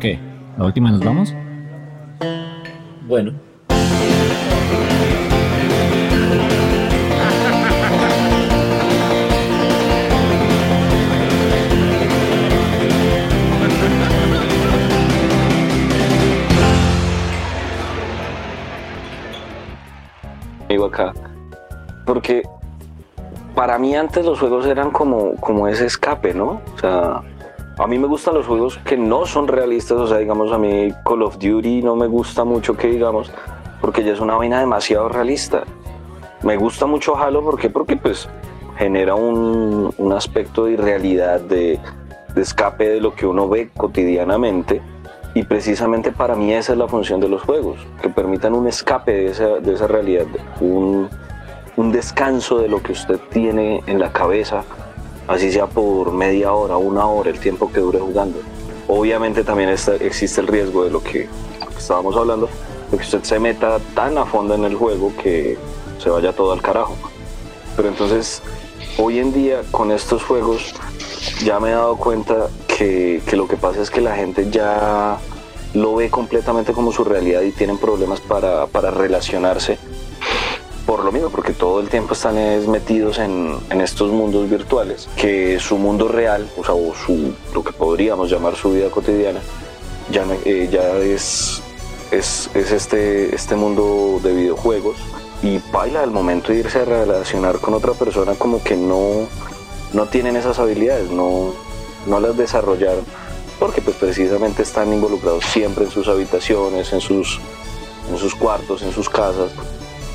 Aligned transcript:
¿Qué? 0.00 0.18
¿La 0.56 0.64
última 0.64 0.90
nos 0.90 1.00
vamos? 1.00 1.34
Bueno. 3.06 3.32
Digo 20.68 20.86
acá, 20.86 21.12
porque 22.04 22.42
para 23.54 23.78
mí 23.78 23.94
antes 23.94 24.24
los 24.24 24.38
juegos 24.38 24.66
eran 24.66 24.90
como, 24.90 25.36
como 25.36 25.68
ese 25.68 25.86
escape, 25.86 26.34
¿no? 26.34 26.60
O 26.74 26.78
sea, 26.78 27.22
a 27.78 27.86
mí 27.86 27.98
me 27.98 28.06
gustan 28.06 28.34
los 28.34 28.46
juegos 28.46 28.78
que 28.78 28.96
no 28.96 29.26
son 29.26 29.48
realistas, 29.48 29.98
o 29.98 30.06
sea, 30.06 30.18
digamos, 30.18 30.50
a 30.50 30.58
mí 30.58 30.88
Call 31.04 31.22
of 31.22 31.38
Duty 31.38 31.82
no 31.82 31.94
me 31.94 32.06
gusta 32.06 32.44
mucho 32.44 32.74
que 32.76 32.88
digamos, 32.88 33.30
porque 33.80 34.02
ya 34.02 34.12
es 34.12 34.20
una 34.20 34.36
vaina 34.36 34.60
demasiado 34.60 35.08
realista. 35.08 35.64
Me 36.42 36.56
gusta 36.56 36.86
mucho 36.86 37.16
Halo, 37.16 37.42
¿por 37.42 37.58
qué? 37.58 37.68
Porque 37.68 37.96
pues 37.96 38.28
genera 38.78 39.14
un, 39.14 39.92
un 39.96 40.12
aspecto 40.12 40.64
de 40.64 40.72
irrealidad, 40.72 41.40
de, 41.40 41.78
escape 42.34 42.88
de 42.88 43.00
lo 43.00 43.14
que 43.14 43.26
uno 43.26 43.48
ve 43.48 43.70
cotidianamente. 43.76 44.80
Y 45.34 45.42
precisamente 45.42 46.12
para 46.12 46.34
mí 46.34 46.54
esa 46.54 46.72
es 46.72 46.78
la 46.78 46.88
función 46.88 47.20
de 47.20 47.28
los 47.28 47.42
juegos, 47.42 47.78
que 48.00 48.08
permitan 48.08 48.54
un 48.54 48.68
escape 48.68 49.12
de 49.12 49.26
esa, 49.26 49.48
de 49.60 49.74
esa 49.74 49.86
realidad, 49.86 50.24
un, 50.60 51.10
un 51.76 51.92
descanso 51.92 52.58
de 52.58 52.68
lo 52.68 52.82
que 52.82 52.92
usted 52.92 53.20
tiene 53.30 53.82
en 53.86 53.98
la 53.98 54.12
cabeza, 54.12 54.64
así 55.28 55.52
sea 55.52 55.66
por 55.66 56.12
media 56.12 56.52
hora, 56.52 56.76
una 56.76 57.06
hora, 57.06 57.30
el 57.30 57.38
tiempo 57.38 57.70
que 57.72 57.80
dure 57.80 57.98
jugando. 57.98 58.38
Obviamente 58.88 59.42
también 59.42 59.68
existe 59.68 60.40
el 60.40 60.46
riesgo 60.46 60.84
de 60.84 60.90
lo 60.90 61.02
que 61.02 61.28
estábamos 61.76 62.16
hablando, 62.16 62.48
de 62.90 62.96
que 62.96 63.02
usted 63.02 63.22
se 63.22 63.38
meta 63.38 63.78
tan 63.94 64.16
a 64.18 64.24
fondo 64.24 64.54
en 64.54 64.64
el 64.64 64.76
juego 64.76 65.12
que 65.22 65.58
se 65.98 66.10
vaya 66.10 66.32
todo 66.32 66.52
al 66.52 66.62
carajo. 66.62 66.94
Pero 67.74 67.88
entonces, 67.88 68.42
hoy 68.98 69.18
en 69.18 69.32
día 69.32 69.62
con 69.70 69.90
estos 69.90 70.22
juegos 70.22 70.74
ya 71.44 71.58
me 71.58 71.70
he 71.70 71.72
dado 71.72 71.96
cuenta 71.96 72.48
que, 72.68 73.20
lo 73.32 73.48
que 73.48 73.56
pasa 73.56 73.82
es 73.82 73.90
que 73.90 74.00
la 74.00 74.14
gente 74.14 74.50
ya 74.50 75.18
lo 75.74 75.96
ve 75.96 76.08
completamente 76.08 76.72
como 76.72 76.92
su 76.92 77.04
realidad 77.04 77.42
y 77.42 77.50
tienen 77.50 77.78
problemas 77.78 78.20
para 78.20 78.90
relacionarse 78.92 79.78
por 80.86 81.04
lo 81.04 81.10
mismo, 81.10 81.30
porque 81.30 81.52
todo 81.52 81.80
el 81.80 81.88
tiempo 81.88 82.14
están 82.14 82.38
es 82.38 82.68
metidos 82.68 83.18
en, 83.18 83.58
en, 83.70 83.80
estos 83.80 84.12
mundos 84.12 84.48
virtuales, 84.48 85.08
que 85.16 85.58
su 85.58 85.76
mundo 85.78 86.06
real, 86.06 86.48
o 86.56 86.64
sea, 86.64 86.74
o 86.74 86.94
su, 86.94 87.34
lo 87.52 87.64
que 87.64 87.72
podríamos 87.72 88.30
llamar 88.30 88.54
su 88.54 88.72
vida 88.72 88.88
cotidiana, 88.88 89.40
ya, 90.10 90.24
eh, 90.44 90.68
ya 90.70 90.96
es, 90.98 91.60
es, 92.12 92.48
es 92.54 92.70
este, 92.70 93.34
este 93.34 93.56
mundo 93.56 94.20
de 94.22 94.32
videojuegos. 94.32 94.96
Y 95.42 95.60
baila 95.70 96.02
al 96.02 96.12
momento 96.12 96.52
de 96.52 96.60
irse 96.60 96.80
a 96.80 96.84
relacionar 96.84 97.58
con 97.58 97.74
otra 97.74 97.92
persona 97.92 98.34
como 98.36 98.62
que 98.62 98.76
no, 98.76 99.26
no 99.92 100.06
tienen 100.06 100.36
esas 100.36 100.58
habilidades, 100.58 101.10
no, 101.10 101.52
no 102.06 102.20
las 102.20 102.36
desarrollaron, 102.36 103.04
porque 103.58 103.82
pues 103.82 103.96
precisamente 103.96 104.62
están 104.62 104.92
involucrados 104.92 105.44
siempre 105.44 105.84
en 105.84 105.90
sus 105.90 106.08
habitaciones, 106.08 106.92
en 106.92 107.00
sus, 107.00 107.40
en 108.10 108.16
sus 108.16 108.34
cuartos, 108.34 108.82
en 108.82 108.92
sus 108.92 109.10
casas, 109.10 109.50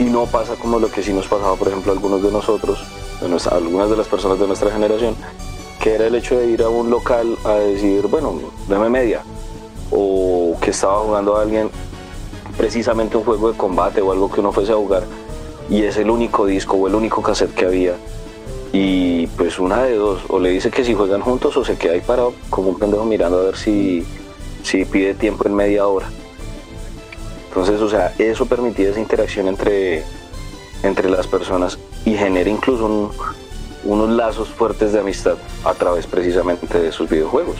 y 0.02 0.06
no 0.06 0.26
pasa 0.26 0.56
como 0.56 0.80
lo 0.80 0.90
que 0.90 1.04
sí 1.04 1.14
nos 1.14 1.28
pasaba, 1.28 1.56
por 1.56 1.68
ejemplo, 1.68 1.92
algunos 1.92 2.24
de 2.24 2.32
nosotros, 2.32 2.84
de 3.22 3.30
nuestra- 3.30 3.56
algunas 3.58 3.88
de 3.88 3.98
las 3.98 4.08
personas 4.08 4.40
de 4.40 4.48
nuestra 4.48 4.72
generación, 4.72 5.16
que 5.80 5.94
era 5.94 6.08
el 6.08 6.16
hecho 6.16 6.38
de 6.40 6.48
ir 6.48 6.64
a 6.64 6.70
un 6.70 6.90
local 6.90 7.38
a 7.44 7.54
decir, 7.54 8.08
bueno, 8.08 8.34
dame 8.68 8.90
media, 8.90 9.22
o 9.92 10.58
que 10.60 10.72
estaba 10.72 11.00
jugando 11.02 11.38
a 11.38 11.44
alguien 11.44 11.70
precisamente 12.58 13.16
un 13.16 13.24
juego 13.24 13.52
de 13.52 13.58
combate 13.58 14.02
o 14.02 14.12
algo 14.12 14.32
que 14.32 14.40
uno 14.40 14.52
fuese 14.52 14.72
a 14.72 14.76
jugar, 14.76 15.04
y 15.70 15.84
es 15.84 15.98
el 15.98 16.10
único 16.10 16.48
disco 16.48 16.78
o 16.78 16.88
el 16.88 16.96
único 16.96 17.22
cassette 17.22 17.54
que 17.54 17.66
había. 17.66 17.94
Y 18.74 19.28
pues 19.28 19.60
una 19.60 19.84
de 19.84 19.96
dos, 19.96 20.22
o 20.30 20.40
le 20.40 20.50
dice 20.50 20.72
que 20.72 20.84
si 20.84 20.96
juegan 20.96 21.22
juntos 21.22 21.56
o 21.58 21.64
se 21.64 21.78
queda 21.78 21.94
ahí 21.94 22.02
parado 22.02 22.34
como 22.50 22.70
un 22.70 22.80
pendejo 22.80 23.06
mirando 23.06 23.40
a 23.40 23.44
ver 23.44 23.58
si, 23.58 24.04
si 24.64 24.86
pide 24.86 25.14
tiempo 25.14 25.46
en 25.46 25.54
media 25.54 25.86
hora. 25.88 26.08
Entonces, 27.52 27.82
o 27.82 27.90
sea, 27.90 28.14
eso 28.18 28.46
permitía 28.46 28.90
esa 28.92 29.00
interacción 29.02 29.50
entre, 29.50 30.06
entre 30.84 31.10
las 31.10 31.28
personas 31.28 31.78
y 32.06 32.16
genera 32.16 32.50
incluso 32.50 32.86
un- 32.86 33.12
unos 33.84 34.10
lazos 34.12 34.48
fuertes 34.48 34.94
de 34.94 35.00
amistad 35.02 35.36
a 35.66 35.74
través 35.74 36.08
precisamente 36.08 36.80
de 36.80 36.88
esos 36.88 37.10
videojuegos. 37.10 37.58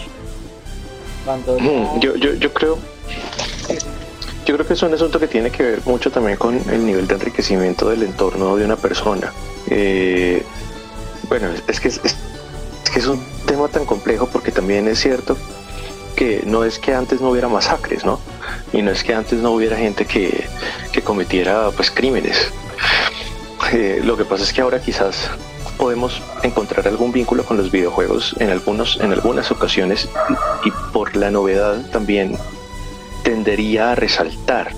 Yo, 2.00 2.16
yo, 2.16 2.34
yo 2.36 2.54
creo. 2.54 2.78
Yo 4.46 4.56
creo 4.56 4.66
que 4.66 4.74
es 4.74 4.82
un 4.82 4.94
asunto 4.94 5.20
que 5.20 5.28
tiene 5.28 5.52
que 5.52 5.62
ver 5.64 5.82
mucho 5.86 6.10
también 6.10 6.38
con 6.38 6.56
el 6.72 6.86
nivel 6.86 7.06
de 7.08 7.16
enriquecimiento 7.16 7.90
del 7.90 8.04
entorno 8.04 8.56
de 8.56 8.64
una 8.66 8.78
persona. 8.78 9.32
Eh, 9.70 10.42
bueno, 11.28 11.50
es 11.68 11.80
que 11.82 11.90
es, 11.90 12.00
es- 12.04 12.16
es 12.86 12.90
que 12.90 13.00
es 13.00 13.08
un 13.08 13.22
tema 13.46 13.68
tan 13.68 13.86
complejo 13.86 14.28
porque 14.32 14.52
también 14.52 14.88
es 14.88 15.00
cierto 15.00 15.36
que 16.16 16.44
no 16.46 16.64
es 16.64 16.80
que 16.80 16.94
antes 16.94 17.20
no 17.22 17.30
hubiera 17.32 17.50
masacres, 17.50 18.06
¿no? 18.06 18.20
Y 18.74 18.82
no 18.82 18.92
es 18.92 19.04
que 19.04 19.14
antes 19.14 19.40
no 19.40 19.52
hubiera 19.52 19.78
gente 19.78 20.06
que, 20.06 20.48
que 20.92 21.02
cometiera 21.02 21.72
pues 21.72 21.92
crímenes. 21.92 22.52
Eh, 23.74 24.02
lo 24.04 24.18
que 24.18 24.26
pasa 24.26 24.44
es 24.44 24.54
que 24.54 24.62
ahora 24.62 24.82
quizás 24.82 25.30
podemos 25.78 26.22
encontrar 26.44 26.88
algún 26.88 27.12
vínculo 27.12 27.44
con 27.44 27.58
los 27.58 27.72
videojuegos 27.72 28.36
en 28.40 28.50
algunos 28.50 29.00
en 29.02 29.12
algunas 29.12 29.52
ocasiones 29.52 30.10
y 30.64 30.72
por 30.92 31.16
la 31.16 31.32
novedad 31.32 31.90
también 31.92 32.38
tendería 33.24 33.92
a 33.92 33.96
resaltar 33.96 34.74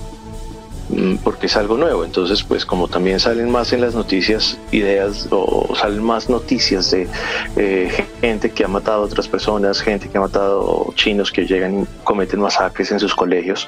porque 1.24 1.48
es 1.48 1.56
algo 1.56 1.78
nuevo 1.78 2.04
entonces 2.04 2.44
pues 2.44 2.66
como 2.66 2.88
también 2.88 3.20
salen 3.20 3.50
más 3.50 3.74
en 3.74 3.82
las 3.82 3.96
noticias 3.96 4.58
ideas 4.72 5.28
o 5.32 5.74
salen 5.76 6.04
más 6.04 6.30
noticias 6.30 6.92
de 6.92 7.08
eh, 7.56 8.06
gente 8.22 8.52
que 8.52 8.64
ha 8.64 8.68
matado 8.68 9.04
a 9.04 9.06
otras 9.06 9.28
personas 9.28 9.82
gente 9.82 10.10
que 10.10 10.18
ha 10.18 10.22
matado 10.22 10.94
chinos 10.96 11.32
que 11.32 11.46
llegan 11.46 11.82
y 11.82 11.86
cometen 12.04 12.42
masacres 12.42 12.92
en 12.92 13.00
sus 13.00 13.16
colegios 13.16 13.68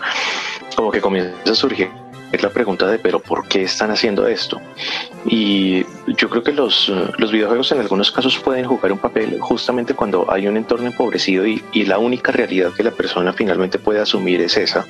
como 0.76 0.92
que 0.92 1.02
comienza 1.02 1.52
a 1.52 1.56
surgir 1.56 1.90
la 2.42 2.50
pregunta 2.50 2.88
de 2.88 3.00
pero 3.00 3.20
¿por 3.20 3.48
qué 3.48 3.64
están 3.64 3.92
haciendo 3.92 4.28
esto? 4.28 4.62
Y 5.26 5.86
yo 6.18 6.30
creo 6.30 6.44
que 6.44 6.52
los, 6.52 6.92
los 7.18 7.32
videojuegos 7.32 7.72
en 7.72 7.80
algunos 7.80 8.12
casos 8.12 8.38
pueden 8.40 8.66
jugar 8.66 8.92
un 8.92 9.00
papel 9.00 9.40
justamente 9.40 9.94
cuando 9.94 10.32
hay 10.32 10.48
un 10.48 10.58
entorno 10.58 10.88
empobrecido 10.88 11.46
y, 11.48 11.64
y 11.72 11.86
la 11.86 11.98
única 11.98 12.32
realidad 12.32 12.72
que 12.76 12.84
la 12.84 12.92
persona 12.92 13.34
finalmente 13.34 13.80
puede 13.80 14.00
asumir 14.00 14.42
es 14.42 14.58
esa. 14.58 14.86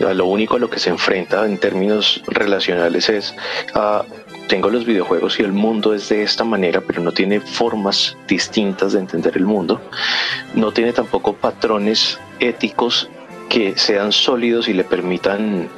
Lo 0.00 0.26
único 0.26 0.56
a 0.56 0.58
lo 0.58 0.70
que 0.70 0.78
se 0.78 0.88
enfrenta 0.88 1.44
en 1.44 1.58
términos 1.58 2.22
relacionales 2.26 3.10
es 3.10 3.34
ah, 3.74 4.02
tengo 4.48 4.68
los 4.70 4.84
videojuegos 4.84 5.38
y 5.38 5.42
el 5.42 5.52
mundo 5.52 5.94
es 5.94 6.08
de 6.08 6.22
esta 6.22 6.42
manera, 6.42 6.80
pero 6.80 7.00
no 7.02 7.12
tiene 7.12 7.38
formas 7.38 8.16
distintas 8.26 8.94
de 8.94 8.98
entender 8.98 9.36
el 9.36 9.44
mundo. 9.44 9.80
No 10.54 10.72
tiene 10.72 10.92
tampoco 10.92 11.34
patrones 11.34 12.18
éticos 12.40 13.08
que 13.48 13.78
sean 13.78 14.10
sólidos 14.10 14.68
y 14.68 14.72
le 14.72 14.84
permitan 14.84 15.68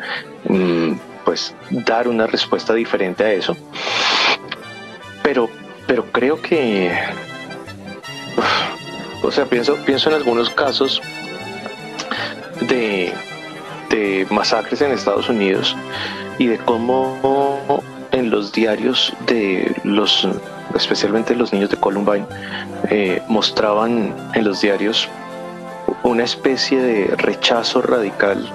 mm, 0.45 0.93
pues 1.25 1.55
dar 1.71 2.09
una 2.09 2.27
respuesta 2.27 2.73
diferente 2.73 3.25
a 3.25 3.33
eso. 3.33 3.57
Pero, 5.23 5.51
pero 5.87 6.07
creo 6.13 6.41
que, 6.41 6.93
o 9.23 9.31
sea, 9.31 9.47
pienso, 9.47 9.77
pienso 9.85 10.09
en 10.09 10.17
algunos 10.17 10.49
casos 10.49 11.03
de, 12.61 13.13
de 13.93 14.27
masacres 14.31 14.81
en 14.81 14.91
Estados 14.91 15.29
Unidos 15.29 15.77
y 16.39 16.47
de 16.47 16.59
cómo 16.59 17.81
en 18.11 18.31
los 18.31 18.53
diarios 18.53 19.13
de 19.27 19.77
los, 19.85 20.27
especialmente 20.75 21.37
los 21.37 21.53
niños 21.53 21.71
de 21.71 21.77
Columbine, 21.77 22.27
eh, 22.91 23.23
mostraban 23.29 24.15
en 24.35 24.45
los 24.45 24.61
diarios 24.61 25.09
una 26.03 26.25
especie 26.25 26.83
de 26.83 27.15
rechazo 27.17 27.83
radical 27.83 28.51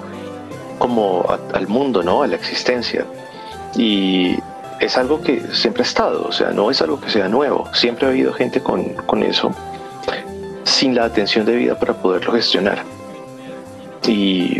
como 0.78 1.24
al 1.54 1.66
mundo, 1.68 2.02
¿no? 2.02 2.22
A 2.22 2.26
la 2.26 2.36
existencia. 2.36 3.06
Y 3.76 4.36
es 4.80 4.96
algo 4.96 5.22
que 5.22 5.40
siempre 5.54 5.82
ha 5.82 5.86
estado, 5.86 6.26
o 6.26 6.32
sea, 6.32 6.50
no 6.50 6.70
es 6.70 6.82
algo 6.82 7.00
que 7.00 7.10
sea 7.10 7.28
nuevo. 7.28 7.68
Siempre 7.72 8.06
ha 8.06 8.10
habido 8.10 8.32
gente 8.32 8.60
con, 8.60 8.92
con 9.06 9.22
eso 9.22 9.52
sin 10.64 10.94
la 10.94 11.04
atención 11.04 11.46
debida 11.46 11.78
para 11.78 11.94
poderlo 11.94 12.32
gestionar. 12.32 12.84
Y 14.06 14.58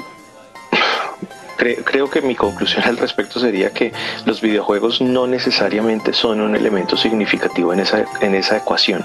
cre- 1.58 1.82
creo 1.84 2.08
que 2.08 2.22
mi 2.22 2.34
conclusión 2.34 2.84
al 2.84 2.96
respecto 2.96 3.40
sería 3.40 3.70
que 3.70 3.92
los 4.24 4.40
videojuegos 4.40 5.00
no 5.00 5.26
necesariamente 5.26 6.12
son 6.12 6.40
un 6.40 6.54
elemento 6.56 6.96
significativo 6.96 7.72
en 7.72 7.80
esa, 7.80 8.04
en 8.20 8.34
esa 8.34 8.56
ecuación. 8.58 9.04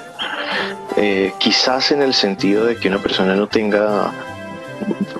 Eh, 0.95 1.33
quizás 1.39 1.91
en 1.91 2.01
el 2.01 2.13
sentido 2.13 2.65
de 2.65 2.77
que 2.77 2.88
una 2.88 3.00
persona 3.00 3.35
no 3.35 3.47
tenga 3.47 4.11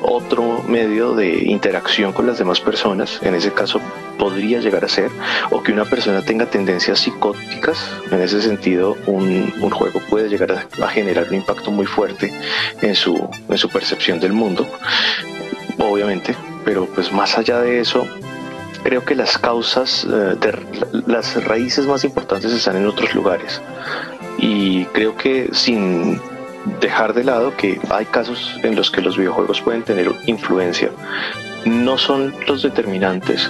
otro 0.02 0.62
medio 0.68 1.16
de 1.16 1.46
interacción 1.46 2.12
con 2.12 2.28
las 2.28 2.38
demás 2.38 2.60
personas, 2.60 3.20
en 3.22 3.34
ese 3.34 3.52
caso 3.52 3.80
podría 4.20 4.60
llegar 4.60 4.84
a 4.84 4.90
ser, 4.90 5.10
o 5.52 5.64
que 5.64 5.72
una 5.72 5.86
persona 5.86 6.22
tenga 6.22 6.46
tendencias 6.46 7.00
psicóticas, 7.00 7.78
en 8.12 8.22
ese 8.22 8.42
sentido 8.42 8.98
un, 9.08 9.52
juego 9.72 10.02
puede 10.10 10.30
llegar 10.30 10.68
a, 10.82 10.88
generar 10.90 11.28
un 11.30 11.36
impacto 11.36 11.72
muy 11.72 11.86
fuerte 11.86 12.32
en 12.82 12.96
su, 12.96 13.30
en 13.50 13.58
su 13.58 13.70
percepción 13.70 14.20
del 14.20 14.34
mundo, 14.34 14.68
obviamente, 15.80 16.36
pero 16.64 16.86
pues 16.88 17.12
más 17.12 17.38
allá 17.38 17.60
de 17.60 17.80
eso, 17.80 18.08
creo 18.84 19.04
que 19.06 19.16
las 19.16 19.38
causas, 19.38 20.06
eh, 20.12 20.36
las 21.08 21.44
raíces 21.46 21.88
más 21.88 22.04
importantes 22.04 22.52
están 22.52 22.78
en 22.78 22.88
otros 22.88 23.14
lugares. 23.16 23.62
Y 24.38 24.86
creo 24.86 25.16
que 25.16 25.50
sin 25.54 26.20
dejar 26.80 27.14
de 27.14 27.24
lado 27.24 27.56
que 27.56 27.80
hay 27.90 28.06
casos 28.06 28.58
en 28.64 28.76
los 28.76 28.90
que 28.92 29.02
los 29.02 29.18
videojuegos 29.18 29.62
pueden 29.62 29.84
tener 29.84 30.12
influencia. 30.26 30.92
No 31.66 31.98
son 31.98 32.34
los 32.48 32.62
determinantes, 32.62 33.50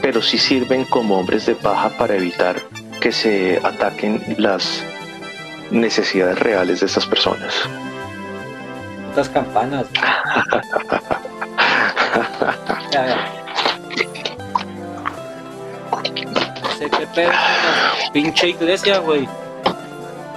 pero 0.00 0.22
sí 0.22 0.38
sirven 0.38 0.84
como 0.84 1.18
hombres 1.18 1.46
de 1.46 1.54
paja 1.54 1.90
para 1.90 2.16
evitar 2.16 2.56
que 3.00 3.12
se 3.12 3.60
ataquen 3.62 4.22
las 4.38 4.84
necesidades 5.70 6.38
reales 6.38 6.80
de 6.80 6.86
estas 6.86 7.06
personas. 7.06 7.54
Estas 9.10 9.28
campanas. 9.28 9.86
sé 16.78 16.90
qué 16.90 17.06
pedo, 17.14 17.30
pinche 18.12 18.48
iglesia, 18.50 18.98
güey. 18.98 19.28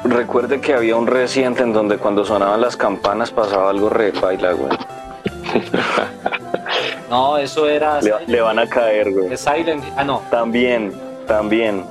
Recuerde 0.03 0.61
que 0.61 0.73
había 0.73 0.95
un 0.95 1.07
reciente 1.07 1.63
en 1.63 1.73
donde 1.73 1.97
cuando 1.97 2.23
sonaban 2.23 2.61
las 2.61 2.77
campanas 2.77 3.31
pasaba 3.31 3.71
algo 3.71 3.89
re 3.89 4.11
baila, 4.11 4.53
güey. 4.53 4.69
no, 7.09 7.37
eso 7.37 7.67
era. 7.67 7.99
Le, 8.01 8.41
van 8.41 8.59
a 8.59 8.67
caer, 8.67 9.11
güey. 9.11 9.35
Silent. 9.35 9.83
Ah, 9.97 10.03
no. 10.03 10.21
También, 10.29 10.93
también. 11.27 11.83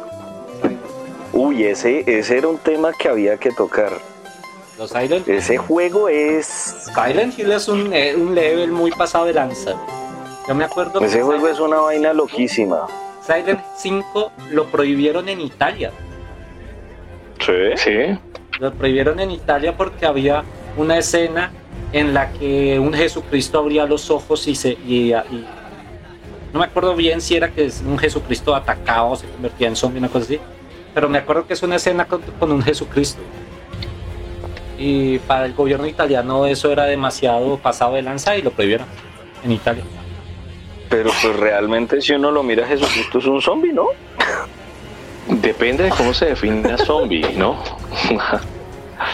Uy, 1.33 1.65
ese, 1.65 2.05
ese 2.07 2.39
era 2.39 2.49
un 2.49 2.59
tema 2.59 2.93
que 2.93 3.09
había 3.09 3.37
que 3.37 3.51
tocar. 3.51 3.91
Los 4.79 4.91
Silent 4.91 5.29
Ese 5.29 5.57
juego 5.57 6.09
es. 6.09 6.89
Silent 6.95 7.37
Hill 7.39 7.51
es 7.51 7.69
un, 7.69 7.93
eh, 7.93 8.15
un 8.17 8.35
level 8.35 8.71
muy 8.71 8.93
pasado 8.93 9.25
de 9.25 9.35
lanza. 9.35 9.75
Yo 10.47 10.55
me 10.55 10.65
acuerdo. 10.65 11.01
Ese 11.01 11.23
juego 11.23 11.49
es 11.49 11.59
una 11.61 11.79
vaina 11.79 12.13
loquísima. 12.13 12.87
Silent 13.25 13.61
5 13.77 14.33
lo 14.51 14.67
prohibieron 14.67 15.29
en 15.29 15.41
Italia. 15.41 15.91
Sí. 17.39 18.19
Lo 18.61 18.73
prohibieron 18.73 19.21
en 19.21 19.31
Italia 19.31 19.77
porque 19.77 20.07
había 20.07 20.45
una 20.77 20.99
escena 20.99 21.51
en 21.93 22.13
la 22.13 22.33
que 22.33 22.79
un 22.79 22.93
Jesucristo 22.93 23.59
abría 23.59 23.87
los 23.87 24.11
ojos 24.11 24.47
y 24.47 24.55
se. 24.55 24.73
Y, 24.73 25.15
no 26.53 26.61
me 26.61 26.67
acuerdo 26.67 26.95
bien 26.95 27.21
si 27.21 27.35
era 27.35 27.51
que 27.51 27.71
un 27.85 27.99
Jesucristo 27.99 28.55
atacaba 28.55 29.05
o 29.05 29.17
se 29.17 29.27
convertía 29.27 29.69
en 29.69 29.77
zombie, 29.77 29.99
una 29.99 30.09
cosa 30.09 30.25
así. 30.25 30.41
Pero 30.95 31.09
me 31.09 31.19
acuerdo 31.19 31.47
que 31.47 31.55
es 31.55 31.63
una 31.63 31.77
escena 31.77 32.07
con, 32.07 32.53
un 32.53 32.63
Jesucristo. 32.63 33.21
Y 34.79 35.19
para 35.21 35.47
el 35.47 35.55
gobierno 35.55 35.87
italiano 35.87 36.47
eso 36.47 36.71
era 36.71 36.85
demasiado 36.85 37.57
pasado 37.59 37.95
de 37.95 38.03
lanza 38.03 38.37
y 38.37 38.43
lo 38.43 38.51
prohibieron 38.51 38.87
en 39.43 39.53
Italia. 39.53 39.85
Pero 40.89 41.11
pues 41.23 41.37
realmente 41.37 42.01
si 42.01 42.13
uno 42.13 42.31
lo 42.31 42.43
mira, 42.43 42.67
Jesucristo 42.67 43.19
es 43.19 43.27
un 43.27 43.41
zombie, 43.41 43.73
¿no? 43.73 43.89
Depende 45.29 45.85
de 45.85 45.91
cómo 45.91 46.13
se 46.13 46.27
define 46.27 46.77
zombie, 46.79 47.33
¿no? 47.37 47.59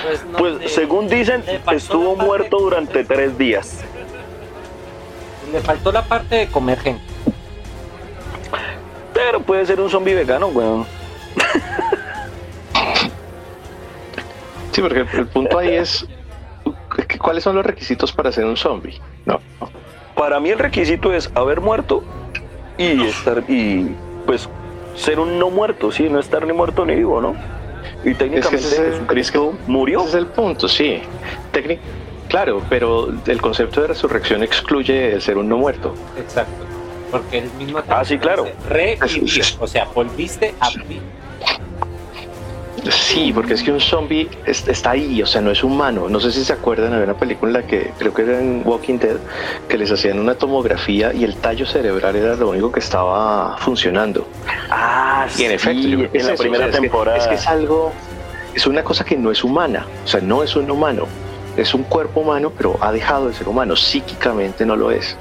Pues, 0.02 0.24
pues 0.36 0.72
según 0.72 1.08
dicen, 1.08 1.42
estuvo 1.72 2.16
muerto 2.16 2.58
durante 2.58 3.04
tres 3.04 3.36
días. 3.38 3.84
Le 5.52 5.60
faltó 5.60 5.90
la 5.90 6.02
parte 6.02 6.36
de 6.36 6.48
comer 6.48 6.78
gente. 6.80 7.02
Pero 9.12 9.40
puede 9.40 9.66
ser 9.66 9.80
un 9.80 9.90
zombie 9.90 10.14
vegano, 10.14 10.48
weón. 10.48 10.86
Sí, 14.72 14.80
porque 14.80 15.00
el, 15.00 15.26
punto 15.26 15.58
ahí 15.58 15.74
es 15.74 16.06
cuáles 17.18 17.42
son 17.42 17.56
los 17.56 17.66
requisitos 17.66 18.12
para 18.12 18.30
ser 18.30 18.44
un 18.44 18.56
zombie, 18.56 19.00
¿no? 19.26 19.40
Para 20.20 20.38
mí 20.38 20.50
el 20.50 20.58
requisito 20.58 21.14
es 21.14 21.30
haber 21.34 21.62
muerto 21.62 22.04
y 22.76 23.06
estar 23.06 23.42
y 23.48 23.96
pues 24.26 24.50
ser 24.94 25.18
un 25.18 25.38
no 25.38 25.48
muerto, 25.48 25.90
sí, 25.90 26.10
no 26.10 26.20
estar 26.20 26.46
ni 26.46 26.52
muerto 26.52 26.84
ni 26.84 26.94
vivo, 26.94 27.22
¿no? 27.22 27.34
Y 28.04 28.12
técnicamente 28.12 28.90
es 28.90 29.00
murió. 29.66 30.00
Ese 30.00 30.08
es 30.08 30.14
el 30.16 30.26
punto, 30.26 30.68
sí. 30.68 31.00
claro, 32.28 32.60
pero 32.68 33.08
el 33.26 33.40
concepto 33.40 33.80
de 33.80 33.86
resurrección 33.86 34.42
excluye 34.42 35.14
el 35.14 35.22
ser 35.22 35.38
un 35.38 35.48
no 35.48 35.56
muerto. 35.56 35.94
Exacto. 36.18 36.66
Porque 37.10 37.38
el 37.38 37.50
mismo 37.52 37.80
Ah, 37.88 38.04
sí, 38.04 38.18
claro. 38.18 38.46
Revivió, 38.68 39.42
o 39.58 39.66
sea, 39.66 39.86
volviste 39.86 40.54
a 40.60 40.68
vivir. 40.68 41.00
Sí, 42.88 43.32
porque 43.32 43.54
es 43.54 43.62
que 43.62 43.72
un 43.72 43.80
zombie 43.80 44.28
está 44.46 44.92
ahí, 44.92 45.22
o 45.22 45.26
sea, 45.26 45.40
no 45.40 45.50
es 45.50 45.62
humano. 45.62 46.08
No 46.08 46.20
sé 46.20 46.32
si 46.32 46.44
se 46.44 46.52
acuerdan, 46.52 46.92
había 46.92 47.04
una 47.04 47.18
película 47.18 47.50
en 47.50 47.52
la 47.54 47.68
que 47.68 47.92
creo 47.98 48.14
que 48.14 48.22
era 48.22 48.40
en 48.40 48.62
Walking 48.64 48.98
Dead, 48.98 49.16
que 49.68 49.76
les 49.76 49.90
hacían 49.90 50.18
una 50.18 50.34
tomografía 50.34 51.12
y 51.12 51.24
el 51.24 51.36
tallo 51.36 51.66
cerebral 51.66 52.16
era 52.16 52.36
lo 52.36 52.50
único 52.50 52.72
que 52.72 52.80
estaba 52.80 53.56
funcionando. 53.58 54.26
Ah, 54.70 55.26
y 55.36 55.44
en 55.44 55.52
efecto, 55.52 55.86
yo 55.86 55.98
creo 55.98 56.12
que 56.12 56.18
en 56.18 56.26
la 56.26 56.34
primera 56.34 56.70
temporada. 56.70 57.18
es 57.18 57.26
que 57.26 57.34
es 57.34 57.46
algo, 57.46 57.92
es 58.54 58.66
una 58.66 58.82
cosa 58.82 59.04
que 59.04 59.16
no 59.16 59.30
es 59.30 59.44
humana, 59.44 59.86
o 60.04 60.08
sea, 60.08 60.20
no 60.20 60.42
es 60.42 60.56
un 60.56 60.70
humano. 60.70 61.06
Es 61.56 61.74
un 61.74 61.82
cuerpo 61.82 62.20
humano, 62.20 62.52
pero 62.56 62.78
ha 62.80 62.92
dejado 62.92 63.26
de 63.26 63.34
ser 63.34 63.48
humano. 63.48 63.74
Psíquicamente 63.74 64.64
no 64.64 64.76
lo 64.76 64.92
es. 64.92 65.16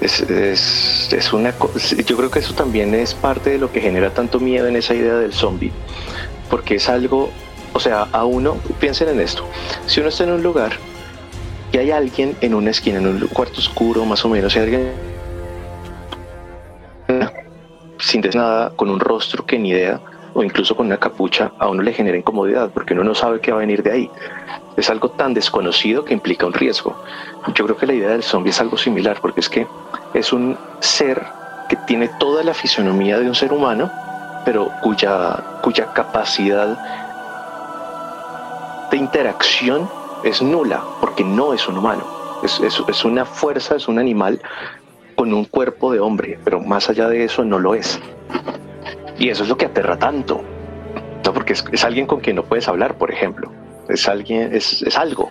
Es, 0.00 0.20
es, 0.20 1.12
es, 1.12 1.32
una 1.32 1.54
yo 2.06 2.16
creo 2.16 2.30
que 2.30 2.40
eso 2.40 2.52
también 2.52 2.94
es 2.94 3.14
parte 3.14 3.50
de 3.50 3.58
lo 3.58 3.72
que 3.72 3.80
genera 3.80 4.10
tanto 4.10 4.38
miedo 4.38 4.66
en 4.66 4.76
esa 4.76 4.92
idea 4.94 5.14
del 5.14 5.32
zombie 5.32 5.72
porque 6.50 6.76
es 6.76 6.88
algo, 6.88 7.30
o 7.72 7.80
sea, 7.80 8.08
a 8.12 8.24
uno, 8.24 8.56
piensen 8.80 9.08
en 9.08 9.20
esto, 9.20 9.44
si 9.86 10.00
uno 10.00 10.08
está 10.08 10.24
en 10.24 10.32
un 10.32 10.42
lugar 10.42 10.72
y 11.72 11.78
hay 11.78 11.90
alguien 11.90 12.36
en 12.40 12.54
una 12.54 12.70
esquina, 12.70 12.98
en 12.98 13.06
un 13.06 13.18
cuarto 13.28 13.58
oscuro 13.58 14.04
más 14.04 14.24
o 14.24 14.28
menos, 14.28 14.54
y 14.54 14.58
alguien 14.58 14.92
sin 17.98 18.22
nada, 18.34 18.70
con 18.76 18.90
un 18.90 19.00
rostro 19.00 19.44
que 19.46 19.58
ni 19.58 19.70
idea, 19.70 20.00
o 20.34 20.42
incluso 20.42 20.76
con 20.76 20.86
una 20.86 20.98
capucha, 20.98 21.52
a 21.58 21.68
uno 21.68 21.82
le 21.82 21.92
genera 21.92 22.16
incomodidad 22.16 22.70
porque 22.70 22.92
uno 22.92 23.04
no 23.04 23.14
sabe 23.14 23.40
qué 23.40 23.50
va 23.50 23.58
a 23.58 23.60
venir 23.60 23.82
de 23.82 23.92
ahí. 23.92 24.10
Es 24.76 24.90
algo 24.90 25.10
tan 25.10 25.32
desconocido 25.32 26.04
que 26.04 26.12
implica 26.12 26.44
un 26.44 26.52
riesgo. 26.52 26.96
Yo 27.54 27.64
creo 27.64 27.76
que 27.76 27.86
la 27.86 27.94
idea 27.94 28.10
del 28.10 28.22
zombie 28.22 28.50
es 28.50 28.60
algo 28.60 28.76
similar 28.76 29.18
porque 29.20 29.40
es 29.40 29.48
que 29.48 29.66
es 30.12 30.32
un 30.32 30.56
ser 30.80 31.24
que 31.68 31.76
tiene 31.76 32.08
toda 32.18 32.42
la 32.42 32.52
fisonomía 32.52 33.18
de 33.18 33.28
un 33.28 33.34
ser 33.34 33.52
humano, 33.52 33.90
pero 34.44 34.70
cuya, 34.82 35.42
cuya 35.62 35.92
capacidad 35.92 36.78
de 38.90 38.96
interacción 38.96 39.88
es 40.22 40.42
nula, 40.42 40.82
porque 41.00 41.24
no 41.24 41.54
es 41.54 41.66
un 41.68 41.78
humano. 41.78 42.04
Es, 42.42 42.60
es, 42.60 43.04
una 43.04 43.24
fuerza, 43.24 43.76
es 43.76 43.88
un 43.88 43.98
animal 43.98 44.40
con 45.16 45.32
un 45.32 45.44
cuerpo 45.44 45.92
de 45.92 46.00
hombre, 46.00 46.38
pero 46.44 46.60
más 46.60 46.90
allá 46.90 47.08
de 47.08 47.24
eso 47.24 47.44
no 47.44 47.58
lo 47.58 47.74
es. 47.74 48.00
Y 49.18 49.30
eso 49.30 49.44
es 49.44 49.48
lo 49.48 49.56
que 49.56 49.66
aterra 49.66 49.98
tanto. 49.98 50.42
¿no? 51.24 51.32
Porque 51.32 51.54
es, 51.54 51.84
alguien 51.84 52.06
con 52.06 52.20
quien 52.20 52.36
no 52.36 52.44
puedes 52.44 52.68
hablar, 52.68 52.96
por 52.96 53.10
ejemplo. 53.10 53.50
Es 53.88 54.08
alguien, 54.08 54.54
es, 54.54 54.82
es 54.82 54.98
algo. 54.98 55.30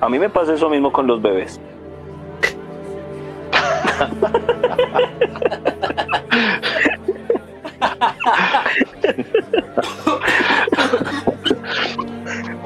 A 0.00 0.08
mí 0.08 0.18
me 0.18 0.30
pasa 0.30 0.54
eso 0.54 0.68
mismo 0.68 0.92
con 0.92 1.06
los 1.06 1.22
bebés. 1.22 1.60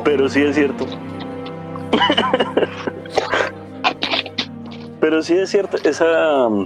Pero 0.04 0.28
sí 0.28 0.42
es 0.42 0.54
cierto. 0.54 0.86
Pero 5.00 5.22
sí 5.22 5.34
es 5.34 5.50
cierto, 5.50 5.76
esa. 5.84 6.46
o 6.46 6.64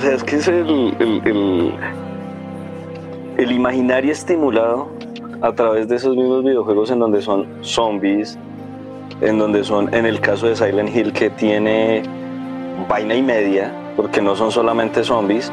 sea, 0.00 0.14
es 0.14 0.24
que 0.24 0.36
es 0.36 0.48
el, 0.48 0.94
el, 1.00 1.74
el, 3.36 3.52
imaginario 3.52 4.12
estimulado 4.12 4.88
a 5.42 5.52
través 5.52 5.88
de 5.88 5.96
esos 5.96 6.16
mismos 6.16 6.44
videojuegos 6.44 6.90
en 6.90 6.98
donde 6.98 7.20
son 7.20 7.46
zombies, 7.62 8.38
en 9.20 9.38
donde 9.38 9.64
son, 9.64 9.92
en 9.92 10.06
el 10.06 10.20
caso 10.20 10.46
de 10.46 10.56
Silent 10.56 10.94
Hill, 10.94 11.12
que 11.12 11.30
tiene 11.30 12.02
vaina 12.88 13.14
y 13.14 13.22
media, 13.22 13.72
porque 13.96 14.22
no 14.22 14.34
son 14.36 14.50
solamente 14.50 15.04
zombies, 15.04 15.52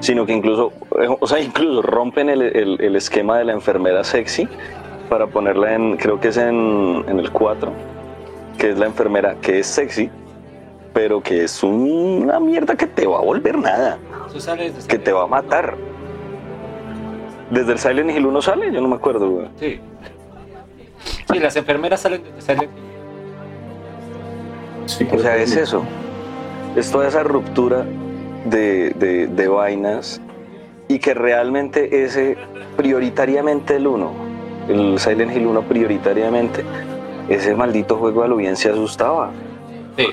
sino 0.00 0.26
que 0.26 0.32
incluso, 0.32 0.72
eh, 1.00 1.08
o 1.18 1.26
sea, 1.26 1.40
incluso 1.42 1.82
rompen 1.82 2.28
el, 2.28 2.42
el, 2.80 2.96
esquema 2.96 3.38
de 3.38 3.44
la 3.44 3.52
enfermera 3.52 4.04
sexy 4.04 4.48
para 5.08 5.26
ponerla 5.26 5.74
en, 5.74 5.96
creo 5.96 6.20
que 6.20 6.28
es 6.28 6.36
en, 6.36 7.04
en 7.08 7.18
el 7.18 7.30
4, 7.30 7.72
que 8.58 8.70
es 8.70 8.78
la 8.78 8.86
enfermera 8.86 9.36
que 9.40 9.60
es 9.60 9.66
sexy, 9.66 10.10
pero 10.92 11.22
que 11.22 11.44
es 11.44 11.62
una 11.62 12.40
mierda 12.40 12.76
que 12.76 12.86
te 12.86 13.06
va 13.06 13.18
a 13.18 13.22
volver 13.22 13.58
nada, 13.58 13.98
que 14.88 14.98
te 14.98 15.12
va 15.12 15.24
a 15.24 15.26
matar. 15.26 15.76
Desde 17.50 17.72
el 17.72 17.78
Silent 17.78 18.10
Hill 18.10 18.26
1 18.26 18.42
sale, 18.42 18.70
yo 18.72 18.80
no 18.80 18.88
me 18.88 18.96
acuerdo, 18.96 19.48
Sí. 19.58 19.80
Sí, 21.32 21.38
las 21.38 21.56
enfermeras 21.56 22.00
salen 22.00 22.22
desde 22.22 22.40
Silent 22.42 22.70
Hill. 25.00 25.08
O 25.12 25.18
sea, 25.18 25.36
es 25.36 25.56
eso. 25.56 25.82
Es 26.76 26.90
toda 26.90 27.08
esa 27.08 27.22
ruptura 27.22 27.84
de, 28.44 28.90
de, 28.90 29.26
de 29.26 29.48
vainas 29.48 30.20
y 30.88 30.98
que 30.98 31.14
realmente 31.14 32.04
ese, 32.04 32.36
prioritariamente 32.76 33.76
el 33.76 33.86
uno, 33.86 34.12
el 34.68 34.98
Silent 34.98 35.34
Hill 35.36 35.46
1 35.46 35.62
prioritariamente, 35.62 36.64
ese 37.28 37.54
maldito 37.54 37.96
juego 37.96 38.22
a 38.22 38.28
lo 38.28 38.36
bien 38.36 38.56
se 38.56 38.70
asustaba. 38.70 39.30
Sí. 39.96 40.06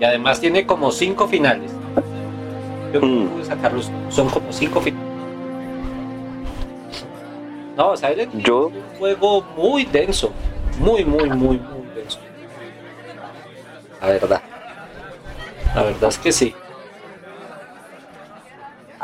Y 0.00 0.04
además 0.04 0.40
tiene 0.40 0.66
como 0.66 0.90
cinco 0.92 1.26
finales. 1.26 1.70
Yo 2.92 3.00
Mm. 3.00 3.26
pude 3.28 3.44
sacarlos, 3.44 3.90
son 4.10 4.28
como 4.28 4.52
cinco 4.52 4.80
finales. 4.80 5.04
No, 7.76 7.96
Silent 7.96 8.32
Hill 8.34 8.42
Yo- 8.44 8.68
es 8.68 8.74
un 8.92 8.98
juego 8.98 9.42
muy 9.56 9.84
denso. 9.84 10.32
Muy, 10.78 11.04
muy, 11.04 11.28
muy, 11.30 11.58
muy 11.58 11.86
denso. 11.94 12.18
La 14.00 14.06
verdad. 14.08 14.40
La 15.74 15.82
verdad 15.82 16.08
es 16.08 16.18
que 16.18 16.30
sí. 16.32 16.54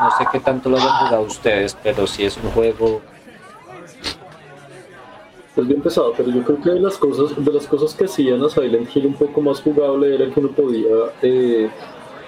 No 0.01 0.09
sé 0.17 0.25
qué 0.31 0.39
tanto 0.39 0.67
lo 0.67 0.77
hayan 0.77 1.05
jugado 1.05 1.21
ustedes, 1.21 1.77
pero 1.83 2.07
sí 2.07 2.23
es 2.23 2.35
un 2.37 2.49
juego. 2.49 3.01
Es 5.55 5.67
bien 5.67 5.79
pesado, 5.79 6.11
pero 6.17 6.31
yo 6.31 6.43
creo 6.43 6.59
que 6.59 6.69
de 6.71 6.79
las 6.79 6.97
cosas, 6.97 7.35
de 7.37 7.53
las 7.53 7.67
cosas 7.67 7.93
que 7.93 8.05
hacían 8.05 8.43
a 8.43 8.49
Silent 8.49 8.89
Hill 8.95 9.05
un 9.05 9.13
poco 9.13 9.41
más 9.41 9.61
jugable 9.61 10.15
era 10.15 10.33
que 10.33 10.39
uno 10.39 10.49
podía, 10.49 10.89
eh, 11.21 11.69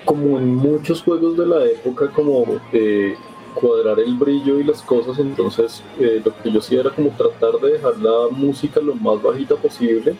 como 0.06 0.38
en 0.38 0.56
muchos 0.56 1.01
juegos 1.01 1.36
de 1.36 1.48
la 1.48 1.65
época, 1.65 2.10
como 2.12 2.46
eh, 2.74 3.15
cuadrar 3.56 4.00
el 4.00 4.13
brillo 4.18 4.60
y 4.60 4.65
las 4.65 4.84
cosas. 4.84 5.18
Entonces, 5.18 5.82
eh, 6.00 6.22
lo 6.24 6.32
que 6.44 6.51
yo 6.51 6.60
hacía 6.60 6.82
era 6.82 6.92
como 6.92 7.10
tratar 7.10 7.60
de 7.60 7.72
dejar 7.72 7.98
la 7.98 8.27
música 8.30 8.82
lo 8.82 8.94
más 8.94 9.20
bajita 9.20 9.56
posible, 9.56 10.15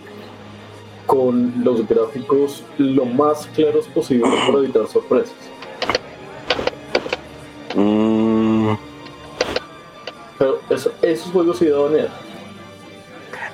con 1.06 1.54
los 1.64 1.88
gráficos 1.88 2.64
lo 2.80 3.06
más 3.06 3.46
claros 3.48 3.86
posible 3.90 4.28
para 4.48 4.58
evitar 4.58 4.88
sorpresas. 4.88 5.53
Mm, 7.76 8.74
Pero 10.38 10.60
eso- 10.70 10.92
esos 11.02 11.32
juegos 11.32 11.58
sí 11.60 11.68
daban. 11.68 11.94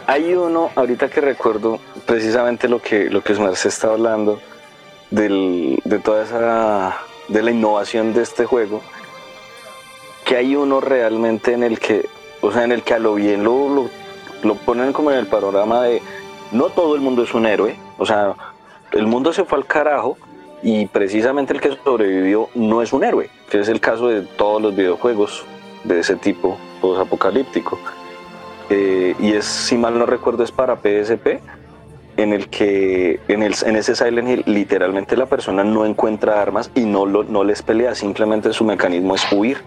Hay 0.08 0.34
uno, 0.34 0.72
ahorita 0.76 1.08
que 1.10 1.22
recuerdo 1.22 1.80
precisamente 2.06 2.68
lo 2.68 2.82
que, 2.82 3.10
lo 3.10 3.22
que 3.22 3.36
Sumar 3.36 3.56
se 3.56 3.68
está 3.70 3.90
hablando, 3.90 4.40
del, 5.12 5.80
de 5.86 6.00
toda 6.00 6.24
esa, 6.24 6.98
de 7.28 7.44
la 7.44 7.52
innovación 7.52 8.14
de 8.14 8.24
este 8.24 8.46
juego, 8.46 8.82
que 10.26 10.36
hay 10.36 10.56
uno 10.56 10.80
realmente 10.82 11.54
en 11.54 11.64
el 11.64 11.80
que, 11.80 12.08
o 12.42 12.52
sea, 12.52 12.64
en 12.64 12.72
el 12.72 12.82
que 12.84 12.96
a 12.96 13.00
lo 13.00 13.16
bien 13.16 13.44
lo, 13.44 13.70
lo, 13.70 13.90
lo 14.44 14.56
ponen 14.56 14.94
como 14.94 15.12
en 15.12 15.18
el 15.20 15.28
panorama 15.28 15.84
de, 15.84 16.02
no 16.52 16.66
todo 16.70 16.96
el 16.96 17.02
mundo 17.02 17.24
es 17.24 17.34
un 17.36 17.46
héroe, 17.46 17.76
o 18.00 18.06
sea, 18.06 18.34
el 18.92 19.06
mundo 19.06 19.32
se 19.34 19.44
fue 19.46 19.60
al 19.60 19.66
carajo 19.66 20.18
y 20.62 20.88
precisamente 20.88 21.54
el 21.54 21.62
que 21.62 21.78
sobrevivió 21.84 22.50
no 22.56 22.82
es 22.82 22.92
un 22.94 23.04
héroe, 23.04 23.30
que 23.50 23.60
es 23.60 23.70
el 23.70 23.80
caso 23.80 24.08
de 24.08 24.22
todos 24.22 24.62
los 24.62 24.76
videojuegos 24.76 25.46
de 25.84 26.00
ese 26.00 26.16
tipo 26.16 26.58
post-apocalíptico. 26.82 27.80
Eh, 28.70 29.16
y 29.20 29.34
es, 29.34 29.46
si 29.46 29.78
mal 29.78 29.98
no 29.98 30.06
recuerdo, 30.06 30.44
es 30.44 30.52
para 30.52 30.76
PSP, 30.76 31.40
en 32.18 32.34
el 32.34 32.50
que 32.50 33.20
en, 33.30 33.44
el, 33.44 33.56
en 33.66 33.76
ese 33.78 33.96
Silent 33.96 34.28
Hill 34.28 34.44
literalmente 34.46 35.16
la 35.16 35.26
persona 35.26 35.64
no 35.64 35.86
encuentra 35.86 36.42
armas 36.42 36.70
y 36.76 36.82
no, 36.82 37.06
lo, 37.06 37.24
no 37.24 37.44
les 37.44 37.62
pelea, 37.62 37.96
simplemente 37.96 38.52
su 38.52 38.66
mecanismo 38.66 39.16
es 39.16 39.32
huir 39.32 39.60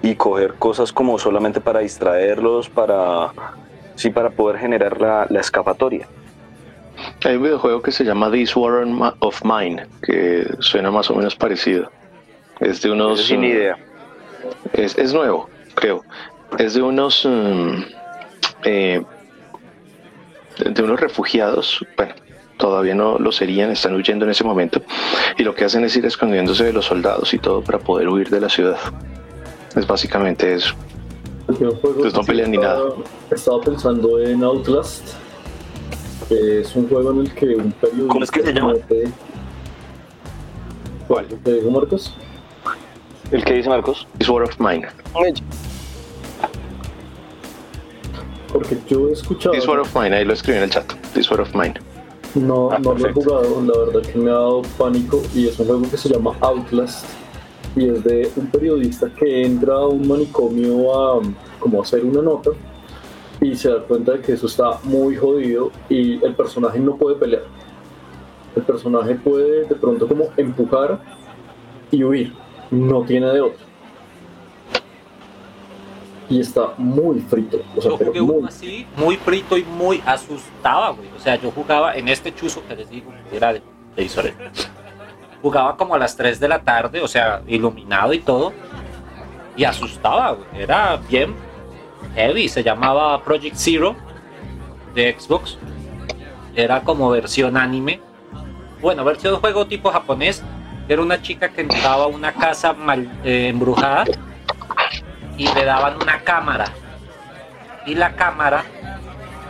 y 0.00 0.14
coger 0.14 0.54
cosas 0.54 0.92
como 0.92 1.18
solamente 1.18 1.60
para 1.60 1.80
distraerlos, 1.80 2.70
para, 2.70 3.32
sí, 3.96 4.10
para 4.10 4.30
poder 4.30 4.58
generar 4.58 5.00
la, 5.00 5.26
la 5.28 5.40
escapatoria. 5.40 6.08
Hay 7.24 7.36
un 7.36 7.42
videojuego 7.42 7.82
que 7.82 7.90
se 7.90 8.04
llama 8.04 8.30
This 8.30 8.54
War 8.56 8.86
of 9.20 9.42
Mine, 9.44 9.86
que 10.02 10.46
suena 10.60 10.90
más 10.90 11.10
o 11.10 11.14
menos 11.14 11.34
parecido. 11.34 11.90
Es 12.60 12.80
de 12.82 12.90
unos. 12.90 13.22
Sin 13.22 13.40
uh, 13.40 13.44
idea. 13.44 13.76
Es, 14.72 14.96
es 14.98 15.12
nuevo, 15.12 15.48
creo. 15.74 16.02
Es 16.58 16.74
de 16.74 16.82
unos. 16.82 17.24
um, 17.24 17.84
eh, 18.64 19.02
de 20.58 20.82
unos 20.82 21.00
refugiados. 21.00 21.84
Bueno, 21.96 22.14
todavía 22.56 22.94
no 22.94 23.18
lo 23.18 23.30
serían, 23.32 23.70
están 23.70 23.94
huyendo 23.94 24.24
en 24.24 24.30
ese 24.32 24.44
momento. 24.44 24.80
Y 25.36 25.42
lo 25.44 25.54
que 25.54 25.64
hacen 25.64 25.84
es 25.84 25.96
ir 25.96 26.04
escondiéndose 26.06 26.64
de 26.64 26.72
los 26.72 26.86
soldados 26.86 27.32
y 27.34 27.38
todo 27.38 27.62
para 27.62 27.78
poder 27.78 28.08
huir 28.08 28.28
de 28.30 28.40
la 28.40 28.48
ciudad. 28.48 28.76
Es 29.76 29.86
básicamente 29.86 30.54
eso. 30.54 30.74
Pues 31.46 32.12
no 32.14 32.22
pelean 32.24 32.50
ni 32.50 32.56
estaba- 32.58 32.78
nada. 32.78 32.94
Estaba 33.30 33.60
pensando 33.60 34.18
en 34.20 34.42
Outlast, 34.42 35.14
es 36.30 36.74
un 36.76 36.88
juego 36.88 37.10
en 37.12 37.20
el 37.20 37.34
que 37.34 37.46
un 37.56 37.72
periodista. 37.72 38.08
¿Cómo 38.12 38.24
es 38.24 38.30
que 38.30 38.42
se 38.42 38.52
llama? 38.52 38.72
mete- 38.74 39.12
¿Cuál? 41.06 41.26
¿Te 41.26 41.52
dijo 41.54 41.70
Marcos? 41.70 42.14
¿El 43.30 43.44
que 43.44 43.54
dice 43.54 43.68
Marcos? 43.68 44.06
This 44.18 44.28
War 44.28 44.42
of 44.42 44.58
Mine. 44.60 44.86
Porque 48.52 48.78
yo 48.88 49.08
he 49.08 49.12
escuchado. 49.12 49.54
This 49.54 49.66
War 49.66 49.78
of 49.80 49.94
Mine, 49.94 50.16
ahí 50.16 50.24
lo 50.24 50.32
escribí 50.32 50.56
en 50.58 50.64
el 50.64 50.70
chat. 50.70 50.90
This 51.14 51.30
War 51.30 51.40
of 51.40 51.54
Mine. 51.54 51.74
No, 52.34 52.70
Ah, 52.70 52.78
no 52.78 52.94
lo 52.94 53.08
he 53.08 53.12
jugado, 53.12 53.62
la 53.62 53.78
verdad 53.92 54.10
que 54.10 54.18
me 54.18 54.30
ha 54.30 54.34
dado 54.34 54.62
pánico 54.76 55.22
y 55.34 55.48
es 55.48 55.58
un 55.58 55.66
juego 55.66 55.90
que 55.90 55.96
se 55.96 56.08
llama 56.10 56.36
Outlast 56.40 57.06
y 57.74 57.88
es 57.88 58.04
de 58.04 58.30
un 58.36 58.46
periodista 58.48 59.08
que 59.18 59.44
entra 59.44 59.74
a 59.74 59.86
un 59.86 60.06
manicomio 60.06 60.92
a 61.18 61.20
como 61.58 61.80
a 61.80 61.82
hacer 61.82 62.04
una 62.04 62.20
nota 62.22 62.50
y 63.40 63.56
se 63.56 63.70
da 63.70 63.82
cuenta 63.82 64.12
de 64.12 64.20
que 64.20 64.32
eso 64.32 64.46
está 64.46 64.78
muy 64.82 65.16
jodido 65.16 65.70
y 65.88 66.24
el 66.24 66.34
personaje 66.34 66.78
no 66.78 66.96
puede 66.96 67.16
pelear. 67.16 67.44
El 68.56 68.62
personaje 68.62 69.14
puede 69.14 69.64
de 69.66 69.74
pronto 69.74 70.08
como 70.08 70.30
empujar 70.36 71.00
y 71.90 72.02
huir, 72.02 72.32
no 72.70 73.02
tiene 73.04 73.26
de 73.28 73.40
otro. 73.40 73.68
Y 76.30 76.40
está 76.40 76.74
muy 76.76 77.20
frito, 77.20 77.58
o 77.74 77.80
sea, 77.80 77.92
Yo 77.92 77.98
pero 77.98 78.10
jugué 78.10 78.20
uno 78.20 78.32
muy 78.34 78.48
así, 78.48 78.86
muy 78.96 79.16
frito 79.16 79.56
y 79.56 79.64
muy 79.64 80.02
asustaba, 80.04 80.90
güey. 80.90 81.08
O 81.16 81.20
sea, 81.20 81.36
yo 81.36 81.50
jugaba 81.50 81.96
en 81.96 82.08
este 82.08 82.34
chuzo 82.34 82.62
que 82.68 82.76
les 82.76 82.90
digo, 82.90 83.10
era 83.32 83.54
de 83.54 83.62
televisores. 83.94 84.34
Jugaba 85.40 85.76
como 85.76 85.94
a 85.94 85.98
las 85.98 86.16
3 86.16 86.38
de 86.38 86.48
la 86.48 86.60
tarde, 86.62 87.00
o 87.00 87.08
sea, 87.08 87.42
iluminado 87.46 88.12
y 88.12 88.18
todo. 88.18 88.52
Y 89.56 89.64
asustaba, 89.64 90.32
güey. 90.32 90.62
Era 90.62 91.00
bien 91.08 91.34
heavy. 92.14 92.48
Se 92.48 92.62
llamaba 92.62 93.22
Project 93.22 93.56
Zero 93.56 93.96
de 94.94 95.16
Xbox. 95.18 95.58
Era 96.54 96.82
como 96.82 97.10
versión 97.10 97.56
anime. 97.56 98.00
Bueno, 98.80 99.04
versión 99.04 99.36
juego 99.36 99.66
tipo 99.66 99.90
japonés. 99.90 100.42
Era 100.88 101.02
una 101.02 101.20
chica 101.20 101.50
que 101.50 101.62
entraba 101.62 102.04
a 102.04 102.06
una 102.06 102.32
casa 102.32 102.72
mal, 102.72 103.10
eh, 103.22 103.48
embrujada 103.48 104.04
y 105.36 105.46
le 105.52 105.64
daban 105.64 105.96
una 106.02 106.18
cámara 106.20 106.64
y 107.88 107.94
la 107.94 108.12
cámara, 108.12 108.64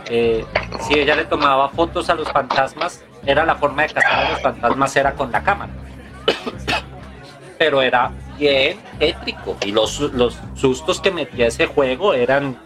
eh, 0.09 0.45
si 0.79 0.93
ella 0.93 1.15
le 1.15 1.25
tomaba 1.25 1.67
fotos 1.69 2.09
a 2.09 2.15
los 2.15 2.31
fantasmas, 2.31 3.03
era 3.25 3.45
la 3.45 3.55
forma 3.55 3.81
de 3.83 3.89
cazar 3.89 4.25
a 4.25 4.29
los 4.31 4.41
fantasmas, 4.41 4.95
era 4.95 5.13
con 5.13 5.31
la 5.31 5.43
cámara. 5.43 5.71
Pero 7.59 7.81
era 7.81 8.11
bien 8.39 8.79
tétrico 8.97 9.57
y 9.65 9.71
los, 9.71 9.99
los 9.99 10.37
sustos 10.55 10.99
que 11.01 11.11
metía 11.11 11.47
ese 11.47 11.67
juego 11.67 12.13
eran 12.13 12.57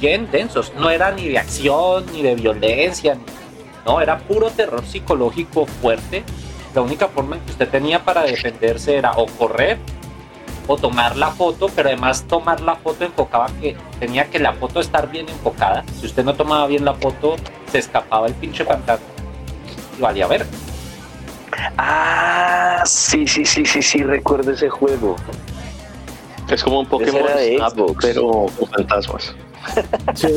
bien 0.00 0.30
densos. 0.30 0.72
No 0.78 0.88
era 0.90 1.10
ni 1.10 1.28
de 1.28 1.38
acción, 1.38 2.06
ni 2.12 2.22
de 2.22 2.34
violencia, 2.34 3.14
ni- 3.14 3.22
no, 3.84 4.00
era 4.00 4.18
puro 4.18 4.48
terror 4.50 4.84
psicológico 4.86 5.66
fuerte. 5.66 6.22
La 6.74 6.80
única 6.82 7.08
forma 7.08 7.36
en 7.36 7.42
que 7.42 7.50
usted 7.50 7.68
tenía 7.68 8.04
para 8.04 8.22
defenderse 8.22 8.96
era 8.96 9.12
o 9.12 9.26
correr 9.26 9.78
o 10.68 10.76
tomar 10.76 11.16
la 11.16 11.32
foto, 11.32 11.68
pero 11.74 11.88
además 11.88 12.24
tomar 12.28 12.60
la 12.60 12.76
foto 12.76 13.04
enfocaba 13.04 13.48
que 13.60 13.76
tenía 13.98 14.26
que 14.30 14.38
la 14.38 14.52
foto 14.52 14.78
estar 14.80 15.10
bien 15.10 15.28
enfocada. 15.28 15.84
Si 16.00 16.06
usted 16.06 16.24
no 16.24 16.34
tomaba 16.34 16.66
bien 16.68 16.84
la 16.84 16.94
foto, 16.94 17.34
se 17.70 17.78
escapaba 17.78 18.28
el 18.28 18.34
pinche 18.34 18.64
fantasma 18.64 19.04
y 19.98 20.00
valía 20.00 20.28
ver. 20.28 20.46
Ah, 21.76 22.82
sí, 22.86 23.26
sí, 23.26 23.44
sí, 23.44 23.64
sí, 23.64 23.82
sí, 23.82 24.02
recuerdo 24.02 24.52
ese 24.52 24.68
juego. 24.70 25.16
Es 26.48 26.62
como 26.62 26.80
un 26.80 26.86
Pokémon 26.86 27.22
era 27.22 27.36
de 27.36 27.56
Snap, 27.56 27.72
Xbox. 27.72 27.96
pero 28.04 28.30
con 28.58 28.68
fantasmas. 28.68 29.34
Sí. 30.14 30.28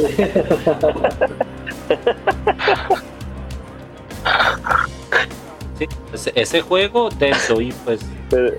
Sí, 5.77 5.85
ese, 6.13 6.31
ese 6.35 6.61
juego 6.61 7.09
denso 7.09 7.59
y 7.59 7.71
pues 7.83 7.99
Pero- 8.29 8.53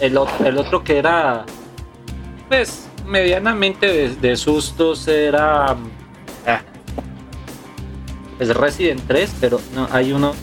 el, 0.00 0.18
el 0.46 0.58
otro 0.58 0.82
que 0.82 0.98
era 0.98 1.44
pues 2.48 2.86
medianamente 3.06 3.86
de, 3.86 4.08
de 4.16 4.36
sustos 4.36 5.06
era 5.06 5.72
ah, 6.46 6.60
pues 8.38 8.48
Resident 8.56 9.00
3, 9.06 9.34
pero 9.40 9.60
no, 9.74 9.86
hay 9.92 10.12
uno, 10.12 10.34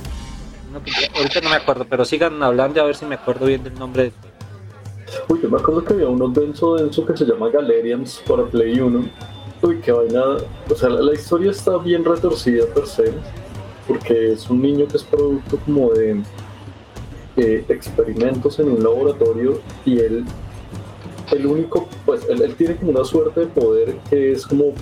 ahorita 1.16 1.42
no 1.42 1.50
me 1.50 1.56
acuerdo, 1.56 1.86
pero 1.90 2.06
sigan 2.06 2.42
hablando 2.44 2.82
a 2.82 2.86
ver 2.86 2.96
si 2.96 3.06
me 3.06 3.16
acuerdo 3.16 3.46
bien 3.46 3.64
del 3.64 3.76
nombre. 3.76 4.12
Uy, 5.28 5.40
yo 5.42 5.50
me 5.50 5.58
acuerdo 5.58 5.84
que 5.84 5.94
había 5.94 6.08
uno 6.08 6.28
denso 6.30 6.76
denso 6.76 7.06
que 7.06 7.18
se 7.18 7.26
llama 7.26 7.50
Galerians 7.50 8.22
para 8.28 8.46
Play 8.46 8.80
1. 8.80 9.10
Uy, 9.62 9.80
qué 9.82 9.92
vaina. 9.92 10.24
O 10.70 10.76
sea, 10.76 10.90
la, 10.90 11.14
historia 11.14 11.52
está 11.52 11.78
bien 11.78 12.06
retorcida 12.06 12.66
per 12.68 12.86
se. 12.86 13.14
porque 13.88 14.34
es 14.34 14.50
un 14.50 14.62
niño 14.62 14.88
que 14.88 14.98
es 14.98 15.04
producto 15.04 15.58
como 15.66 15.92
de 15.92 16.22
eh, 17.38 17.66
experimentos 17.70 18.60
en 18.60 18.70
un 18.70 18.84
laboratorio 18.84 19.60
y 19.86 20.00
él, 20.00 20.26
el 21.32 21.46
único, 21.46 21.90
pues 22.06 22.26
él, 22.30 22.42
él 22.44 22.56
tiene 22.56 22.76
como 22.76 22.92
una 22.92 23.04
suerte 23.04 23.42
de 23.42 23.48
poder 23.48 23.98
que 24.10 24.34
es 24.34 24.46
como 24.46 24.74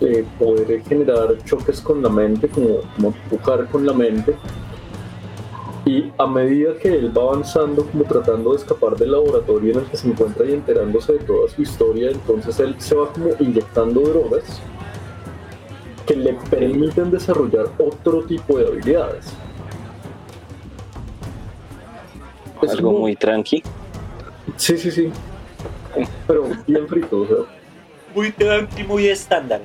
eh, 0.00 0.24
poder 0.38 0.80
generar 0.84 1.36
choques 1.44 1.80
con 1.80 2.00
la 2.00 2.08
mente, 2.08 2.48
como, 2.48 2.82
como 2.94 3.08
empujar 3.08 3.66
con 3.68 3.84
la 3.84 3.92
mente. 3.92 4.36
Y 5.88 6.12
a 6.18 6.26
medida 6.26 6.74
que 6.76 6.88
él 6.88 7.16
va 7.16 7.22
avanzando, 7.22 7.82
como 7.86 8.04
tratando 8.04 8.50
de 8.50 8.56
escapar 8.58 8.94
del 8.96 9.12
laboratorio 9.12 9.72
en 9.72 9.78
el 9.78 9.86
que 9.86 9.96
se 9.96 10.06
encuentra 10.08 10.44
y 10.44 10.52
enterándose 10.52 11.14
de 11.14 11.20
toda 11.20 11.48
su 11.48 11.62
historia, 11.62 12.10
entonces 12.10 12.60
él 12.60 12.74
se 12.78 12.94
va 12.94 13.10
como 13.10 13.30
inyectando 13.40 14.02
drogas 14.02 14.60
que 16.06 16.14
le 16.14 16.34
permiten 16.50 17.10
desarrollar 17.10 17.68
otro 17.78 18.22
tipo 18.24 18.58
de 18.58 18.66
habilidades. 18.66 19.32
Es 22.60 22.70
Algo 22.72 22.88
como- 22.88 22.98
muy 23.00 23.16
tranqui. 23.16 23.62
Sí, 24.56 24.76
sí, 24.76 24.90
sí. 24.90 25.10
Pero 26.26 26.44
bien 26.66 26.86
frito, 26.86 27.20
o 27.22 27.26
sea. 27.26 27.36
Muy 28.14 28.30
tranqui, 28.32 28.84
muy 28.84 29.06
estándar. 29.06 29.62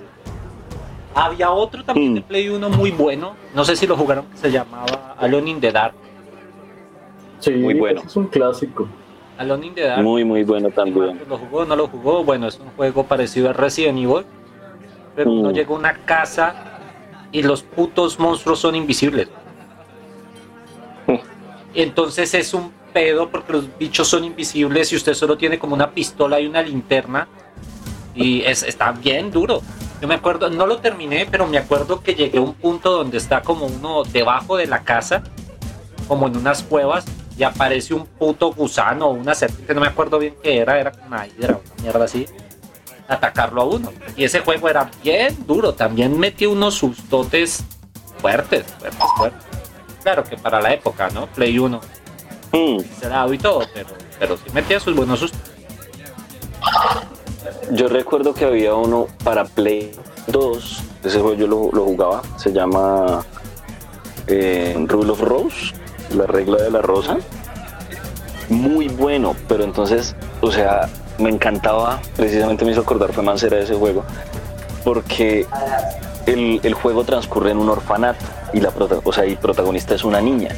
Había 1.16 1.52
otro 1.52 1.84
también 1.84 2.16
de 2.16 2.22
Mm. 2.22 2.24
Play 2.24 2.48
1 2.50 2.70
muy 2.70 2.92
bueno, 2.92 3.36
no 3.54 3.66
sé 3.66 3.76
si 3.76 3.86
lo 3.88 3.98
jugaron, 3.98 4.26
que 4.28 4.38
se 4.38 4.52
llamaba 4.52 5.16
Alone 5.20 5.50
in 5.52 5.60
the 5.60 5.72
Dark. 5.72 5.96
Sí, 7.44 7.52
Muy 7.52 7.74
bueno. 7.74 8.02
es 8.06 8.16
un 8.16 8.28
clásico. 8.28 8.88
Alone 9.38 9.66
in 9.68 9.74
the 9.76 9.82
Dark. 9.82 10.04
Muy, 10.04 10.24
muy 10.24 10.44
bueno 10.44 10.70
también. 10.70 11.20
¿Lo 11.28 11.38
jugó 11.38 11.66
no 11.66 11.76
lo 11.76 11.88
jugó? 11.88 12.24
Bueno, 12.24 12.48
es 12.48 12.60
un 12.60 12.70
juego 12.76 13.04
parecido 13.04 13.50
a 13.50 13.54
Resident 13.54 13.98
Evil. 14.00 14.26
Pero 15.16 15.32
uno 15.32 15.50
Mm. 15.50 15.54
llega 15.54 15.70
a 15.70 15.78
una 15.78 15.94
casa 16.06 16.56
y 17.32 17.44
los 17.44 17.64
putos 17.64 18.20
monstruos 18.20 18.60
son 18.60 18.76
invisibles. 18.76 19.28
Mm. 21.08 21.16
Entonces 21.76 22.34
es 22.34 22.54
un 22.54 22.72
pedo 22.94 23.30
porque 23.30 23.54
los 23.54 23.78
bichos 23.78 24.08
son 24.08 24.24
invisibles 24.24 24.94
y 24.94 24.96
usted 24.96 25.14
solo 25.16 25.38
tiene 25.38 25.58
como 25.60 25.74
una 25.76 25.92
pistola 25.92 26.40
y 26.40 26.46
una 26.48 26.62
linterna. 26.62 27.28
Y 28.16 28.42
es, 28.42 28.62
está 28.64 28.92
bien 28.92 29.32
duro. 29.32 29.62
Yo 30.00 30.08
me 30.08 30.14
acuerdo, 30.16 30.50
no 30.50 30.68
lo 30.68 30.78
terminé, 30.78 31.26
pero 31.30 31.48
me 31.48 31.58
acuerdo 31.58 32.02
que 32.04 32.14
llegué 32.14 32.38
a 32.38 32.42
un 32.42 32.54
punto 32.54 32.92
donde 32.92 33.18
está 33.18 33.42
como 33.42 33.66
uno 33.66 34.04
debajo 34.04 34.56
de 34.58 34.68
la 34.68 34.84
casa, 34.84 35.24
como 36.08 36.28
en 36.28 36.38
unas 36.38 36.62
cuevas, 36.62 37.06
y 37.38 37.44
aparece 37.44 37.94
un 37.94 38.06
puto 38.06 38.54
gusano 38.54 39.08
o 39.08 39.12
una 39.12 39.34
serpiente, 39.34 39.74
no 39.74 39.82
me 39.82 39.88
acuerdo 39.88 40.20
bien 40.20 40.36
qué 40.42 40.60
era, 40.60 40.80
era 40.80 40.92
como 40.92 41.08
una 41.08 41.28
hidra, 41.28 41.60
una 41.64 41.84
mierda 41.84 42.06
así, 42.06 42.26
atacarlo 43.08 43.62
a 43.62 43.66
uno. 43.66 43.92
Y 44.16 44.24
ese 44.24 44.40
juego 44.42 44.70
era 44.70 44.90
bien 45.04 45.36
duro, 45.48 45.74
también 45.74 46.20
metió 46.20 46.52
unos 46.52 46.76
sustotes 46.76 47.64
fuertes, 48.20 48.66
fuertes, 48.80 49.04
fuertes. 49.18 49.44
Claro 50.04 50.24
que 50.24 50.38
para 50.38 50.62
la 50.62 50.74
época, 50.74 51.10
¿no? 51.10 51.28
Play 51.28 51.58
1, 51.58 51.80
Mm, 52.54 52.82
cerrado 53.00 53.34
y 53.34 53.40
todo, 53.40 53.62
pero, 53.74 53.90
pero 54.20 54.38
sí 54.38 54.44
metía 54.54 54.80
sus 54.80 54.96
buenos 54.96 55.20
sustos. 55.20 55.42
Yo 57.72 57.88
recuerdo 57.88 58.34
que 58.34 58.46
había 58.46 58.76
uno 58.76 59.08
para 59.24 59.44
Play 59.46 59.92
2. 60.28 60.84
Ese 61.04 61.20
juego 61.20 61.34
yo 61.34 61.48
lo, 61.48 61.72
lo 61.72 61.84
jugaba. 61.86 62.22
Se 62.38 62.52
llama 62.54 63.26
eh, 64.28 64.76
Rule 64.88 65.12
of 65.12 65.22
Rose, 65.22 65.74
la 66.16 66.26
regla 66.28 66.58
de 66.58 66.72
la 66.72 66.82
rosa. 66.82 67.18
Muy 68.50 68.88
bueno, 68.90 69.36
pero 69.48 69.64
entonces, 69.64 70.16
o 70.42 70.52
sea, 70.52 70.90
me 71.18 71.30
encantaba. 71.30 72.02
Precisamente 72.16 72.66
me 72.66 72.72
hizo 72.72 72.82
acordar, 72.82 73.14
fue 73.14 73.24
Mancera 73.24 73.58
de 73.58 73.64
ese 73.64 73.76
juego. 73.76 74.04
Porque 74.84 75.46
el, 76.26 76.60
el 76.64 76.74
juego 76.74 77.04
transcurre 77.04 77.52
en 77.52 77.58
un 77.58 77.70
orfanato 77.70 78.26
y 78.54 78.60
la 78.60 78.72
prota- 78.72 79.00
o 79.04 79.14
sea, 79.14 79.26
y 79.26 79.36
protagonista 79.36 79.96
es 79.96 80.04
una 80.04 80.20
niña. 80.22 80.50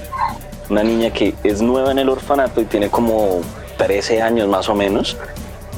Una 0.69 0.83
niña 0.83 1.11
que 1.11 1.35
es 1.43 1.61
nueva 1.61 1.91
en 1.91 1.99
el 1.99 2.09
orfanato 2.09 2.59
y 2.59 2.65
tiene 2.65 2.89
como 2.89 3.41
13 3.77 4.21
años 4.21 4.47
más 4.47 4.67
o 4.67 4.73
menos. 4.75 5.15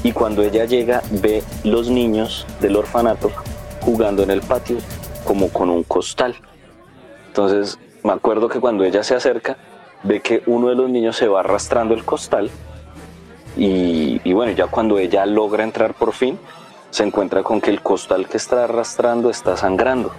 Y 0.04 0.14
cuando 0.14 0.44
ella 0.44 0.64
llega, 0.66 1.02
ve 1.10 1.44
los 1.64 1.90
niños 1.90 2.46
del 2.62 2.78
orfanato 2.78 3.32
jugando 3.82 4.24
en 4.24 4.32
el 4.32 4.42
patio 4.42 4.78
como 5.26 5.50
con 5.50 5.70
un 5.70 5.84
costal. 5.84 6.36
Entonces, 7.28 7.78
me 8.04 8.14
acuerdo 8.14 8.48
que 8.48 8.60
cuando 8.62 8.86
ella 8.86 9.04
se 9.04 9.16
acerca, 9.16 9.58
ve 10.04 10.22
que 10.22 10.44
uno 10.46 10.70
de 10.70 10.76
los 10.76 10.90
niños 10.90 11.16
se 11.16 11.28
va 11.28 11.42
arrastrando 11.42 11.94
el 11.94 12.04
costal. 12.04 12.50
Y, 13.56 14.32
bueno, 14.34 14.52
ya 14.52 14.68
cuando 14.68 15.00
ella 15.00 15.26
logra 15.26 15.64
entrar 15.64 15.96
por 15.96 16.14
fin, 16.14 16.38
se 16.92 17.04
encuentra 17.04 17.42
con 17.44 17.60
que 17.60 17.72
el 17.72 17.82
costal 17.82 18.28
que 18.28 18.38
está 18.38 18.66
arrastrando 18.66 19.30
está 19.30 19.58
sangrando. 19.58 20.12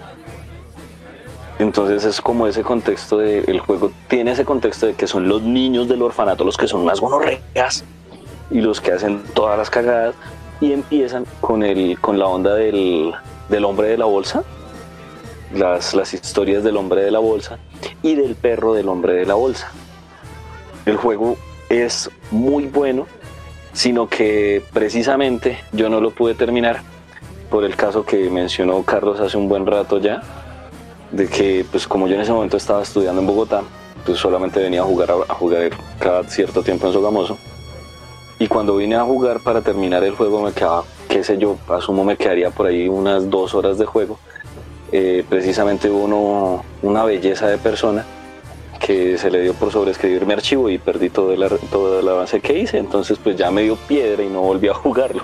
Entonces 1.57 2.05
es 2.05 2.21
como 2.21 2.47
ese 2.47 2.63
contexto 2.63 3.17
de 3.17 3.39
el 3.39 3.59
juego 3.59 3.91
tiene 4.07 4.31
ese 4.31 4.45
contexto 4.45 4.85
de 4.85 4.93
que 4.93 5.07
son 5.07 5.27
los 5.27 5.41
niños 5.41 5.89
del 5.89 6.01
orfanato 6.01 6.45
los 6.45 6.55
que 6.55 6.69
son 6.69 6.81
unas 6.81 7.01
gonorreas 7.01 7.83
y 8.49 8.61
los 8.61 8.79
que 8.79 8.93
hacen 8.93 9.21
todas 9.33 9.57
las 9.57 9.69
cagadas 9.69 10.15
y 10.61 10.71
empiezan 10.71 11.25
con 11.41 11.63
el 11.63 11.99
con 11.99 12.17
la 12.17 12.27
onda 12.27 12.53
del, 12.53 13.13
del 13.49 13.65
hombre 13.65 13.89
de 13.89 13.97
la 13.97 14.05
bolsa 14.05 14.43
las, 15.53 15.93
las 15.93 16.13
historias 16.13 16.63
del 16.63 16.77
hombre 16.77 17.01
de 17.01 17.11
la 17.11 17.19
bolsa 17.19 17.59
y 18.01 18.15
del 18.15 18.35
perro 18.35 18.73
del 18.73 18.87
hombre 18.89 19.13
de 19.13 19.25
la 19.25 19.35
bolsa 19.35 19.71
el 20.85 20.97
juego 20.97 21.37
es 21.69 22.09
muy 22.31 22.65
bueno 22.65 23.07
sino 23.73 24.07
que 24.09 24.63
precisamente 24.73 25.59
yo 25.71 25.89
no 25.89 26.01
lo 26.01 26.11
pude 26.11 26.33
terminar 26.33 26.81
por 27.49 27.63
el 27.63 27.75
caso 27.75 28.05
que 28.05 28.29
mencionó 28.29 28.83
Carlos 28.83 29.19
hace 29.19 29.37
un 29.37 29.49
buen 29.49 29.65
rato 29.65 29.99
ya 29.99 30.21
de 31.11 31.27
que 31.27 31.65
pues 31.69 31.87
como 31.87 32.07
yo 32.07 32.15
en 32.15 32.21
ese 32.21 32.31
momento 32.31 32.57
estaba 32.57 32.81
estudiando 32.81 33.21
en 33.21 33.27
Bogotá 33.27 33.63
pues 34.05 34.17
solamente 34.17 34.59
venía 34.59 34.81
a 34.81 34.85
jugar 34.85 35.11
a, 35.11 35.33
jugar 35.33 35.69
cada 35.99 36.23
cierto 36.23 36.63
tiempo 36.63 36.87
en 36.87 36.93
Sogamoso 36.93 37.37
y 38.39 38.47
cuando 38.47 38.77
vine 38.77 38.95
a 38.95 39.03
jugar 39.03 39.41
para 39.41 39.61
terminar 39.61 40.01
el 40.05 40.15
juego 40.15 40.41
me 40.41 40.53
quedaba, 40.53 40.85
qué 41.09 41.25
sé 41.25 41.37
yo, 41.37 41.57
asumo 41.67 42.05
me 42.05 42.15
quedaría 42.15 42.49
por 42.49 42.67
ahí 42.67 42.87
unas 42.87 43.29
dos 43.29 43.53
horas 43.53 43.77
de 43.77 43.85
juego. 43.85 44.17
Eh, 44.91 45.23
precisamente 45.29 45.89
uno, 45.89 46.63
una 46.81 47.03
belleza 47.03 47.47
de 47.47 47.57
persona 47.59 48.05
que 48.79 49.17
se 49.17 49.29
le 49.29 49.41
dio 49.41 49.53
por 49.53 49.71
sobreescribir 49.71 50.25
mi 50.25 50.33
archivo 50.33 50.69
y 50.69 50.77
perdí 50.79 51.09
todo 51.09 51.31
el, 51.33 51.47
todo 51.69 51.99
el 51.99 52.07
avance 52.07 52.39
que 52.39 52.57
hice. 52.57 52.77
Entonces 52.79 53.19
pues 53.23 53.35
ya 53.35 53.51
me 53.51 53.61
dio 53.63 53.75
piedra 53.75 54.23
y 54.23 54.27
no 54.29 54.41
volví 54.41 54.67
a 54.67 54.73
jugarlo. 54.75 55.23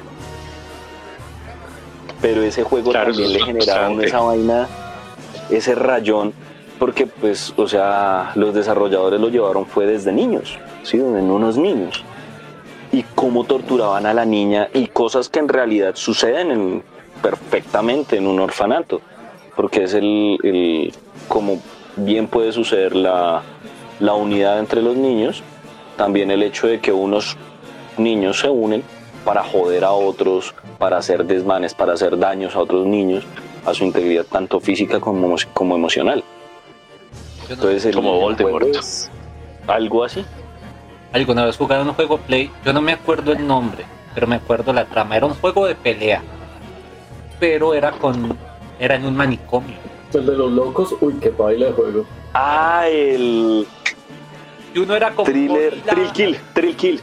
Pero 2.21 2.41
ese 2.43 2.63
juego 2.63 2.91
Claro, 2.91 3.11
también 3.11 3.33
le 3.33 3.39
frustrante. 3.39 4.05
esa 4.07 4.19
vaina, 4.21 4.67
ese 5.49 5.75
rayón, 5.75 6.33
porque 6.79 7.07
pues, 7.07 7.53
o 7.57 7.67
sea, 7.67 8.31
los 8.35 8.53
desarrolladores 8.53 9.19
lo 9.19 9.29
llevaron 9.29 9.65
fue 9.65 9.85
desde 9.85 10.11
niños, 10.11 10.57
¿sí? 10.83 10.97
En 10.97 11.29
unos 11.31 11.57
niños 11.57 12.03
y 12.91 13.03
cómo 13.15 13.43
torturaban 13.43 14.05
a 14.05 14.13
la 14.13 14.25
niña 14.25 14.69
y 14.73 14.87
cosas 14.87 15.27
que 15.27 15.39
en 15.39 15.49
realidad 15.49 15.95
suceden 15.95 16.51
en- 16.51 16.83
perfectamente 17.21 18.17
en 18.17 18.27
un 18.27 18.39
orfanato, 18.39 19.01
porque 19.55 19.83
es 19.83 19.93
el, 19.93 20.37
el- 20.43 20.93
como 21.27 21.59
bien 21.95 22.27
puede 22.27 22.51
suceder 22.51 22.95
la, 22.95 23.41
la 23.99 24.13
unidad 24.13 24.59
entre 24.59 24.81
los 24.81 24.95
niños, 24.97 25.43
también 25.97 26.29
el 26.31 26.43
hecho 26.43 26.67
de 26.67 26.79
que 26.79 26.91
unos 26.91 27.37
niños 27.97 28.39
se 28.39 28.49
unen 28.49 28.83
para 29.23 29.43
joder 29.43 29.83
a 29.85 29.91
otros, 29.91 30.53
para 30.77 30.97
hacer 30.97 31.25
desmanes, 31.25 31.73
para 31.73 31.93
hacer 31.93 32.17
daños 32.19 32.55
a 32.55 32.59
otros 32.59 32.85
niños, 32.85 33.23
a 33.65 33.73
su 33.73 33.83
integridad 33.85 34.25
tanto 34.25 34.59
física 34.59 34.99
como, 34.99 35.35
como 35.53 35.75
emocional. 35.75 36.23
Entonces, 37.49 37.85
el- 37.85 37.95
Como 37.95 38.19
Voldemort. 38.19 38.67
es 38.75 39.09
algo 39.67 40.03
así. 40.03 40.25
alguna 41.13 41.45
vez 41.45 41.55
jugaron 41.57 41.87
un 41.87 41.93
juego 41.95 42.17
Play, 42.17 42.51
yo 42.65 42.73
no 42.73 42.81
me 42.81 42.91
acuerdo 42.91 43.31
el 43.31 43.47
nombre, 43.47 43.85
pero 44.13 44.27
me 44.27 44.35
acuerdo 44.35 44.73
la 44.73 44.85
trama. 44.85 45.15
Era 45.15 45.25
un 45.27 45.33
juego 45.35 45.65
de 45.65 45.75
pelea, 45.75 46.21
pero 47.39 47.73
era 47.73 47.91
con, 47.91 48.37
era 48.79 48.95
en 48.95 49.05
un 49.05 49.15
manicomio. 49.15 49.75
El 50.13 50.25
de 50.25 50.35
los 50.37 50.51
locos, 50.51 50.95
uy, 51.01 51.15
qué 51.21 51.29
baila 51.29 51.67
de 51.67 51.71
juego. 51.73 52.05
Ah, 52.33 52.85
el 52.87 53.67
Y 54.73 54.79
uno 54.79 54.95
era 54.95 55.11
como 55.11 55.25
thriller, 55.25 55.81
Thrill 55.85 56.11
Kill, 56.11 56.37
Thrill 56.53 56.75
Kill. 56.75 57.01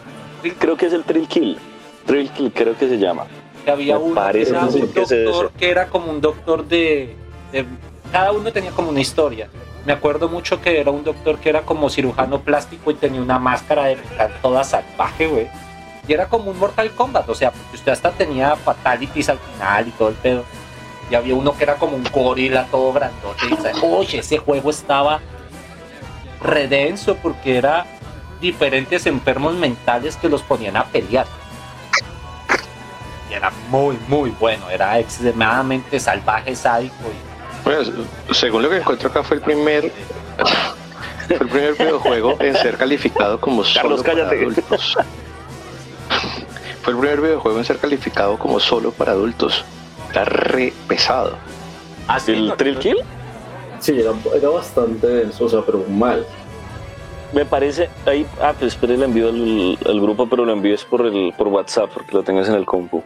Creo 0.59 0.77
que 0.77 0.87
es 0.87 0.93
el 0.93 1.05
Thrill 1.05 1.29
Kill. 1.29 1.59
Thrill 2.07 2.31
Kill, 2.31 2.53
creo 2.53 2.77
que 2.77 2.89
se 2.89 2.99
llama. 2.99 3.27
que 3.65 3.71
había 3.71 3.97
me 3.99 4.05
uno 4.05 4.15
parece 4.15 4.53
que 4.53 4.57
era 4.59 4.67
que 4.69 4.75
un 4.81 4.89
que 4.93 5.01
doctor 5.25 5.53
que 5.53 5.71
era 5.71 5.87
como 5.89 6.11
un 6.11 6.21
doctor 6.21 6.67
de, 6.67 7.15
de- 7.53 7.65
cada 8.11 8.33
uno 8.33 8.51
tenía 8.53 8.71
como 8.73 8.89
una 8.91 9.01
historia. 9.01 9.49
Me 9.87 9.93
acuerdo 9.93 10.29
mucho 10.29 10.61
que 10.61 10.81
era 10.81 10.91
un 10.91 11.03
doctor 11.05 11.39
que 11.39 11.49
era 11.49 11.63
como 11.63 11.89
cirujano 11.91 12.41
plástico 12.41 12.91
y 12.91 12.95
tenía 12.95 13.21
una 13.21 13.39
máscara 13.39 13.85
de 13.87 13.97
metal 13.97 14.33
toda 14.43 14.65
salvaje, 14.65 15.27
güey. 15.27 15.49
Y 16.09 16.13
era 16.13 16.29
como 16.29 16.51
un 16.51 16.59
Mortal 16.59 16.91
Kombat, 16.93 17.29
o 17.29 17.35
sea, 17.35 17.51
porque 17.53 17.77
usted 17.77 17.93
hasta 17.93 18.11
tenía 18.11 18.57
fatalities 18.57 19.29
al 19.29 19.39
final 19.39 19.89
y 19.89 19.91
todo 19.93 20.09
el 20.09 20.15
pedo. 20.17 20.45
Y 21.12 21.14
había 21.14 21.35
uno 21.35 21.55
que 21.55 21.64
era 21.64 21.75
como 21.75 21.94
un 21.94 22.05
gorila 22.11 22.64
todo 22.70 22.90
grandote. 22.90 23.44
Y 23.44 23.51
dice, 23.51 23.72
oye, 23.83 24.20
ese 24.20 24.38
juego 24.38 24.70
estaba 24.70 25.20
redenso 26.40 27.16
porque 27.16 27.59
era 27.59 27.85
diferentes 28.40 29.05
enfermos 29.05 29.53
mentales 29.53 30.16
que 30.16 30.31
los 30.31 30.40
ponían 30.42 30.79
a 30.79 30.85
pelear. 30.85 31.27
Y 33.29 33.35
era 33.35 33.53
muy, 33.68 33.98
muy 34.09 34.31
bueno. 34.31 34.70
Era 34.70 34.98
extremadamente 34.98 36.01
salvaje, 36.01 36.57
sádico 36.57 36.94
Bueno, 37.62 37.92
según 38.31 38.62
lo 38.62 38.70
que 38.70 38.79
encuentro 38.79 39.11
acá 39.11 39.22
fue 39.22 39.37
el 39.37 39.42
primer 39.42 39.92
fue 41.27 41.37
el 41.37 41.48
primer 41.48 41.75
videojuego 41.75 42.38
en 42.40 42.57
ser 42.57 42.79
calificado 42.79 43.38
como 43.38 43.62
Carlos, 43.64 44.01
solo 44.01 44.03
para 44.03 44.14
cállate. 44.14 44.40
adultos. 44.40 44.96
Fue 46.81 46.94
el 46.94 46.98
primer 46.98 47.20
videojuego 47.20 47.59
en 47.59 47.64
ser 47.66 47.77
calificado 47.77 48.38
como 48.38 48.59
solo 48.59 48.92
para 48.92 49.12
adultos. 49.12 49.62
Está 50.12 50.27
re 50.27 50.75
pesado. 50.87 51.38
Así 52.07 52.33
¿El 52.33 52.53
Trill 52.59 52.79
Kill? 52.79 52.96
Sí, 53.81 53.98
era, 53.98 54.12
era 54.35 54.51
bastante 54.51 55.07
denso, 55.07 55.46
o 55.46 55.48
sea, 55.48 55.62
pero 55.62 55.83
mal. 55.88 56.27
Me 57.33 57.46
parece, 57.46 57.88
ahí, 58.05 58.27
ah, 58.42 58.53
pues 58.59 58.75
espere, 58.75 58.98
le 58.98 59.07
envío 59.07 59.31
el, 59.31 59.79
el 59.83 60.01
grupo, 60.03 60.29
pero 60.29 60.44
lo 60.44 60.53
envío 60.53 60.75
es 60.75 60.85
por 60.85 61.07
el 61.07 61.33
por 61.38 61.48
WhatsApp, 61.48 61.88
porque 61.94 62.12
lo 62.12 62.22
tengas 62.22 62.46
en 62.51 62.57
el 62.57 62.66
compu. 62.66 63.03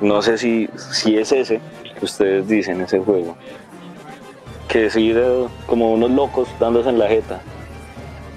No 0.00 0.22
sé 0.22 0.38
si, 0.38 0.70
si 0.76 1.18
es 1.18 1.32
ese 1.32 1.60
que 1.98 2.04
ustedes 2.04 2.46
dicen, 2.46 2.80
ese 2.80 3.00
juego. 3.00 3.36
Que 4.68 4.90
sí 4.90 5.10
era 5.10 5.48
como 5.66 5.94
unos 5.94 6.12
locos 6.12 6.46
dándose 6.60 6.90
en 6.90 7.00
la 7.00 7.08
jeta. 7.08 7.40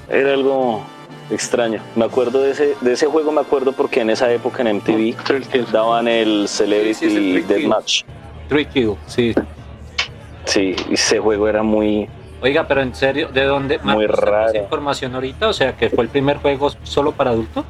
Era 0.09 0.33
algo 0.33 0.81
extraño. 1.29 1.81
Me 1.95 2.05
acuerdo 2.05 2.41
de 2.41 2.51
ese, 2.51 2.75
de 2.81 2.93
ese 2.93 3.07
juego, 3.07 3.31
me 3.31 3.41
acuerdo 3.41 3.71
porque 3.73 4.01
en 4.01 4.09
esa 4.09 4.31
época 4.31 4.61
en 4.63 4.77
MTV 4.77 5.15
daban 5.71 6.07
el 6.07 6.47
Sí, 6.47 6.65
sí, 6.93 7.09
Celebrity. 7.09 7.53
Deathmatch. 7.53 8.03
Kill, 8.73 8.95
sí. 9.07 9.33
Sí, 10.45 10.75
y 10.89 10.93
ese 10.93 11.19
juego 11.19 11.47
era 11.47 11.61
muy, 11.63 12.07
Oiga, 12.41 12.67
pero 12.67 12.81
en 12.81 12.93
serio, 12.95 13.29
¿de 13.29 13.43
dónde? 13.43 13.79
Muy 13.79 14.05
Marcos, 14.07 14.19
¿tenemos 14.19 14.45
raro. 14.45 14.57
información 14.59 15.15
ahorita? 15.15 15.47
O 15.49 15.53
sea, 15.53 15.75
que 15.75 15.89
fue 15.89 16.03
el 16.03 16.09
primer 16.09 16.37
juego 16.37 16.69
solo 16.83 17.11
para 17.11 17.31
adultos. 17.31 17.65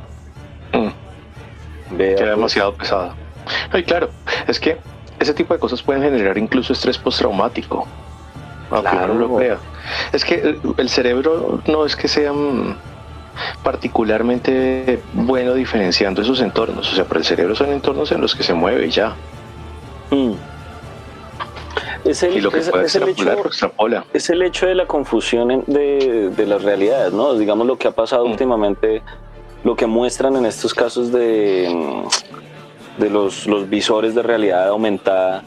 Mm, 0.73 1.99
era 2.01 2.31
demasiado 2.31 2.73
pesado. 2.73 3.13
Ay, 3.71 3.83
claro, 3.83 4.09
es 4.45 4.59
que 4.59 4.77
ese 5.19 5.33
tipo 5.33 5.53
de 5.53 5.59
cosas 5.59 5.81
pueden 5.81 6.03
generar 6.03 6.37
incluso 6.37 6.73
estrés 6.73 6.97
postraumático. 6.97 7.87
Aunque 8.69 8.89
Claro. 8.91 9.13
no 9.13 9.19
lo 9.27 9.35
crea. 9.37 9.57
Es 10.11 10.25
que 10.25 10.35
el, 10.35 10.59
el 10.77 10.89
cerebro 10.89 11.61
no 11.65 11.85
es 11.85 11.95
que 11.95 12.09
sea 12.09 12.33
mm, 12.33 12.75
particularmente 13.63 15.01
bueno 15.13 15.53
diferenciando 15.53 16.21
esos 16.21 16.41
entornos. 16.41 16.91
O 16.91 16.95
sea, 16.95 17.05
para 17.05 17.19
el 17.19 17.25
cerebro 17.25 17.55
son 17.55 17.71
entornos 17.71 18.11
en 18.11 18.21
los 18.21 18.35
que 18.35 18.43
se 18.43 18.53
mueve 18.53 18.87
y 18.87 18.89
ya. 18.89 19.15
Mm. 20.11 20.33
Es 22.05 22.23
el, 22.23 22.37
Y 22.37 22.41
lo 22.41 22.51
que 22.51 22.59
es- 22.59 22.69
puede 22.69 22.85
es 22.85 22.95
el 22.95 23.09
hecho, 23.09 23.29
extrapola. 23.45 24.05
es 24.13 24.29
el 24.29 24.41
hecho 24.41 24.65
de 24.65 24.75
la 24.75 24.85
confusión 24.85 25.51
en- 25.51 25.63
de, 25.67 26.29
de 26.35 26.45
las 26.45 26.63
realidades, 26.63 27.11
¿no? 27.13 27.33
Digamos 27.35 27.67
lo 27.67 27.77
que 27.77 27.87
ha 27.87 27.91
pasado 27.91 28.25
Mm. 28.25 28.31
últimamente, 28.31 29.01
lo 29.63 29.75
que 29.75 29.87
muestran 29.87 30.35
en 30.37 30.45
estos 30.45 30.73
casos 30.73 31.11
de, 31.11 31.67
mm, 31.69 33.01
de 33.01 33.09
los, 33.09 33.45
los 33.47 33.69
visores 33.69 34.15
de 34.15 34.21
realidad 34.23 34.69
aumentada, 34.69 35.43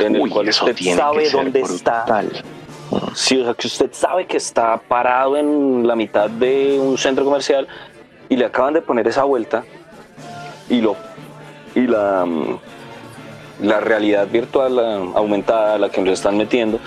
en 0.00 0.16
el 0.16 0.22
Uy, 0.22 0.30
cual 0.30 0.48
usted 0.48 0.76
sabe 0.94 1.30
dónde 1.30 1.60
está. 1.60 2.04
Sí, 3.14 3.40
o 3.40 3.44
sea, 3.44 3.54
que 3.54 3.66
usted 3.66 3.90
sabe 3.92 4.26
que 4.26 4.36
está 4.36 4.76
parado 4.76 5.36
en 5.36 5.86
la 5.86 5.96
mitad 5.96 6.28
de 6.30 6.78
un 6.80 6.96
centro 6.98 7.24
comercial 7.24 7.66
y 8.28 8.36
le 8.36 8.44
acaban 8.44 8.74
de 8.74 8.82
poner 8.82 9.06
esa 9.08 9.24
vuelta 9.24 9.64
y 10.68 10.80
lo 10.80 10.96
y 11.74 11.86
la 11.86 12.24
mm, 12.26 12.58
la 13.62 13.80
realidad 13.80 14.26
virtual 14.28 14.76
la 14.76 14.94
aumentada 15.14 15.74
a 15.74 15.78
la 15.78 15.88
que 15.88 16.00
nos 16.00 16.12
están 16.14 16.36
metiendo 16.36 16.78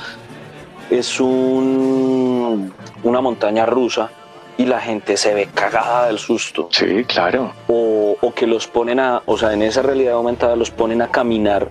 es 0.89 1.19
un 1.19 2.73
una 3.03 3.21
montaña 3.21 3.65
rusa 3.65 4.11
y 4.57 4.65
la 4.65 4.79
gente 4.81 5.15
se 5.15 5.33
ve 5.33 5.47
cagada 5.53 6.07
del 6.07 6.19
susto 6.19 6.67
Sí, 6.71 7.05
claro. 7.05 7.53
o, 7.67 8.17
o 8.19 8.33
que 8.33 8.45
los 8.45 8.67
ponen 8.67 8.99
a, 8.99 9.21
o 9.25 9.37
sea, 9.37 9.53
en 9.53 9.61
esa 9.61 9.81
realidad 9.81 10.15
aumentada 10.15 10.55
los 10.57 10.69
ponen 10.69 11.01
a 11.01 11.07
caminar 11.09 11.69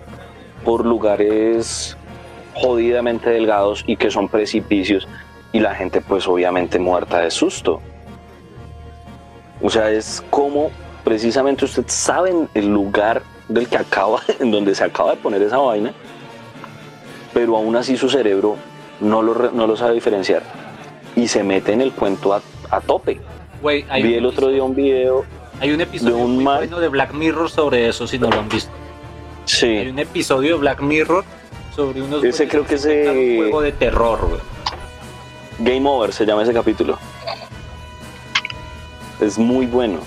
por 0.65 0.85
lugares 0.85 1.95
jodidamente 2.61 3.29
delgados 3.29 3.83
y 3.87 3.95
que 3.95 4.11
son 4.11 4.27
precipicios 4.27 5.07
y 5.51 5.59
la 5.59 5.73
gente 5.75 6.01
pues 6.01 6.27
obviamente 6.27 6.79
muerta 6.79 7.19
de 7.19 7.31
susto. 7.31 7.81
O 9.61 9.69
sea, 9.69 9.91
es 9.91 10.23
como 10.29 10.71
precisamente 11.03 11.65
usted 11.65 11.85
sabe 11.87 12.33
el 12.53 12.67
lugar 12.67 13.21
del 13.47 13.67
que 13.67 13.77
acaba, 13.77 14.21
en 14.39 14.51
donde 14.51 14.75
se 14.75 14.83
acaba 14.83 15.11
de 15.11 15.17
poner 15.17 15.41
esa 15.41 15.57
vaina, 15.57 15.93
pero 17.33 17.57
aún 17.57 17.75
así 17.75 17.97
su 17.97 18.09
cerebro 18.09 18.57
no 18.99 19.21
lo, 19.21 19.51
no 19.51 19.67
lo 19.67 19.75
sabe 19.75 19.93
diferenciar 19.93 20.43
y 21.15 21.27
se 21.27 21.43
mete 21.43 21.73
en 21.73 21.81
el 21.81 21.91
cuento 21.91 22.33
a, 22.33 22.41
a 22.69 22.81
tope. 22.81 23.19
Hay, 23.89 24.03
Vi 24.03 24.13
el 24.13 24.25
otro 24.25 24.47
día 24.47 24.63
un 24.63 24.75
video, 24.75 25.25
hay 25.59 25.71
un 25.71 25.81
episodio 25.81 26.15
de 26.15 26.21
un 26.21 26.35
muy 26.35 26.43
bueno 26.43 26.79
de 26.79 26.87
Black 26.87 27.13
Mirror 27.13 27.49
sobre 27.49 27.89
eso, 27.89 28.07
si 28.07 28.17
no 28.17 28.29
lo 28.29 28.39
han 28.39 28.47
visto. 28.47 28.71
Hay 28.71 29.45
sí, 29.45 29.87
un 29.89 29.99
episodio 29.99 30.53
de 30.55 30.59
Black 30.59 30.81
Mirror 30.81 31.25
sobre 31.79 32.01
unos 32.01 32.23
Ese 32.23 32.47
creo 32.47 32.65
que 32.65 32.75
ese- 32.75 33.09
un 33.09 33.37
juego 33.37 33.61
de 33.61 33.71
terror, 33.71 34.19
güey. 34.27 34.41
Game 35.59 35.89
Over 35.89 36.11
se 36.13 36.25
llama 36.25 36.43
ese 36.43 36.53
capítulo. 36.53 36.97
Es 39.21 39.37
muy 39.37 39.65
bueno. 39.65 39.99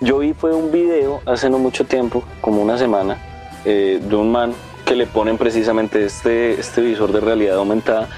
Yo 0.00 0.18
vi 0.18 0.32
fue 0.32 0.54
un 0.54 0.70
video 0.72 1.20
hace 1.26 1.50
no 1.50 1.58
mucho 1.58 1.84
tiempo, 1.84 2.22
como 2.40 2.62
una 2.62 2.78
semana, 2.78 3.18
eh, 3.64 4.00
de 4.02 4.16
un 4.16 4.32
man 4.32 4.54
que 4.84 4.96
le 4.96 5.06
ponen 5.06 5.36
precisamente 5.36 6.04
este, 6.04 6.58
este 6.58 6.80
visor 6.80 7.12
de 7.12 7.20
realidad 7.20 7.56
aumentada 7.58 8.08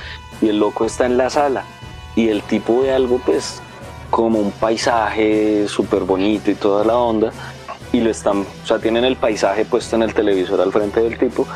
y 0.40 0.48
el 0.48 0.58
loco 0.58 0.84
está 0.86 1.06
en 1.06 1.16
la 1.18 1.28
sala 1.28 1.64
y 2.16 2.28
el 2.28 2.42
tipo 2.42 2.82
ve 2.82 2.92
algo 2.94 3.18
pues 3.24 3.60
como 4.10 4.38
un 4.38 4.52
paisaje 4.52 5.66
súper 5.68 6.00
bonito 6.04 6.50
y 6.50 6.54
toda 6.54 6.84
la 6.84 6.96
onda 6.96 7.32
y 7.92 8.00
lo 8.00 8.10
están, 8.10 8.42
o 8.42 8.66
sea, 8.66 8.78
tienen 8.78 9.04
el 9.04 9.16
paisaje 9.16 9.64
puesto 9.66 9.96
en 9.96 10.02
el 10.04 10.14
televisor 10.14 10.60
al 10.60 10.72
frente 10.72 11.00
del 11.00 11.18
tipo 11.18 11.46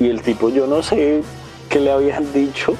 y 0.00 0.08
el 0.08 0.22
tipo 0.22 0.50
yo 0.50 0.66
no 0.66 0.82
sé 0.82 1.22
qué 1.68 1.80
le 1.80 1.90
habían 1.90 2.32
dicho 2.32 2.76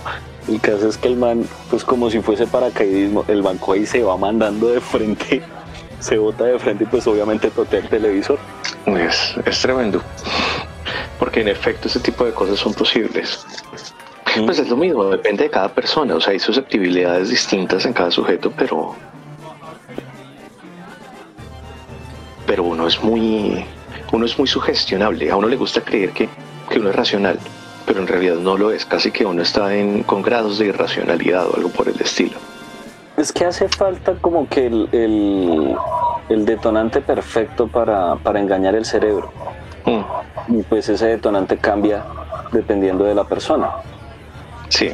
el 0.49 0.61
caso 0.61 0.89
es 0.89 0.99
que 0.99 1.09
el 1.09 1.17
man, 1.17 1.47
pues 1.71 1.85
como 1.85 2.11
si 2.11 2.21
fuese 2.21 2.47
paracaidismo, 2.47 3.25
el 3.29 3.41
banco 3.41 3.73
ahí 3.73 3.87
se 3.87 4.03
va 4.03 4.17
mandando 4.17 4.69
de 4.69 4.81
frente, 4.81 5.43
se 6.01 6.19
bota 6.19 6.45
de 6.45 6.59
frente 6.59 6.85
y 6.85 6.87
pues 6.87 7.07
obviamente 7.07 7.51
totea 7.51 7.81
el 7.81 7.89
televisor. 7.89 8.39
Es, 8.87 9.35
es 9.47 9.61
tremendo. 9.63 10.03
Porque 11.19 11.41
en 11.41 11.49
efecto 11.49 11.89
ese 11.89 12.01
tipo 12.01 12.25
de 12.25 12.33
cosas 12.33 12.59
son 12.59 12.75
posibles. 12.75 13.47
Pues 14.45 14.59
es 14.59 14.69
lo 14.69 14.77
mismo, 14.77 15.05
depende 15.05 15.45
de 15.45 15.51
cada 15.51 15.69
persona, 15.69 16.17
o 16.17 16.21
sea, 16.21 16.33
hay 16.33 16.41
susceptibilidades 16.41 17.31
distintas 17.31 17.87
en 17.87 17.93
cada 17.93 18.11
sujeto, 18.11 18.53
pero. 18.57 18.95
Pero 22.47 22.65
uno 22.65 22.87
es 22.87 23.03
muy. 23.03 23.65
Uno 24.13 24.27
es 24.27 24.39
muy 24.39 24.49
sugestionable. 24.49 25.31
A 25.31 25.37
uno 25.37 25.49
le 25.49 25.57
gusta 25.57 25.81
creer 25.81 26.11
que, 26.11 26.29
que 26.69 26.79
uno 26.79 26.91
es 26.91 26.97
racional, 26.97 27.39
pero 27.87 28.01
en 28.01 28.07
realidad 28.07 28.37
no 28.37 28.57
lo 28.57 28.71
es. 28.71 28.85
Casi 28.85 29.11
que 29.11 29.25
uno 29.25 29.43
está 29.43 29.75
en, 29.75 30.03
con 30.03 30.23
grados 30.23 30.59
de 30.59 30.67
irracionalidad 30.67 31.47
o 31.49 31.57
algo 31.57 31.69
por 31.71 31.89
el 31.89 32.01
estilo. 32.01 32.39
Es 33.17 33.33
que 33.33 33.45
hace 33.45 33.69
falta 33.69 34.15
como 34.21 34.49
que 34.49 34.67
el, 34.67 34.89
el, 34.93 35.77
el 36.29 36.45
detonante 36.45 37.01
perfecto 37.01 37.69
para, 37.69 38.17
para 38.17 38.41
engañar 38.41 38.75
el 38.75 38.85
cerebro. 38.85 39.31
Mm, 39.85 40.57
Y 40.59 40.63
pues 40.63 40.89
ese 40.89 41.07
detonante 41.07 41.57
cambia 41.59 42.05
dependiendo 42.53 43.05
de 43.05 43.15
la 43.15 43.25
persona. 43.25 43.71
sí. 44.69 44.91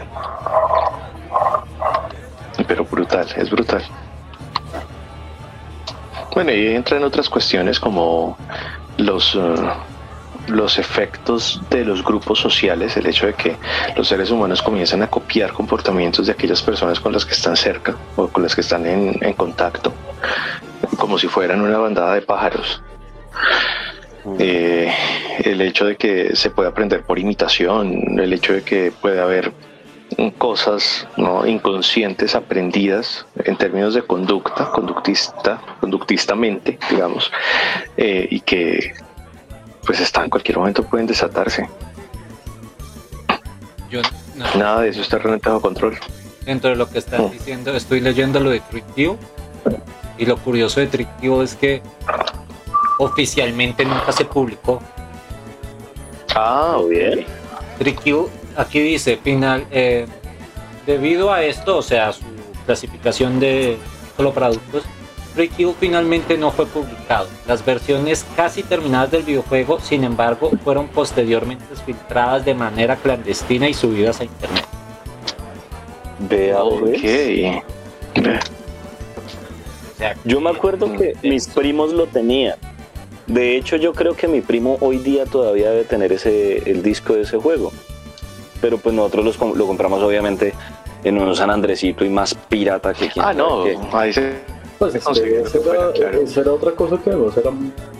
Pero 2.66 2.84
brutal, 2.84 3.26
es 3.36 3.50
brutal. 3.50 3.82
Bueno, 6.34 6.52
y 6.52 6.74
entran 6.74 7.02
otras 7.02 7.28
cuestiones 7.28 7.80
como 7.80 8.36
los, 8.98 9.34
eh, 9.34 9.54
los 10.50 10.78
efectos 10.78 11.60
de 11.70 11.84
los 11.84 12.04
grupos 12.04 12.38
sociales, 12.38 12.96
el 12.96 13.06
hecho 13.06 13.26
de 13.26 13.34
que 13.34 13.56
los 13.96 14.08
seres 14.08 14.30
humanos 14.30 14.62
comienzan 14.62 15.02
a 15.02 15.06
copiar 15.08 15.52
comportamientos 15.52 16.26
de 16.26 16.32
aquellas 16.32 16.62
personas 16.62 17.00
con 17.00 17.12
las 17.12 17.24
que 17.24 17.32
están 17.32 17.56
cerca 17.56 17.96
o 18.16 18.28
con 18.28 18.42
las 18.42 18.54
que 18.54 18.60
están 18.60 18.86
en, 18.86 19.16
en 19.22 19.32
contacto, 19.34 19.92
como 20.98 21.18
si 21.18 21.28
fueran 21.28 21.60
una 21.60 21.78
bandada 21.78 22.14
de 22.14 22.22
pájaros. 22.22 22.82
Eh, 24.38 24.92
el 25.44 25.60
hecho 25.62 25.86
de 25.86 25.96
que 25.96 26.36
se 26.36 26.50
puede 26.50 26.68
aprender 26.68 27.02
por 27.02 27.18
imitación, 27.18 28.18
el 28.18 28.32
hecho 28.32 28.52
de 28.52 28.62
que 28.62 28.92
puede 28.92 29.20
haber 29.20 29.52
cosas 30.38 31.06
¿no? 31.16 31.46
inconscientes 31.46 32.34
aprendidas 32.34 33.26
en 33.44 33.56
términos 33.56 33.94
de 33.94 34.02
conducta, 34.02 34.70
conductista, 34.70 35.60
conductistamente, 35.80 36.78
digamos, 36.90 37.30
eh, 37.96 38.26
y 38.30 38.40
que 38.40 38.92
pues 39.90 39.98
está 39.98 40.22
en 40.22 40.30
cualquier 40.30 40.56
momento 40.56 40.84
pueden 40.84 41.08
desatarse. 41.08 41.68
Yo 43.90 44.00
no, 44.36 44.46
Nada 44.56 44.82
de 44.82 44.90
eso 44.90 45.00
está 45.00 45.18
realmente 45.18 45.48
bajo 45.48 45.62
control. 45.62 45.98
dentro 46.44 46.70
de 46.70 46.76
lo 46.76 46.88
que 46.88 46.98
estás 46.98 47.18
Oh. 47.18 47.28
diciendo, 47.28 47.74
estoy 47.74 47.98
leyendo 48.00 48.38
lo 48.38 48.50
de 48.50 48.60
Trick 48.60 48.84
View, 48.94 49.18
y 50.16 50.26
lo 50.26 50.36
curioso 50.36 50.78
de 50.78 50.86
Trick 50.86 51.08
View 51.20 51.42
es 51.42 51.56
que 51.56 51.82
oficialmente 53.00 53.84
nunca 53.84 54.12
se 54.12 54.24
publicó. 54.24 54.80
Ah, 56.36 56.78
bien. 56.88 57.26
Trick 57.80 58.04
View, 58.04 58.30
aquí 58.56 58.78
dice, 58.78 59.16
final, 59.16 59.66
eh, 59.72 60.06
debido 60.86 61.32
a 61.32 61.42
esto, 61.42 61.78
o 61.78 61.82
sea, 61.82 62.12
su 62.12 62.22
clasificación 62.64 63.40
de 63.40 63.76
solo 64.16 64.32
para 64.32 64.50
Kill 65.56 65.74
finalmente 65.78 66.36
no 66.36 66.50
fue 66.50 66.66
publicado. 66.66 67.28
Las 67.46 67.64
versiones 67.64 68.26
casi 68.36 68.62
terminadas 68.62 69.10
del 69.10 69.22
videojuego, 69.22 69.80
sin 69.80 70.04
embargo, 70.04 70.50
fueron 70.64 70.88
posteriormente 70.88 71.64
filtradas 71.86 72.44
de 72.44 72.54
manera 72.54 72.96
clandestina 72.96 73.68
y 73.68 73.74
subidas 73.74 74.20
a 74.20 74.24
internet. 74.24 74.64
Vea, 76.18 76.58
pues. 76.78 76.98
Ok. 76.98 77.64
O 79.16 79.98
sea, 79.98 80.14
Yo 80.24 80.40
me 80.40 80.50
acuerdo 80.50 80.92
que 80.92 81.14
mis 81.22 81.48
primos 81.48 81.92
lo 81.92 82.06
tenían. 82.06 82.56
De 83.26 83.56
hecho, 83.56 83.76
yo 83.76 83.92
creo 83.92 84.14
que 84.14 84.26
mi 84.26 84.40
primo 84.40 84.76
hoy 84.80 84.98
día 84.98 85.24
todavía 85.24 85.70
debe 85.70 85.84
tener 85.84 86.12
ese, 86.12 86.68
el 86.70 86.82
disco 86.82 87.14
de 87.14 87.22
ese 87.22 87.38
juego. 87.38 87.72
Pero 88.60 88.78
pues 88.78 88.94
nosotros 88.94 89.24
los 89.24 89.56
lo 89.56 89.66
compramos 89.66 90.02
obviamente 90.02 90.52
en 91.04 91.16
un 91.18 91.34
San 91.34 91.50
Andresito 91.50 92.04
y 92.04 92.08
más 92.10 92.34
pirata 92.34 92.92
que 92.92 93.08
quien 93.08 93.24
Ah, 93.24 93.32
no, 93.32 93.64
qué. 93.64 93.78
ahí 93.92 94.12
se 94.12 94.34
Pues 94.80 94.92
Se 94.92 94.98
es 94.98 95.04
que 95.04 95.06
consigue 95.06 95.38
lo 95.40 95.44
esa 95.46 95.52
que 95.52 95.58
fuera, 95.60 95.82
era, 95.84 95.92
claro. 95.92 96.20
esa 96.22 96.40
era 96.40 96.52
otra 96.52 96.72
cosa 96.72 96.96
que 96.96 97.10
además 97.10 97.36
era 97.36 97.50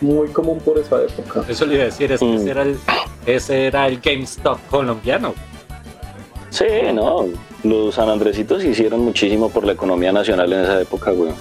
muy 0.01 0.29
común 0.29 0.59
por 0.61 0.79
esa 0.79 1.03
época. 1.03 1.45
eso 1.47 1.66
le 1.66 1.75
iba 1.75 1.83
a 1.83 1.87
decir, 1.87 2.11
es 2.11 2.21
que 2.21 2.27
Mm. 2.27 2.35
ese, 2.37 2.51
era 2.51 2.62
el, 2.62 2.79
ese 3.27 3.66
era 3.66 3.87
el 3.87 4.01
GameStop 4.01 4.59
colombiano. 4.71 5.35
Sí, 6.49 6.64
no. 6.95 7.27
Los 7.64 7.95
San 7.95 8.09
Andresitos 8.09 8.64
hicieron 8.64 9.01
muchísimo 9.01 9.51
por 9.51 9.64
la 9.64 9.73
economía 9.73 10.11
nacional 10.11 10.51
en 10.53 10.61
esa 10.61 10.81
época, 10.81 11.11
güey. 11.12 11.33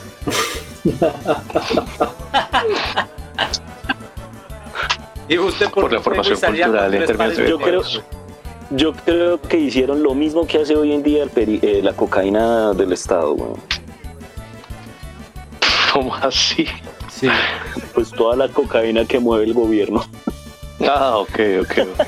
¿Y 5.28 5.38
usted 5.38 5.69
Por 5.69 5.91
la 5.93 5.99
formación 6.02 6.39
cultural 6.39 6.93
en 6.93 7.06
términos 7.06 7.38
de 7.38 7.47
Yo 7.49 7.58
creo, 7.60 7.82
yo 8.71 8.93
creo 8.93 9.39
que 9.41 9.58
hicieron 9.58 10.02
lo 10.02 10.15
mismo 10.15 10.45
que 10.47 10.58
hace 10.60 10.75
hoy 10.75 10.91
en 10.91 11.04
día 11.04 11.23
el 11.23 11.32
peri- 11.32 11.60
eh, 11.62 11.82
la 11.84 11.93
cocaína 11.93 12.73
del 12.73 12.91
Estado, 12.93 13.34
güey. 13.36 13.52
¿Cómo 15.99 16.15
así? 16.15 16.65
Sí. 17.12 17.27
Pues 17.93 18.12
toda 18.12 18.33
la 18.38 18.47
cocaína 18.47 19.03
que 19.03 19.19
mueve 19.19 19.43
el 19.43 19.53
gobierno. 19.53 20.01
Ah, 20.89 21.17
ok, 21.17 21.39
ok, 21.59 21.77
ok. 21.99 22.07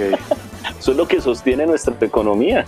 Eso 0.80 0.91
es 0.91 0.97
lo 0.97 1.06
que 1.06 1.19
sostiene 1.19 1.65
nuestra 1.65 1.93
economía. 1.99 2.65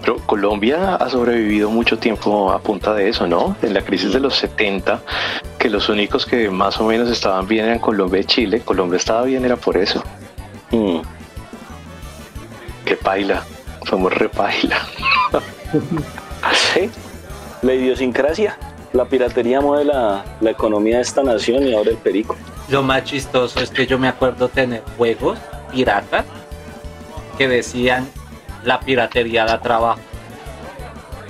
Pero 0.00 0.16
Colombia 0.24 0.94
ha 0.94 1.10
sobrevivido 1.10 1.68
mucho 1.68 1.98
tiempo 1.98 2.50
a 2.50 2.58
punta 2.60 2.94
de 2.94 3.10
eso, 3.10 3.26
¿no? 3.26 3.54
En 3.60 3.74
la 3.74 3.82
crisis 3.82 4.14
de 4.14 4.20
los 4.20 4.34
70, 4.36 5.02
que 5.58 5.68
los 5.68 5.90
únicos 5.90 6.24
que 6.24 6.48
más 6.48 6.80
o 6.80 6.84
menos 6.86 7.10
estaban 7.10 7.46
bien 7.46 7.66
eran 7.66 7.80
Colombia 7.80 8.22
y 8.22 8.24
Chile. 8.24 8.62
Colombia 8.64 8.96
estaba 8.96 9.24
bien, 9.24 9.44
era 9.44 9.56
por 9.56 9.76
eso. 9.76 10.02
Mm. 10.70 11.00
Que 12.86 12.96
paila. 12.96 13.42
Somos 13.86 14.10
repaila. 14.10 14.88
Sí, 16.72 16.88
la 17.60 17.74
idiosincrasia. 17.74 18.56
La 18.92 19.04
piratería 19.04 19.60
mueve 19.60 19.84
la, 19.84 20.24
la 20.40 20.50
economía 20.50 20.96
de 20.96 21.02
esta 21.02 21.22
nación 21.22 21.66
y 21.66 21.74
ahora 21.74 21.90
el 21.90 21.96
perico. 21.98 22.36
Lo 22.68 22.82
más 22.82 23.04
chistoso 23.04 23.60
es 23.60 23.70
que 23.70 23.86
yo 23.86 23.98
me 23.98 24.08
acuerdo 24.08 24.48
tener 24.48 24.82
juegos 24.96 25.38
piratas 25.70 26.24
que 27.36 27.48
decían 27.48 28.08
la 28.64 28.80
piratería 28.80 29.44
da 29.44 29.60
trabajo. 29.60 30.00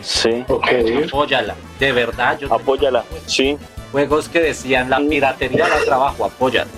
Sí, 0.01 0.45
Ok. 0.49 0.67
Apóyala. 1.07 1.55
De 1.79 1.93
verdad, 1.93 2.35
yo 2.39 2.49
tengo 2.49 2.55
apóyala. 2.55 3.05
Sí, 3.27 3.59
juegos 3.93 4.29
que 4.29 4.41
decían 4.41 4.89
la 4.89 4.99
piratería 4.99 5.69
da 5.69 5.79
trabajo, 5.85 6.25
apóyala. 6.25 6.71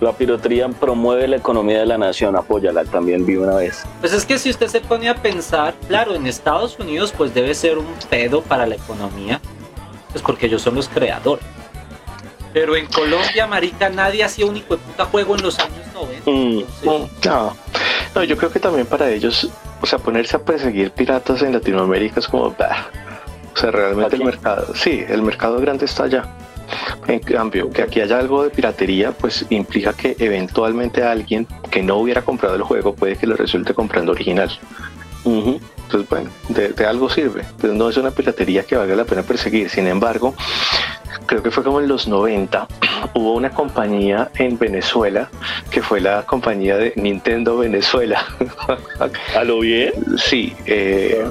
La 0.00 0.12
piratería 0.12 0.68
promueve 0.68 1.28
la 1.28 1.36
economía 1.36 1.80
de 1.80 1.86
la 1.86 1.98
nación. 1.98 2.36
Apóyala, 2.36 2.84
también 2.84 3.24
vi 3.24 3.36
una 3.36 3.56
vez. 3.56 3.84
Pues 4.00 4.12
es 4.12 4.26
que 4.26 4.38
si 4.38 4.50
usted 4.50 4.68
se 4.68 4.80
pone 4.80 5.08
a 5.08 5.14
pensar, 5.14 5.74
claro, 5.88 6.14
en 6.14 6.26
Estados 6.26 6.78
Unidos 6.78 7.12
pues 7.16 7.32
debe 7.34 7.54
ser 7.54 7.78
un 7.78 7.86
pedo 8.10 8.42
para 8.42 8.66
la 8.66 8.74
economía, 8.74 9.40
pues 10.10 10.22
porque 10.22 10.46
ellos 10.46 10.62
son 10.62 10.74
los 10.74 10.88
creadores. 10.88 11.44
Pero 12.52 12.74
en 12.74 12.86
Colombia, 12.86 13.46
marica, 13.46 13.90
nadie 13.90 14.24
hacía 14.24 14.46
un 14.46 14.56
hijo 14.56 14.76
de 14.76 14.82
puta 14.82 15.04
juego 15.04 15.36
en 15.36 15.42
los 15.42 15.58
años 15.58 15.86
90. 15.92 16.30
Mm. 16.30 16.58
Entonces, 16.60 17.26
No, 17.26 17.56
no, 18.14 18.24
yo 18.24 18.36
creo 18.38 18.50
que 18.50 18.60
también 18.60 18.86
para 18.86 19.10
ellos, 19.10 19.50
o 19.82 19.86
sea, 19.86 19.98
ponerse 19.98 20.36
a 20.36 20.38
perseguir 20.38 20.90
piratas 20.90 21.42
en 21.42 21.52
Latinoamérica 21.52 22.20
es 22.20 22.26
como, 22.26 22.50
bah. 22.52 22.86
O 23.54 23.58
sea, 23.58 23.70
realmente 23.70 24.16
el 24.16 24.24
mercado, 24.24 24.74
sí, 24.74 25.04
el 25.08 25.22
mercado 25.22 25.58
grande 25.60 25.86
está 25.86 26.04
allá. 26.04 26.24
En 27.06 27.20
cambio, 27.20 27.70
que 27.70 27.82
aquí 27.82 28.00
haya 28.00 28.18
algo 28.18 28.42
de 28.42 28.50
piratería, 28.50 29.12
pues 29.12 29.46
implica 29.50 29.92
que 29.92 30.16
eventualmente 30.18 31.02
alguien 31.02 31.46
que 31.70 31.82
no 31.82 31.96
hubiera 31.96 32.22
comprado 32.22 32.56
el 32.56 32.62
juego 32.62 32.94
puede 32.94 33.16
que 33.16 33.26
lo 33.26 33.36
resulte 33.36 33.74
comprando 33.74 34.12
original. 34.12 34.50
Entonces, 35.24 36.08
bueno, 36.08 36.30
de, 36.48 36.68
de 36.68 36.86
algo 36.86 37.08
sirve, 37.10 37.44
pero 37.60 37.72
no 37.74 37.88
es 37.88 37.96
una 37.96 38.10
piratería 38.10 38.64
que 38.64 38.76
valga 38.76 38.94
la 38.94 39.04
pena 39.04 39.22
perseguir. 39.22 39.70
Sin 39.70 39.86
embargo, 39.86 40.34
creo 41.26 41.42
que 41.42 41.50
fue 41.50 41.64
como 41.64 41.80
en 41.80 41.88
los 41.88 42.08
90, 42.08 42.66
hubo 43.14 43.34
una 43.34 43.50
compañía 43.50 44.30
en 44.38 44.58
Venezuela 44.58 45.28
que 45.70 45.82
fue 45.82 46.00
la 46.00 46.24
compañía 46.24 46.76
de 46.76 46.92
Nintendo 46.96 47.58
Venezuela. 47.58 48.24
¿A 49.36 49.44
lo 49.44 49.60
bien? 49.60 49.92
sí, 50.16 50.54
eh, 50.66 51.26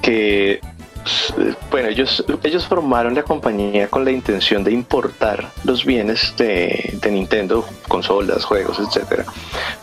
que 0.00 0.60
bueno, 1.70 1.88
ellos, 1.88 2.24
ellos 2.42 2.66
formaron 2.66 3.14
la 3.14 3.22
compañía 3.22 3.88
con 3.88 4.04
la 4.04 4.10
intención 4.10 4.62
de 4.64 4.72
importar 4.72 5.50
los 5.64 5.84
bienes 5.84 6.34
de, 6.36 6.98
de 7.00 7.10
Nintendo, 7.10 7.66
consolas, 7.88 8.44
juegos, 8.44 8.78
etcétera. 8.78 9.24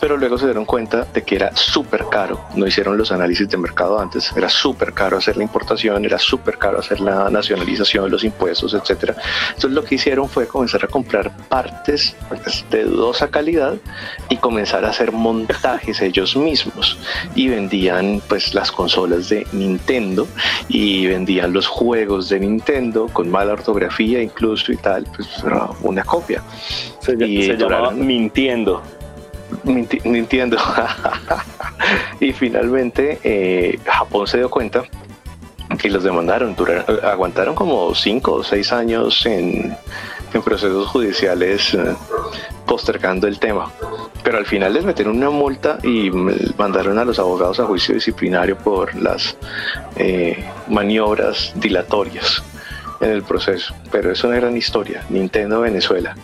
Pero 0.00 0.16
luego 0.16 0.38
se 0.38 0.46
dieron 0.46 0.64
cuenta 0.64 1.06
de 1.12 1.22
que 1.22 1.36
era 1.36 1.54
súper 1.56 2.06
caro. 2.10 2.40
No 2.54 2.66
hicieron 2.66 2.96
los 2.96 3.12
análisis 3.12 3.48
de 3.48 3.56
mercado 3.56 3.98
antes. 4.00 4.32
Era 4.36 4.48
súper 4.48 4.92
caro 4.92 5.18
hacer 5.18 5.36
la 5.36 5.42
importación, 5.42 6.04
era 6.04 6.18
súper 6.18 6.58
caro 6.58 6.78
hacer 6.78 7.00
la 7.00 7.28
nacionalización, 7.30 8.10
los 8.10 8.24
impuestos, 8.24 8.74
etcétera. 8.74 9.16
Entonces 9.48 9.72
lo 9.72 9.84
que 9.84 9.96
hicieron 9.96 10.28
fue 10.28 10.46
comenzar 10.46 10.84
a 10.84 10.88
comprar 10.88 11.36
partes 11.48 12.16
pues, 12.28 12.64
de 12.70 12.84
dudosa 12.84 13.28
calidad 13.28 13.74
y 14.28 14.36
comenzar 14.36 14.84
a 14.84 14.90
hacer 14.90 15.12
montajes 15.12 16.00
ellos 16.00 16.36
mismos 16.36 16.98
y 17.34 17.48
vendían 17.48 18.22
pues 18.28 18.54
las 18.54 18.72
consolas 18.72 19.28
de 19.28 19.46
Nintendo 19.52 20.26
y 20.68 21.06
vendían 21.14 21.52
los 21.52 21.66
juegos 21.66 22.28
de 22.28 22.40
Nintendo 22.40 23.06
con 23.12 23.30
mala 23.30 23.52
ortografía 23.54 24.22
incluso 24.22 24.72
y 24.72 24.76
tal, 24.76 25.04
pues 25.14 25.28
era 25.44 25.68
una 25.82 26.02
copia. 26.04 26.42
Se, 27.00 27.12
Y 27.24 27.42
se 27.44 27.56
llamaba 27.56 27.90
Mintiendo. 27.90 28.82
Minti- 29.64 30.00
Nintendo. 30.04 30.56
y 32.20 32.32
finalmente 32.32 33.18
eh, 33.24 33.78
Japón 33.84 34.26
se 34.26 34.38
dio 34.38 34.48
cuenta 34.50 34.84
que 35.78 35.88
los 35.90 36.02
demandaron, 36.04 36.54
duraron- 36.56 37.02
aguantaron 37.04 37.54
como 37.54 37.94
cinco 37.94 38.32
o 38.34 38.44
seis 38.44 38.72
años 38.72 39.24
en, 39.26 39.76
en 40.32 40.42
procesos 40.42 40.86
judiciales 40.88 41.74
eh, 41.74 41.94
postergando 42.66 43.26
el 43.26 43.38
tema. 43.38 43.70
Pero 44.22 44.38
al 44.38 44.46
final 44.46 44.74
les 44.74 44.84
metieron 44.84 45.16
una 45.16 45.30
multa 45.30 45.78
y 45.82 46.10
mandaron 46.58 46.98
a 46.98 47.04
los 47.04 47.18
abogados 47.18 47.58
a 47.60 47.66
juicio 47.66 47.94
disciplinario 47.94 48.56
por 48.56 48.94
las 48.94 49.36
eh, 49.96 50.44
maniobras 50.68 51.52
dilatorias 51.56 52.42
en 53.00 53.10
el 53.10 53.22
proceso. 53.22 53.74
Pero 53.90 54.12
es 54.12 54.22
una 54.24 54.36
gran 54.36 54.56
historia, 54.56 55.04
Nintendo 55.08 55.60
Venezuela. 55.60 56.16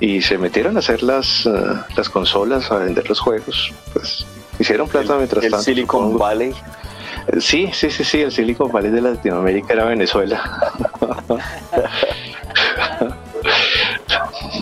Y 0.00 0.22
se 0.22 0.38
metieron 0.38 0.76
a 0.76 0.80
hacer 0.80 1.02
las, 1.02 1.46
eh, 1.46 1.50
las 1.96 2.08
consolas, 2.08 2.70
a 2.70 2.78
vender 2.78 3.08
los 3.08 3.20
juegos. 3.20 3.72
Pues 3.92 4.26
hicieron 4.58 4.88
plata 4.88 5.16
mientras 5.16 5.44
El 5.44 5.50
tanto. 5.52 5.64
Silicon 5.64 6.00
supongo. 6.00 6.18
Valley. 6.18 6.54
Sí, 7.40 7.70
sí, 7.72 7.90
sí, 7.90 8.04
sí, 8.04 8.20
el 8.20 8.30
Silicon 8.30 8.70
Valley 8.70 8.90
de 8.90 9.00
Latinoamérica 9.00 9.72
era 9.72 9.84
Venezuela. 9.84 10.42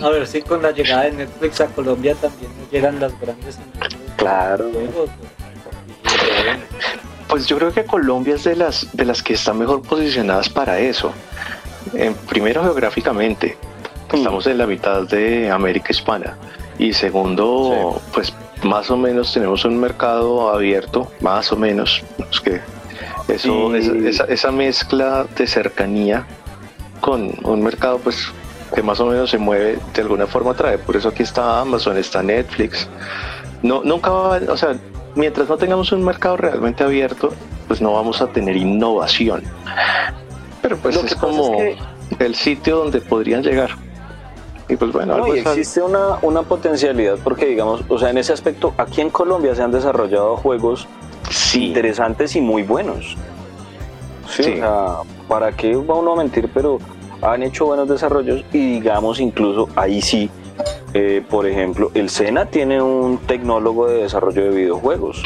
a 0.03 0.09
ver 0.09 0.27
si 0.27 0.41
con 0.41 0.61
la 0.61 0.71
llegada 0.71 1.03
de 1.03 1.11
Netflix 1.11 1.61
a 1.61 1.67
Colombia 1.67 2.15
también 2.15 2.51
nos 2.59 2.71
llegan 2.71 2.99
las 2.99 3.19
grandes 3.19 3.57
Claro. 4.17 4.69
juegos. 4.71 5.09
Pues 7.27 7.47
yo 7.47 7.57
creo 7.57 7.73
que 7.73 7.83
Colombia 7.85 8.35
es 8.35 8.43
de 8.43 8.55
las, 8.55 8.87
de 8.95 9.05
las 9.05 9.21
que 9.23 9.33
están 9.33 9.57
mejor 9.57 9.81
posicionadas 9.81 10.47
para 10.49 10.79
eso. 10.79 11.11
En, 11.93 12.13
primero 12.13 12.63
geográficamente, 12.63 13.57
Mm. 14.11 14.15
estamos 14.17 14.45
en 14.47 14.57
la 14.59 14.67
mitad 14.67 15.01
de 15.03 15.49
América 15.49 15.87
Hispana. 15.89 16.37
Y 16.77 16.93
segundo, 16.93 18.01
pues 18.13 18.33
más 18.63 18.89
o 18.91 18.97
menos 18.97 19.33
tenemos 19.33 19.65
un 19.65 19.77
mercado 19.79 20.49
abierto, 20.49 21.11
más 21.21 21.51
o 21.51 21.55
menos. 21.55 22.03
Es 22.31 22.39
que 22.41 22.61
eso, 23.27 23.75
esa- 23.75 24.25
esa 24.25 24.51
mezcla 24.51 25.25
de 25.37 25.47
cercanía 25.47 26.25
con 27.01 27.33
un 27.43 27.63
mercado 27.63 27.97
pues 27.99 28.27
que 28.73 28.81
más 28.81 28.99
o 28.99 29.05
menos 29.05 29.29
se 29.29 29.37
mueve 29.37 29.79
de 29.93 30.01
alguna 30.01 30.27
forma 30.27 30.53
trae. 30.53 30.77
Por 30.77 30.95
eso 30.95 31.09
aquí 31.09 31.23
está 31.23 31.61
Amazon, 31.61 31.97
está 31.97 32.23
Netflix. 32.23 32.87
No, 33.61 33.81
nunca 33.83 34.11
va, 34.11 34.39
o 34.49 34.57
sea, 34.57 34.75
mientras 35.15 35.47
no 35.49 35.57
tengamos 35.57 35.91
un 35.91 36.03
mercado 36.03 36.37
realmente 36.37 36.83
abierto, 36.83 37.31
pues 37.67 37.81
no 37.81 37.93
vamos 37.93 38.21
a 38.21 38.27
tener 38.27 38.55
innovación. 38.55 39.43
Pero 40.61 40.77
pues 40.77 40.95
es 40.95 41.15
como 41.15 41.61
es 41.61 41.77
el 42.19 42.35
sitio 42.35 42.77
donde 42.77 43.01
podrían 43.01 43.43
llegar. 43.43 43.71
Y 44.67 44.75
pues 44.77 44.91
bueno, 44.91 45.17
No, 45.17 45.35
y 45.35 45.39
existe 45.39 45.81
una, 45.81 46.17
una 46.23 46.41
potencialidad 46.41 47.17
porque, 47.23 47.45
digamos, 47.45 47.83
o 47.87 47.99
sea, 47.99 48.09
en 48.09 48.17
ese 48.17 48.33
aspecto, 48.33 48.73
aquí 48.77 49.01
en 49.01 49.11
Colombia 49.11 49.53
se 49.53 49.61
han 49.61 49.71
desarrollado 49.71 50.37
juegos 50.37 50.87
sí, 51.29 51.67
interesantes 51.67 52.35
y 52.35 52.41
muy 52.41 52.63
buenos. 52.63 53.15
Sí, 54.27 54.43
Sí. 54.43 54.51
o 54.53 54.55
sea, 54.55 54.85
¿para 55.27 55.51
qué 55.51 55.75
va 55.75 55.95
uno 55.95 56.13
a 56.13 56.15
mentir? 56.15 56.49
Pero 56.51 56.79
han 57.25 57.43
hecho 57.43 57.65
buenos 57.65 57.89
desarrollos 57.89 58.43
y 58.53 58.73
digamos 58.73 59.19
incluso 59.19 59.69
ahí 59.75 60.01
sí, 60.01 60.29
eh, 60.93 61.23
por 61.29 61.47
ejemplo, 61.47 61.91
el 61.93 62.09
SENA 62.09 62.45
tiene 62.45 62.81
un 62.81 63.17
tecnólogo 63.19 63.87
de 63.87 64.03
desarrollo 64.03 64.43
de 64.43 64.49
videojuegos. 64.49 65.23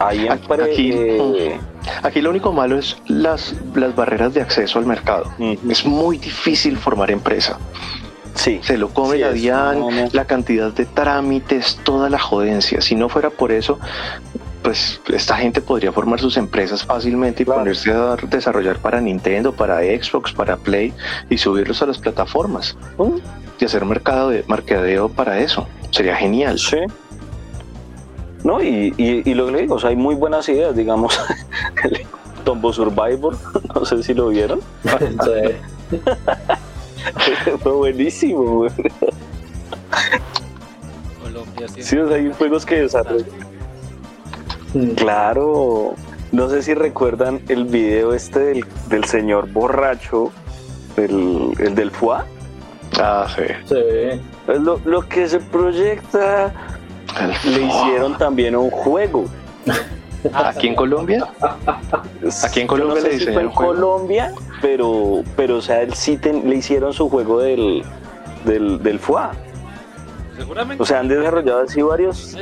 Ahí 0.00 0.28
Aquí, 0.28 0.92
eh, 0.92 1.58
Aquí 2.02 2.20
lo 2.20 2.30
único 2.30 2.52
malo 2.52 2.78
es 2.78 2.96
las, 3.06 3.54
las 3.74 3.94
barreras 3.94 4.34
de 4.34 4.40
acceso 4.40 4.78
al 4.78 4.86
mercado. 4.86 5.24
Es 5.68 5.84
muy 5.84 6.18
difícil 6.18 6.76
formar 6.76 7.10
empresa. 7.10 7.58
sí, 8.34 8.60
Se 8.62 8.78
lo 8.78 8.90
come 8.90 9.16
Sí, 9.16 9.20
la 9.20 9.32
DIAN, 9.32 10.10
la 10.12 10.24
cantidad 10.24 10.72
de 10.72 10.84
trámites, 10.86 11.80
toda 11.82 12.08
la 12.08 12.18
jodencia. 12.18 12.80
Si 12.80 12.94
no 12.94 13.08
fuera 13.08 13.30
por 13.30 13.50
eso, 13.50 13.78
pues 14.62 15.00
esta 15.12 15.36
gente 15.36 15.60
podría 15.60 15.92
formar 15.92 16.20
sus 16.20 16.36
empresas 16.36 16.84
fácilmente 16.84 17.42
y 17.42 17.46
Claro. 17.46 17.60
ponerse 17.60 17.92
a 17.92 18.16
desarrollar 18.28 18.78
para 18.78 19.00
Nintendo, 19.00 19.52
para 19.52 19.78
Xbox, 19.80 20.32
para 20.32 20.56
Play 20.56 20.92
y 21.30 21.38
subirlos 21.38 21.82
a 21.82 21.86
las 21.86 21.98
plataformas 21.98 22.76
Mm, 22.98 23.16
y 23.60 23.64
hacer 23.64 23.84
mercado 23.84 24.30
de 24.30 24.44
mercadeo 24.48 25.08
para 25.08 25.38
eso. 25.40 25.66
Sería 25.90 26.16
genial. 26.16 26.58
sí. 26.58 26.78
No, 28.44 28.62
y, 28.62 28.94
y, 28.96 29.28
y 29.28 29.34
lo 29.34 29.46
que 29.46 29.52
le 29.52 29.60
digo, 29.62 29.74
o 29.74 29.78
sea, 29.80 29.90
hay 29.90 29.96
muy 29.96 30.14
buenas 30.14 30.48
ideas, 30.48 30.74
digamos, 30.76 31.18
el 31.84 32.06
Tombo 32.44 32.72
Survivor, 32.72 33.36
no 33.74 33.84
sé 33.84 34.00
si 34.02 34.14
lo 34.14 34.28
vieron, 34.28 34.60
fue 37.62 37.72
buenísimo, 37.72 38.42
güey. 38.58 38.70
Colombia 41.22 41.68
sí. 41.68 41.82
Sí, 41.82 41.98
o 41.98 42.08
sea, 42.08 42.16
hay 42.16 42.32
juegos 42.32 42.64
que 42.64 42.76
desarrollan. 42.82 43.26
Claro, 44.96 45.94
no 46.32 46.48
sé 46.48 46.62
si 46.62 46.74
recuerdan 46.74 47.40
el 47.48 47.64
video 47.64 48.12
este 48.14 48.38
del, 48.40 48.64
del 48.88 49.04
señor 49.04 49.48
borracho, 49.50 50.30
el, 50.96 51.52
el 51.58 51.74
del 51.74 51.90
FUA. 51.90 52.24
Ah, 53.00 53.26
sí. 53.34 53.42
Sí. 53.66 54.20
Lo, 54.60 54.80
lo 54.84 55.08
que 55.08 55.28
se 55.28 55.40
proyecta, 55.40 56.52
El- 57.20 57.52
le 57.54 57.62
hicieron 57.66 58.16
también 58.18 58.56
un 58.56 58.70
juego. 58.70 59.24
Aquí 60.34 60.66
en 60.68 60.74
Colombia, 60.74 61.26
Aquí 62.42 62.60
en 62.60 62.66
Colombia 62.66 62.96
no 62.96 63.00
sé 63.00 63.08
le 63.08 63.18
si 63.18 63.24
fue 63.26 63.32
diseñaron 63.32 63.44
en 63.44 63.50
juego. 63.54 63.72
Colombia, 63.74 64.32
pero, 64.60 65.22
pero 65.36 65.56
o 65.58 65.62
sea, 65.62 65.86
sí 65.94 66.16
ten- 66.16 66.48
le 66.48 66.56
hicieron 66.56 66.92
su 66.92 67.08
juego 67.08 67.40
del, 67.40 67.84
del, 68.44 68.82
del 68.82 68.98
FUA. 68.98 69.30
Seguramente. 70.36 70.82
O 70.82 70.86
sea, 70.86 71.00
han 71.00 71.08
desarrollado 71.08 71.62
así 71.62 71.82
varios. 71.82 72.36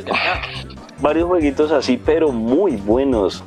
Varios 1.00 1.26
jueguitos 1.28 1.72
así, 1.72 2.00
pero 2.04 2.32
muy 2.32 2.76
buenos. 2.76 3.42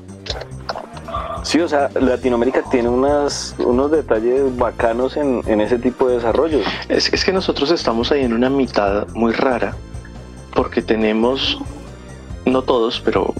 Sí, 1.44 1.60
o 1.60 1.68
sea, 1.68 1.90
Latinoamérica 2.00 2.64
tiene 2.70 2.90
unas, 2.90 3.56
unos 3.60 3.90
detalles 3.92 4.56
bacanos 4.58 5.16
en, 5.18 5.42
en 5.48 5.62
ese 5.62 5.80
tipo 5.80 6.08
de 6.08 6.16
desarrollos. 6.16 6.66
es, 6.90 7.12
es 7.12 7.24
que 7.26 7.32
nosotros 7.32 7.72
estamos 7.72 8.12
ahí 8.12 8.24
en 8.24 8.34
una 8.34 8.50
mitad 8.50 9.08
muy 9.14 9.32
rara, 9.32 9.74
porque 10.54 10.82
tenemos, 10.82 11.58
no 12.46 12.62
todos, 12.62 13.00
pero 13.04 13.34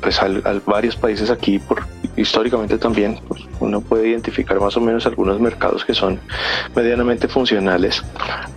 pues 0.00 0.20
al- 0.22 0.42
al- 0.46 0.60
varios 0.66 0.94
países 0.96 1.30
aquí, 1.30 1.58
por, 1.58 1.86
históricamente 2.16 2.78
también, 2.78 3.18
pues, 3.28 3.42
uno 3.60 3.80
puede 3.80 4.08
identificar 4.08 4.60
más 4.60 4.76
o 4.76 4.80
menos 4.80 5.06
algunos 5.06 5.40
mercados 5.40 5.84
que 5.84 5.94
son 5.94 6.20
medianamente 6.76 7.28
funcionales. 7.28 8.02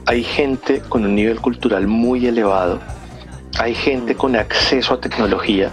Hay 0.06 0.24
gente 0.24 0.82
con 0.82 1.06
un 1.06 1.16
nivel 1.16 1.40
cultural 1.40 1.88
muy 1.88 2.28
elevado, 2.28 2.80
hay 3.58 3.76
gente 3.76 4.16
con 4.16 4.36
acceso 4.36 4.94
a 4.94 5.02
tecnología. 5.02 5.72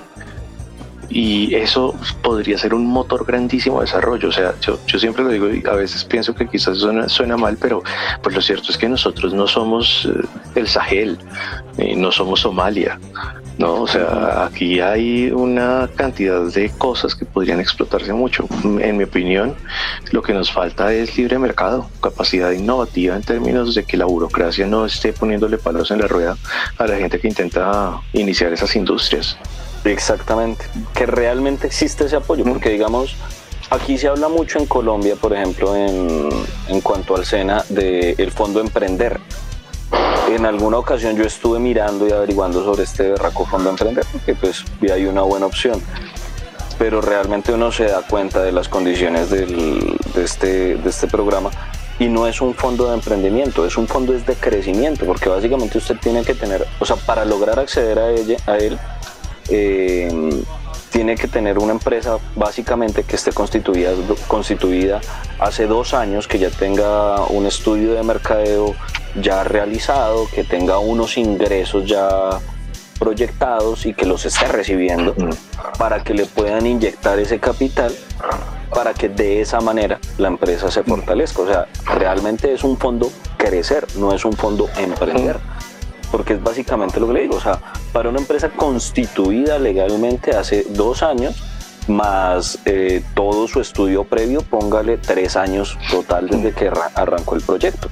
Y 1.10 1.54
eso 1.54 1.94
podría 2.22 2.58
ser 2.58 2.74
un 2.74 2.86
motor 2.86 3.24
grandísimo 3.24 3.80
de 3.80 3.86
desarrollo. 3.86 4.28
O 4.28 4.32
sea, 4.32 4.54
yo, 4.60 4.78
yo 4.86 4.98
siempre 4.98 5.24
lo 5.24 5.30
digo 5.30 5.48
y 5.48 5.62
a 5.66 5.72
veces 5.74 6.04
pienso 6.04 6.34
que 6.34 6.46
quizás 6.46 6.78
suena, 6.78 7.08
suena 7.08 7.36
mal, 7.36 7.56
pero 7.60 7.82
pues 8.22 8.34
lo 8.34 8.42
cierto 8.42 8.70
es 8.70 8.78
que 8.78 8.88
nosotros 8.88 9.32
no 9.32 9.46
somos 9.46 10.06
eh, 10.06 10.26
el 10.54 10.68
Sahel, 10.68 11.18
eh, 11.78 11.96
no 11.96 12.12
somos 12.12 12.40
Somalia, 12.40 12.98
¿no? 13.56 13.82
O 13.82 13.86
sea, 13.86 14.44
aquí 14.44 14.80
hay 14.80 15.30
una 15.30 15.88
cantidad 15.96 16.42
de 16.42 16.70
cosas 16.70 17.14
que 17.14 17.24
podrían 17.24 17.60
explotarse 17.60 18.12
mucho. 18.12 18.46
En 18.80 18.96
mi 18.96 19.04
opinión, 19.04 19.54
lo 20.12 20.22
que 20.22 20.34
nos 20.34 20.52
falta 20.52 20.92
es 20.92 21.16
libre 21.16 21.38
mercado, 21.38 21.88
capacidad 22.02 22.50
innovativa 22.50 23.16
en 23.16 23.22
términos 23.22 23.74
de 23.74 23.84
que 23.84 23.96
la 23.96 24.04
burocracia 24.04 24.66
no 24.66 24.84
esté 24.84 25.12
poniéndole 25.12 25.58
palos 25.58 25.90
en 25.90 26.00
la 26.00 26.06
rueda 26.06 26.36
a 26.76 26.86
la 26.86 26.96
gente 26.96 27.18
que 27.18 27.28
intenta 27.28 28.00
iniciar 28.12 28.52
esas 28.52 28.76
industrias. 28.76 29.36
Exactamente. 29.84 30.64
Que 30.94 31.06
realmente 31.06 31.66
existe 31.66 32.04
ese 32.04 32.16
apoyo, 32.16 32.44
porque 32.44 32.70
digamos, 32.70 33.16
aquí 33.70 33.96
se 33.98 34.08
habla 34.08 34.28
mucho 34.28 34.58
en 34.58 34.66
Colombia, 34.66 35.16
por 35.16 35.32
ejemplo, 35.32 35.74
en, 35.76 36.28
en 36.68 36.80
cuanto 36.80 37.16
al 37.16 37.24
SENA, 37.24 37.64
del 37.68 38.30
Fondo 38.32 38.60
Emprender. 38.60 39.18
En 40.30 40.44
alguna 40.44 40.78
ocasión 40.78 41.16
yo 41.16 41.24
estuve 41.24 41.58
mirando 41.58 42.06
y 42.06 42.12
averiguando 42.12 42.62
sobre 42.62 42.82
este 42.82 43.10
berraco 43.10 43.46
Fondo 43.46 43.70
Emprender, 43.70 44.04
porque 44.12 44.34
pues 44.34 44.62
vi 44.80 44.90
ahí 44.90 45.06
una 45.06 45.22
buena 45.22 45.46
opción. 45.46 45.80
Pero 46.78 47.00
realmente 47.00 47.52
uno 47.52 47.72
se 47.72 47.84
da 47.86 48.02
cuenta 48.02 48.42
de 48.42 48.52
las 48.52 48.68
condiciones 48.68 49.30
del- 49.30 49.96
de, 50.14 50.22
este, 50.24 50.76
de 50.76 50.88
este 50.90 51.06
programa 51.08 51.50
y 51.98 52.06
no 52.06 52.26
es 52.28 52.40
un 52.40 52.54
fondo 52.54 52.88
de 52.88 52.94
emprendimiento, 52.94 53.66
es 53.66 53.76
un 53.76 53.88
fondo 53.88 54.14
es 54.14 54.24
de 54.26 54.34
crecimiento, 54.36 55.04
porque 55.04 55.28
básicamente 55.28 55.78
usted 55.78 55.96
tiene 55.96 56.22
que 56.22 56.34
tener, 56.34 56.64
o 56.78 56.84
sea, 56.86 56.94
para 56.94 57.24
lograr 57.24 57.58
acceder 57.58 57.98
a, 57.98 58.10
ella, 58.10 58.36
a 58.46 58.58
él, 58.58 58.78
eh, 59.48 60.10
tiene 60.90 61.16
que 61.16 61.28
tener 61.28 61.58
una 61.58 61.72
empresa 61.72 62.18
básicamente 62.34 63.04
que 63.04 63.16
esté 63.16 63.32
constituida, 63.32 63.92
constituida 64.26 65.00
hace 65.38 65.66
dos 65.66 65.94
años, 65.94 66.26
que 66.26 66.38
ya 66.38 66.50
tenga 66.50 67.24
un 67.26 67.46
estudio 67.46 67.94
de 67.94 68.02
mercadeo 68.02 68.74
ya 69.20 69.44
realizado, 69.44 70.26
que 70.34 70.44
tenga 70.44 70.78
unos 70.78 71.16
ingresos 71.18 71.84
ya 71.86 72.40
proyectados 72.98 73.86
y 73.86 73.94
que 73.94 74.06
los 74.06 74.26
esté 74.26 74.48
recibiendo 74.48 75.14
para 75.78 76.02
que 76.02 76.14
le 76.14 76.26
puedan 76.26 76.66
inyectar 76.66 77.18
ese 77.18 77.38
capital 77.38 77.94
para 78.70 78.94
que 78.94 79.08
de 79.08 79.40
esa 79.40 79.60
manera 79.60 79.98
la 80.18 80.28
empresa 80.28 80.70
se 80.70 80.82
fortalezca. 80.82 81.42
O 81.42 81.46
sea, 81.46 81.66
realmente 81.84 82.52
es 82.52 82.64
un 82.64 82.76
fondo 82.76 83.10
crecer, 83.36 83.86
no 83.96 84.12
es 84.12 84.24
un 84.24 84.34
fondo 84.34 84.68
emprender. 84.76 85.38
Porque 86.10 86.34
es 86.34 86.42
básicamente 86.42 86.98
lo 87.00 87.06
que 87.08 87.12
le 87.14 87.22
digo. 87.22 87.36
O 87.36 87.40
sea, 87.40 87.58
para 87.92 88.08
una 88.08 88.18
empresa 88.18 88.48
constituida 88.50 89.58
legalmente 89.58 90.34
hace 90.34 90.64
dos 90.70 91.02
años, 91.02 91.42
más 91.86 92.58
eh, 92.66 93.02
todo 93.14 93.48
su 93.48 93.60
estudio 93.60 94.04
previo, 94.04 94.42
póngale 94.42 94.98
tres 94.98 95.36
años 95.36 95.78
total 95.90 96.28
desde 96.28 96.52
que 96.52 96.68
arra- 96.68 96.90
arrancó 96.94 97.34
el 97.34 97.42
proyecto. 97.42 97.88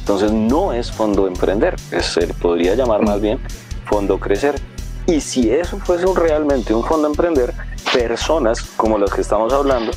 Entonces 0.00 0.32
no 0.32 0.72
es 0.72 0.90
fondo 0.90 1.26
emprender, 1.26 1.78
se 1.80 2.26
podría 2.28 2.74
llamar 2.74 3.02
más 3.02 3.20
bien 3.20 3.38
fondo 3.84 4.18
crecer. 4.18 4.60
Y 5.06 5.20
si 5.20 5.50
eso 5.50 5.78
fuese 5.78 6.06
realmente 6.14 6.74
un 6.74 6.84
fondo 6.84 7.06
emprender, 7.08 7.52
personas 7.92 8.62
como 8.76 8.98
las 8.98 9.10
que 9.10 9.22
estamos 9.22 9.52
hablando, 9.52 9.92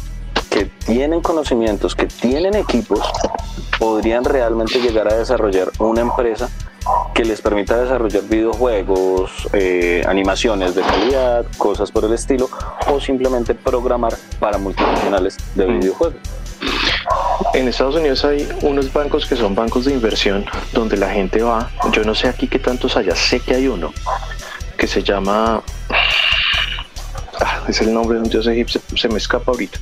que 0.52 0.66
tienen 0.86 1.22
conocimientos, 1.22 1.96
que 1.96 2.06
tienen 2.06 2.56
equipos, 2.56 3.00
podrían 3.80 4.24
realmente 4.26 4.80
llegar 4.80 5.08
a 5.12 5.16
desarrollar 5.16 5.72
una 5.80 6.02
empresa 6.02 6.50
que 7.14 7.24
les 7.24 7.42
permita 7.42 7.80
desarrollar 7.82 8.24
videojuegos, 8.24 9.48
eh, 9.54 10.04
animaciones 10.08 10.76
de 10.76 10.82
calidad, 10.82 11.46
cosas 11.58 11.90
por 11.92 12.04
el 12.06 12.14
estilo, 12.14 12.50
o 12.88 13.00
simplemente 13.00 13.56
programar 13.56 14.14
para 14.40 14.58
multinacionales 14.58 15.38
de 15.56 15.68
Mm. 15.68 15.80
videojuegos. 15.80 16.20
En 17.54 17.68
Estados 17.68 17.96
Unidos 17.96 18.24
hay 18.26 18.48
unos 18.62 18.92
bancos 18.92 19.26
que 19.26 19.36
son 19.36 19.56
bancos 19.56 19.86
de 19.86 19.94
inversión 19.94 20.46
donde 20.74 20.98
la 20.98 21.10
gente 21.10 21.42
va, 21.42 21.70
yo 21.92 22.04
no 22.04 22.14
sé 22.14 22.28
aquí 22.28 22.48
qué 22.48 22.60
tantos 22.60 22.98
haya, 22.98 23.16
sé 23.16 23.40
que 23.40 23.56
hay 23.56 23.68
uno 23.68 23.94
que 24.78 24.88
se 24.88 25.02
llama, 25.04 25.62
ah, 27.42 27.64
es 27.68 27.82
el 27.82 27.94
nombre 27.94 28.18
de 28.18 28.24
un 28.24 28.30
dios 28.30 28.48
egipcio, 28.48 28.82
se 28.96 29.10
me 29.10 29.18
escapa 29.18 29.52
ahorita. 29.52 29.80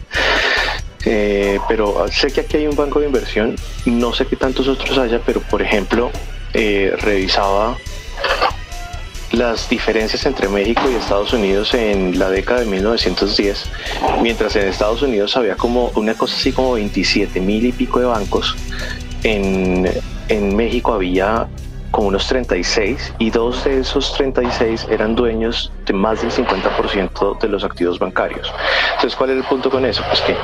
Eh, 1.05 1.59
pero 1.67 2.05
sé 2.11 2.31
que 2.31 2.41
aquí 2.41 2.57
hay 2.57 2.67
un 2.67 2.75
banco 2.75 2.99
de 2.99 3.07
inversión, 3.07 3.55
no 3.85 4.13
sé 4.13 4.25
qué 4.25 4.35
tantos 4.35 4.67
otros 4.67 4.97
haya, 4.97 5.21
pero 5.25 5.39
por 5.41 5.61
ejemplo, 5.61 6.11
eh, 6.53 6.93
revisaba 6.99 7.77
las 9.31 9.69
diferencias 9.69 10.25
entre 10.25 10.49
México 10.49 10.81
y 10.89 10.95
Estados 10.95 11.33
Unidos 11.33 11.73
en 11.73 12.17
la 12.17 12.29
década 12.29 12.61
de 12.61 12.65
1910, 12.65 13.65
mientras 14.21 14.55
en 14.55 14.67
Estados 14.67 15.01
Unidos 15.01 15.37
había 15.37 15.55
como 15.55 15.89
una 15.95 16.15
cosa 16.15 16.35
así 16.35 16.51
como 16.51 16.73
27 16.73 17.39
mil 17.39 17.65
y 17.65 17.71
pico 17.71 17.99
de 17.99 18.05
bancos, 18.07 18.55
en, 19.23 19.89
en 20.27 20.55
México 20.55 20.93
había 20.93 21.47
como 21.91 22.07
unos 22.09 22.27
36 22.27 23.13
y 23.19 23.29
dos 23.29 23.63
de 23.63 23.79
esos 23.79 24.13
36 24.13 24.87
eran 24.89 25.15
dueños 25.15 25.71
de 25.85 25.93
más 25.93 26.21
del 26.21 26.31
50% 26.31 27.39
de 27.39 27.47
los 27.47 27.63
activos 27.63 27.99
bancarios. 27.99 28.53
Entonces, 28.95 29.15
¿cuál 29.15 29.31
es 29.31 29.37
el 29.37 29.43
punto 29.43 29.69
con 29.69 29.85
eso? 29.85 30.03
Pues 30.07 30.21
que 30.21 30.35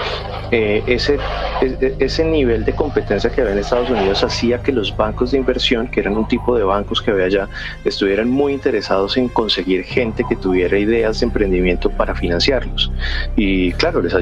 eh, 0.52 0.84
ese, 0.88 1.18
e, 1.62 1.96
ese 2.00 2.24
nivel 2.24 2.66
de 2.66 2.74
competencia 2.74 3.30
que 3.30 3.42
había 3.42 3.54
en 3.54 3.60
Estados 3.60 3.90
Unidos 3.90 4.24
hacía 4.24 4.62
que 4.62 4.72
los 4.72 4.96
bancos 4.96 5.32
de 5.32 5.38
inversión, 5.38 5.88
que 5.88 6.00
eran 6.00 6.18
un 6.18 6.28
tipo 6.28 6.56
de 6.56 6.64
bancos 6.64 7.02
que 7.02 7.12
había 7.12 7.26
allá, 7.26 7.50
estuvieran 7.84 8.30
muy 8.30 8.54
interesados 8.54 9.18
en 9.18 9.28
conseguir 9.30 9.84
gente 9.84 10.24
que 10.28 10.36
tuviera 10.36 10.78
ideas 10.78 11.20
de 11.20 11.26
emprendimiento 11.26 11.90
para 11.90 12.16
financiarlos. 12.16 12.92
Y 13.36 13.72
claro, 13.74 14.02
les, 14.02 14.14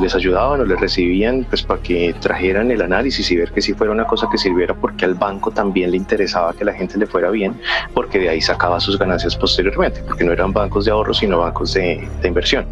les 0.00 0.14
ayudaban 0.14 0.60
o 0.60 0.64
les 0.64 0.80
recibían 0.80 1.44
pues, 1.44 1.62
para 1.62 1.82
que 1.82 2.14
trajeran 2.20 2.70
el 2.70 2.82
análisis 2.82 3.30
y 3.30 3.36
ver 3.36 3.52
que 3.52 3.62
si 3.62 3.74
fuera 3.74 3.92
una 3.92 4.06
cosa 4.06 4.28
que 4.30 4.38
sirviera 4.38 4.74
porque 4.74 5.04
al 5.04 5.14
banco 5.14 5.50
también 5.50 5.90
le 5.90 5.96
interesaba 5.96 6.52
que 6.52 6.64
la 6.64 6.72
gente 6.72 6.98
le 6.98 7.06
fuera 7.06 7.30
bien, 7.30 7.54
porque 7.92 8.18
de 8.18 8.28
ahí 8.28 8.40
sacaba 8.40 8.80
sus 8.80 8.98
ganancias 8.98 9.36
posteriormente, 9.36 10.02
porque 10.06 10.24
no 10.24 10.32
eran 10.32 10.52
bancos 10.52 10.84
de 10.84 10.90
ahorro, 10.90 11.14
sino 11.14 11.38
bancos 11.38 11.74
de, 11.74 12.06
de 12.20 12.28
inversión 12.28 12.66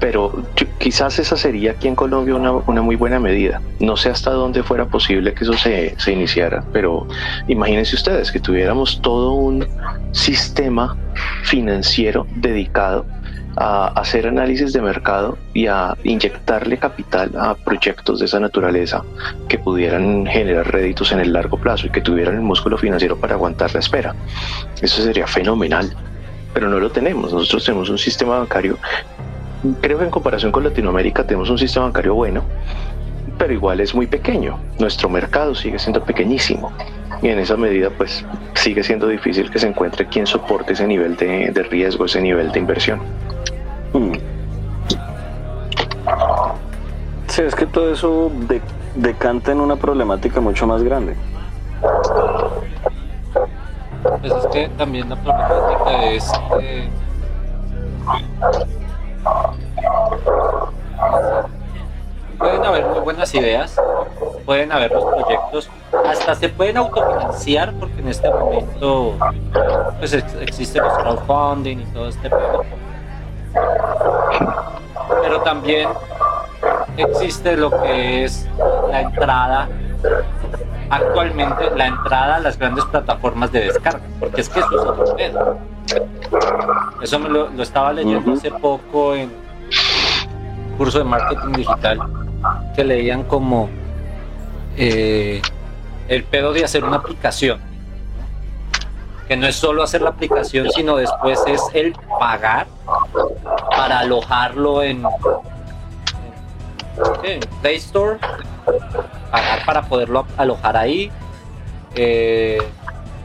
pero 0.00 0.32
quizás 0.78 1.18
esa 1.18 1.36
sería 1.36 1.72
aquí 1.72 1.88
en 1.88 1.94
Colombia 1.94 2.34
una, 2.34 2.52
una, 2.52 2.82
muy 2.82 2.96
buena 2.96 3.18
medida. 3.18 3.60
No 3.80 3.96
sé 3.96 4.10
hasta 4.10 4.30
dónde 4.30 4.62
fuera 4.62 4.86
posible 4.86 5.34
que 5.34 5.44
eso 5.44 5.54
se, 5.54 5.94
se, 5.98 6.12
iniciara, 6.12 6.64
pero 6.72 7.06
imagínense 7.48 7.96
ustedes 7.96 8.30
que 8.30 8.40
tuviéramos 8.40 9.00
todo 9.02 9.32
un 9.32 9.66
sistema 10.12 10.96
financiero 11.44 12.26
dedicado 12.36 13.06
a 13.56 13.86
hacer 14.00 14.26
análisis 14.26 14.72
de 14.72 14.82
mercado 14.82 15.38
y 15.52 15.68
a 15.68 15.96
inyectarle 16.02 16.76
capital 16.76 17.30
a 17.38 17.54
proyectos 17.54 18.18
de 18.18 18.26
esa 18.26 18.40
naturaleza 18.40 19.04
que 19.48 19.58
pudieran 19.58 20.26
generar 20.26 20.72
réditos 20.72 21.12
en 21.12 21.20
el 21.20 21.32
largo 21.32 21.56
plazo 21.56 21.86
y 21.86 21.90
que 21.90 22.00
tuvieran 22.00 22.34
el 22.34 22.40
músculo 22.40 22.76
financiero 22.76 23.16
para 23.16 23.34
aguantar 23.34 23.72
la 23.72 23.80
espera. 23.80 24.14
Eso 24.82 25.02
sería 25.02 25.28
fenomenal 25.28 25.94
pero 26.54 26.70
no 26.70 26.78
lo 26.78 26.90
tenemos. 26.90 27.32
Nosotros 27.32 27.64
tenemos 27.64 27.90
un 27.90 27.98
sistema 27.98 28.38
bancario 28.38 28.78
creo 29.80 29.98
que 29.98 30.04
en 30.04 30.10
comparación 30.10 30.52
con 30.52 30.64
Latinoamérica 30.64 31.24
tenemos 31.26 31.50
un 31.50 31.58
sistema 31.58 31.86
bancario 31.86 32.14
bueno, 32.14 32.42
pero 33.38 33.52
igual 33.52 33.80
es 33.80 33.94
muy 33.94 34.06
pequeño. 34.06 34.58
Nuestro 34.78 35.08
mercado 35.08 35.54
sigue 35.54 35.78
siendo 35.78 36.02
pequeñísimo 36.02 36.72
y 37.22 37.28
en 37.28 37.38
esa 37.38 37.56
medida 37.56 37.90
pues 37.90 38.24
sigue 38.54 38.82
siendo 38.82 39.08
difícil 39.08 39.50
que 39.50 39.58
se 39.58 39.68
encuentre 39.68 40.06
quien 40.06 40.26
soporte 40.26 40.74
ese 40.74 40.86
nivel 40.86 41.16
de, 41.16 41.66
riesgo, 41.70 42.04
ese 42.04 42.20
nivel 42.20 42.52
de 42.52 42.58
inversión. 42.58 43.00
Hmm. 43.92 44.12
Sí, 47.28 47.42
es 47.42 47.54
que 47.54 47.66
todo 47.66 47.92
eso 47.92 48.30
decanta 48.94 49.52
en 49.52 49.60
una 49.60 49.76
problemática 49.76 50.40
mucho 50.40 50.66
más 50.66 50.82
grande. 50.82 51.16
Pues 54.20 54.32
es 54.32 54.46
que 54.52 54.68
también 54.76 55.08
la 55.08 55.16
problemática 55.16 56.04
es 56.10 56.32
que 56.58 56.88
Pueden 62.64 62.82
haber 62.82 62.94
muy 62.94 63.00
buenas 63.00 63.34
ideas, 63.34 63.78
pueden 64.46 64.72
haber 64.72 64.90
los 64.90 65.04
proyectos, 65.04 65.68
hasta 66.08 66.34
se 66.34 66.48
pueden 66.48 66.78
autofinanciar 66.78 67.74
porque 67.74 68.00
en 68.00 68.08
este 68.08 68.30
momento 68.30 69.18
pues 69.98 70.14
existe 70.14 70.78
los 70.78 70.96
crowdfunding 70.96 71.80
y 71.80 71.84
todo 71.92 72.08
este 72.08 72.30
pedo. 72.30 72.64
Pero 75.20 75.42
también 75.42 75.90
existe 76.96 77.54
lo 77.54 77.70
que 77.82 78.24
es 78.24 78.48
la 78.88 79.02
entrada 79.02 79.68
actualmente 80.88 81.70
la 81.76 81.88
entrada 81.88 82.36
a 82.36 82.40
las 82.40 82.58
grandes 82.58 82.86
plataformas 82.86 83.52
de 83.52 83.60
descarga, 83.60 84.00
porque 84.18 84.40
es 84.40 84.48
que 84.48 84.60
eso 84.60 84.70
es 84.70 84.86
otro 84.86 85.16
pedo. 85.16 85.58
Eso 87.02 87.18
me 87.18 87.28
lo, 87.28 87.62
estaba 87.62 87.92
leyendo 87.92 88.32
hace 88.32 88.50
poco 88.50 89.14
en 89.14 89.30
curso 90.78 90.98
de 90.98 91.04
marketing 91.04 91.52
digital, 91.52 92.23
que 92.74 92.84
leían 92.84 93.24
como 93.24 93.68
eh, 94.76 95.40
el 96.08 96.24
pedo 96.24 96.52
de 96.52 96.64
hacer 96.64 96.84
una 96.84 96.96
aplicación. 96.96 97.60
Que 99.28 99.36
no 99.36 99.46
es 99.46 99.56
solo 99.56 99.82
hacer 99.82 100.02
la 100.02 100.10
aplicación, 100.10 100.70
sino 100.70 100.96
después 100.96 101.40
es 101.46 101.62
el 101.72 101.94
pagar 102.18 102.66
para 103.70 104.00
alojarlo 104.00 104.82
en, 104.82 105.02
Play 107.62 107.76
Store, 107.76 108.18
pagar 109.30 109.64
para 109.64 109.82
poderlo 109.82 110.26
alojar 110.36 110.76
ahí, 110.76 111.10
eh, 111.94 112.58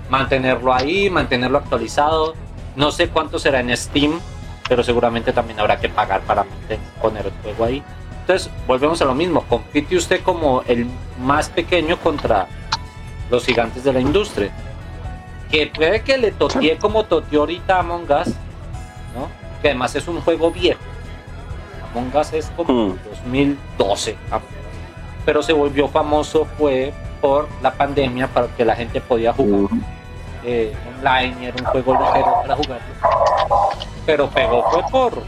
mantenerlo 0.09 0.73
ahí, 0.73 1.09
mantenerlo 1.09 1.57
actualizado, 1.57 2.33
no 2.75 2.91
sé 2.91 3.09
cuánto 3.09 3.37
será 3.37 3.59
en 3.59 3.75
Steam, 3.75 4.19
pero 4.67 4.83
seguramente 4.83 5.33
también 5.33 5.59
habrá 5.59 5.77
que 5.77 5.89
pagar 5.89 6.21
para 6.21 6.45
poner 7.01 7.25
el 7.25 7.33
juego 7.43 7.65
ahí. 7.65 7.83
Entonces, 8.29 8.51
volvemos 8.67 9.01
a 9.01 9.05
lo 9.05 9.15
mismo. 9.15 9.41
Compite 9.41 9.95
usted 9.95 10.21
como 10.21 10.61
el 10.67 10.85
más 11.19 11.49
pequeño 11.49 11.97
contra 11.97 12.45
los 13.31 13.43
gigantes 13.43 13.83
de 13.83 13.91
la 13.91 13.99
industria. 13.99 14.51
Que 15.49 15.65
puede 15.65 16.03
que 16.03 16.15
le 16.19 16.31
totee 16.31 16.77
como 16.77 17.05
toteó 17.05 17.39
ahorita 17.39 17.79
Among 17.79 18.03
Us, 18.03 18.27
¿no? 19.15 19.29
Que 19.63 19.69
además 19.69 19.95
es 19.95 20.07
un 20.07 20.21
juego 20.21 20.51
viejo. 20.51 20.79
Among 21.89 22.15
Us 22.15 22.33
es 22.33 22.51
como 22.55 22.95
2012. 23.19 24.13
Hmm. 24.13 24.35
Pero 25.25 25.41
se 25.41 25.51
volvió 25.51 25.87
famoso 25.87 26.45
fue 26.55 26.93
por 27.21 27.47
la 27.63 27.73
pandemia 27.73 28.27
para 28.27 28.45
que 28.49 28.63
la 28.63 28.75
gente 28.75 29.01
podía 29.01 29.33
jugar. 29.33 29.71
Eh, 30.45 30.71
online, 30.99 31.47
era 31.47 31.55
un 31.57 31.65
juego 31.65 31.93
ligero 31.93 32.41
para 32.43 32.55
jugar. 32.55 32.79
Pero 34.05 34.29
pegó 34.29 34.69
fue 34.69 34.83
por 34.91 35.23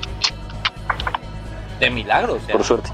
de 1.81 1.89
milagro, 1.89 2.37
por 2.49 2.63
suerte. 2.63 2.89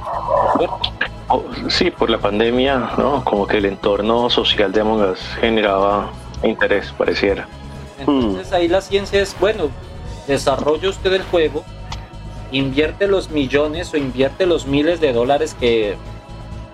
Oh, 1.29 1.43
sí, 1.69 1.91
por 1.91 2.09
la 2.09 2.17
pandemia, 2.17 2.91
¿no? 2.97 3.23
Como 3.23 3.45
que 3.45 3.57
el 3.57 3.65
entorno 3.65 4.29
social 4.29 4.71
de 4.71 4.81
Among 4.81 5.11
Us 5.11 5.19
generaba 5.39 6.09
interés, 6.41 6.91
pareciera. 6.97 7.47
Entonces 7.99 8.51
ahí 8.51 8.67
la 8.67 8.81
ciencia 8.81 9.21
es, 9.21 9.35
bueno, 9.39 9.69
desarrolla 10.25 10.89
usted 10.89 11.13
el 11.13 11.23
juego, 11.23 11.63
invierte 12.51 13.07
los 13.07 13.29
millones 13.29 13.93
o 13.93 13.97
invierte 13.97 14.45
los 14.45 14.65
miles 14.65 14.99
de 14.99 15.13
dólares 15.13 15.55
que 15.59 15.95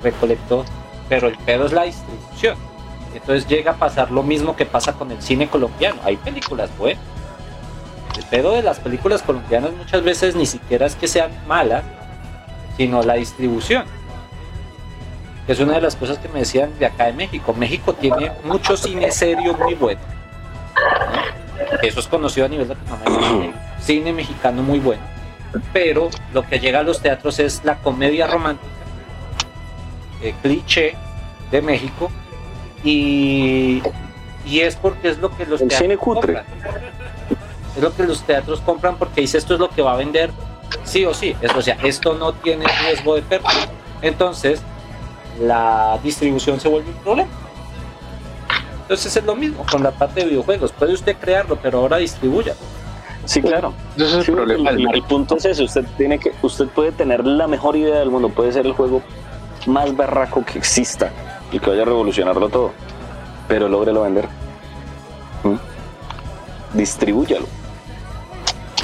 recolectó, 0.01 0.63
pero 1.09 1.27
el 1.27 1.37
pedo 1.39 1.65
es 1.65 1.73
la 1.73 1.83
distribución 1.83 2.57
entonces 3.13 3.47
llega 3.47 3.71
a 3.71 3.75
pasar 3.75 4.11
lo 4.11 4.23
mismo 4.23 4.55
que 4.55 4.65
pasa 4.65 4.93
con 4.93 5.11
el 5.11 5.21
cine 5.21 5.47
colombiano. 5.47 5.99
Hay 6.03 6.17
películas 6.17 6.69
buenas. 6.77 7.03
El 8.17 8.23
pedo 8.25 8.53
de 8.53 8.63
las 8.63 8.79
películas 8.79 9.21
colombianas 9.21 9.71
muchas 9.73 10.03
veces 10.03 10.35
ni 10.35 10.45
siquiera 10.45 10.85
es 10.85 10.95
que 10.95 11.07
sean 11.07 11.31
malas, 11.47 11.83
sino 12.77 13.01
la 13.03 13.15
distribución. 13.15 13.85
Es 15.47 15.59
una 15.59 15.73
de 15.73 15.81
las 15.81 15.95
cosas 15.95 16.17
que 16.19 16.29
me 16.29 16.39
decían 16.39 16.71
de 16.79 16.85
acá 16.85 17.05
de 17.05 17.13
México. 17.13 17.53
México 17.53 17.93
tiene 17.93 18.31
mucho 18.45 18.77
cine 18.77 19.11
serio 19.11 19.53
muy 19.55 19.73
bueno. 19.73 20.01
Eso 21.81 21.99
es 21.99 22.07
conocido 22.07 22.45
a 22.45 22.49
nivel 22.49 22.67
de 22.67 22.75
cine 23.81 24.13
mexicano 24.13 24.63
muy 24.63 24.79
bueno. 24.79 25.01
Pero 25.73 26.09
lo 26.33 26.43
que 26.43 26.59
llega 26.59 26.79
a 26.79 26.83
los 26.83 27.01
teatros 27.01 27.39
es 27.39 27.63
la 27.63 27.75
comedia 27.77 28.25
romántica, 28.25 28.71
el 30.21 30.33
cliché 30.35 30.95
de 31.51 31.61
México, 31.61 32.09
y, 32.83 33.83
y 34.45 34.61
es 34.61 34.75
porque 34.75 35.09
es 35.09 35.19
lo 35.19 35.35
que 35.35 35.45
los 35.45 35.59
teatros 35.67 35.99
compran. 35.99 36.43
Es 37.75 37.83
lo 37.83 37.93
que 37.95 38.03
los 38.03 38.23
teatros 38.23 38.61
compran 38.61 38.97
porque 38.97 39.21
dice 39.21 39.37
esto 39.37 39.55
es 39.55 39.59
lo 39.59 39.69
que 39.69 39.81
va 39.81 39.93
a 39.93 39.97
vender 39.97 40.31
sí 40.83 41.05
o 41.05 41.13
sí. 41.13 41.35
o 41.55 41.61
sea, 41.61 41.77
esto 41.83 42.13
no 42.13 42.33
tiene 42.33 42.65
riesgo 42.85 43.15
de 43.15 43.21
pérdida. 43.21 43.49
Entonces, 44.01 44.61
la 45.39 45.99
distribución 46.03 46.59
se 46.59 46.67
vuelve 46.67 46.89
un 46.89 46.97
problema. 46.97 47.29
Entonces 48.81 49.15
es 49.15 49.23
lo 49.23 49.35
mismo 49.35 49.65
con 49.69 49.81
la 49.81 49.91
parte 49.91 50.21
de 50.21 50.27
videojuegos. 50.27 50.71
Puede 50.71 50.93
usted 50.93 51.15
crearlo, 51.17 51.57
pero 51.61 51.79
ahora 51.79 51.97
distribuya. 51.97 52.53
Sí, 53.25 53.41
claro. 53.41 53.73
es 53.95 54.13
el, 54.13 54.25
problema. 54.25 54.69
El, 54.71 55.03
punto 55.03 55.37
es 55.37 55.45
eso. 55.45 55.63
Usted 55.63 55.85
tiene 55.97 56.19
que, 56.19 56.33
usted 56.41 56.67
puede 56.67 56.91
tener 56.91 57.25
la 57.25 57.47
mejor 57.47 57.77
idea 57.77 57.99
del 57.99 58.09
mundo. 58.09 58.29
Puede 58.29 58.51
ser 58.51 58.65
el 58.65 58.73
juego 58.73 59.01
más 59.65 59.95
barraco 59.95 60.43
que 60.43 60.59
exista 60.59 61.11
y 61.51 61.59
que 61.59 61.69
vaya 61.69 61.83
a 61.83 61.85
revolucionarlo 61.85 62.49
todo, 62.49 62.73
pero 63.47 63.69
lógrelo 63.69 64.01
vender. 64.01 64.27
¿Mm? 65.43 66.77
Distribúyalo. 66.77 67.45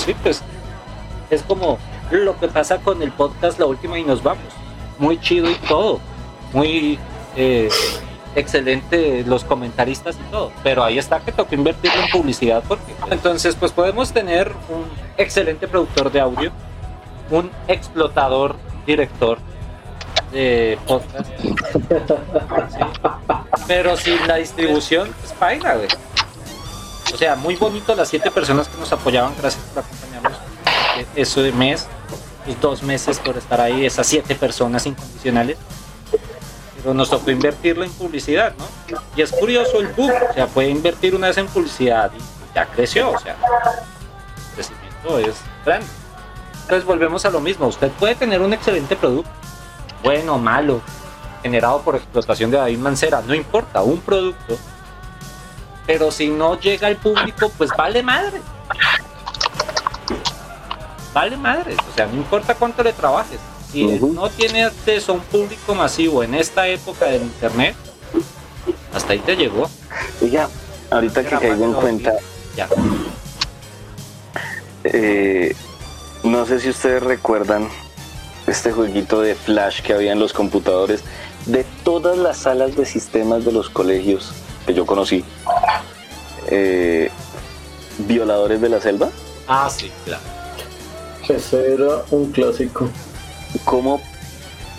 Sí, 0.05 0.15
pues 0.23 0.41
es 1.29 1.43
como 1.43 1.77
lo 2.11 2.39
que 2.39 2.47
pasa 2.47 2.79
con 2.79 3.01
el 3.01 3.11
podcast 3.11 3.59
La 3.59 3.65
Última 3.65 3.99
y 3.99 4.03
nos 4.03 4.23
vamos. 4.23 4.43
Muy 4.97 5.19
chido 5.19 5.49
y 5.49 5.55
todo. 5.55 5.99
Muy 6.53 6.99
eh, 7.35 7.69
excelente 8.35 9.23
los 9.25 9.43
comentaristas 9.43 10.17
y 10.17 10.31
todo. 10.31 10.51
Pero 10.63 10.83
ahí 10.83 10.97
está 10.97 11.19
que 11.19 11.31
toca 11.31 11.55
invertir 11.55 11.91
en 11.95 12.09
publicidad 12.09 12.63
porque 12.67 12.93
entonces 13.11 13.55
pues 13.55 13.71
podemos 13.71 14.11
tener 14.11 14.51
un 14.69 14.85
excelente 15.17 15.67
productor 15.67 16.11
de 16.11 16.19
audio, 16.19 16.51
un 17.29 17.51
explotador 17.67 18.55
director 18.85 19.37
de 20.31 20.77
podcast. 20.87 21.29
Pero 23.67 23.97
sin 23.97 24.27
la 24.27 24.35
distribución, 24.35 25.13
es 25.23 25.31
paila, 25.33 25.75
güey. 25.75 25.87
O 27.13 27.17
sea, 27.17 27.35
muy 27.35 27.55
bonito 27.55 27.95
las 27.95 28.07
siete 28.07 28.29
personas 28.31 28.67
que 28.67 28.77
nos 28.77 28.91
apoyaban, 28.91 29.33
gracias 29.39 29.63
por 29.65 29.83
eso 31.15 31.41
de 31.41 31.51
mes. 31.51 31.87
los 32.47 32.59
dos 32.61 32.83
meses 32.83 33.19
por 33.19 33.37
estar 33.37 33.61
ahí, 33.61 33.85
esas 33.85 34.07
siete 34.07 34.35
personas 34.35 34.85
incondicionales. 34.85 35.57
Pero 36.77 36.93
nos 36.93 37.09
tocó 37.09 37.29
invertirlo 37.29 37.83
en 37.83 37.91
publicidad, 37.91 38.53
¿no? 38.57 38.65
Y 39.15 39.21
es 39.21 39.31
curioso 39.31 39.79
el 39.79 39.87
boom, 39.87 40.11
o 40.29 40.33
sea, 40.33 40.47
puede 40.47 40.69
invertir 40.69 41.13
una 41.13 41.27
vez 41.27 41.37
en 41.37 41.47
publicidad 41.47 42.11
y 42.17 42.55
ya 42.55 42.65
creció, 42.67 43.11
o 43.11 43.19
sea, 43.19 43.33
el 43.33 44.55
crecimiento 44.55 45.19
es 45.19 45.35
grande. 45.65 45.87
Entonces 46.61 46.85
volvemos 46.85 47.25
a 47.25 47.29
lo 47.31 47.41
mismo, 47.41 47.67
usted 47.67 47.91
puede 47.91 48.15
tener 48.15 48.41
un 48.41 48.53
excelente 48.53 48.95
producto, 48.95 49.29
bueno 50.03 50.37
malo, 50.37 50.81
generado 51.43 51.81
por 51.81 51.95
explotación 51.95 52.51
de 52.51 52.57
David 52.57 52.77
Mancera, 52.77 53.21
no 53.25 53.33
importa, 53.33 53.81
un 53.81 53.99
producto, 53.99 54.57
pero 55.85 56.11
si 56.11 56.29
no 56.29 56.59
llega 56.59 56.87
al 56.87 56.97
público, 56.97 57.51
pues 57.57 57.71
vale 57.75 58.03
madre. 58.03 58.39
Vale 61.13 61.37
madre, 61.37 61.75
o 61.75 61.95
sea, 61.95 62.05
no 62.07 62.15
importa 62.15 62.53
cuánto 62.55 62.83
le 62.83 62.93
trabajes. 62.93 63.39
Si 63.71 63.83
no 63.85 64.29
tiene 64.29 64.63
acceso 64.63 65.11
a 65.11 65.15
un 65.15 65.21
público 65.21 65.75
masivo 65.75 66.23
en 66.23 66.33
esta 66.35 66.67
época 66.67 67.05
del 67.05 67.21
internet, 67.23 67.75
hasta 68.93 69.13
ahí 69.13 69.19
te 69.19 69.35
llegó. 69.35 69.69
Oiga, 70.21 70.49
ahorita 70.89 71.23
que 71.23 71.37
caigo 71.37 71.65
en 71.65 71.73
cuenta, 71.73 72.13
Ya. 72.55 72.67
eh, 74.83 75.55
no 76.23 76.45
sé 76.45 76.59
si 76.59 76.69
ustedes 76.69 77.01
recuerdan 77.03 77.67
este 78.47 78.71
jueguito 78.71 79.21
de 79.21 79.35
Flash 79.35 79.81
que 79.81 79.93
había 79.93 80.11
en 80.11 80.19
los 80.19 80.33
computadores 80.33 81.03
de 81.45 81.63
todas 81.83 82.17
las 82.17 82.37
salas 82.37 82.75
de 82.75 82.85
sistemas 82.85 83.45
de 83.45 83.51
los 83.51 83.69
colegios 83.69 84.31
que 84.65 84.73
yo 84.73 84.85
conocí. 84.85 85.23
eh, 86.47 87.11
Violadores 87.99 88.61
de 88.61 88.69
la 88.69 88.79
selva. 88.81 89.09
Ah, 89.47 89.69
sí, 89.69 89.91
claro. 90.05 90.23
Ese 91.29 91.73
era 91.73 92.01
un 92.09 92.31
clásico. 92.31 92.89
¿Cómo 93.63 94.01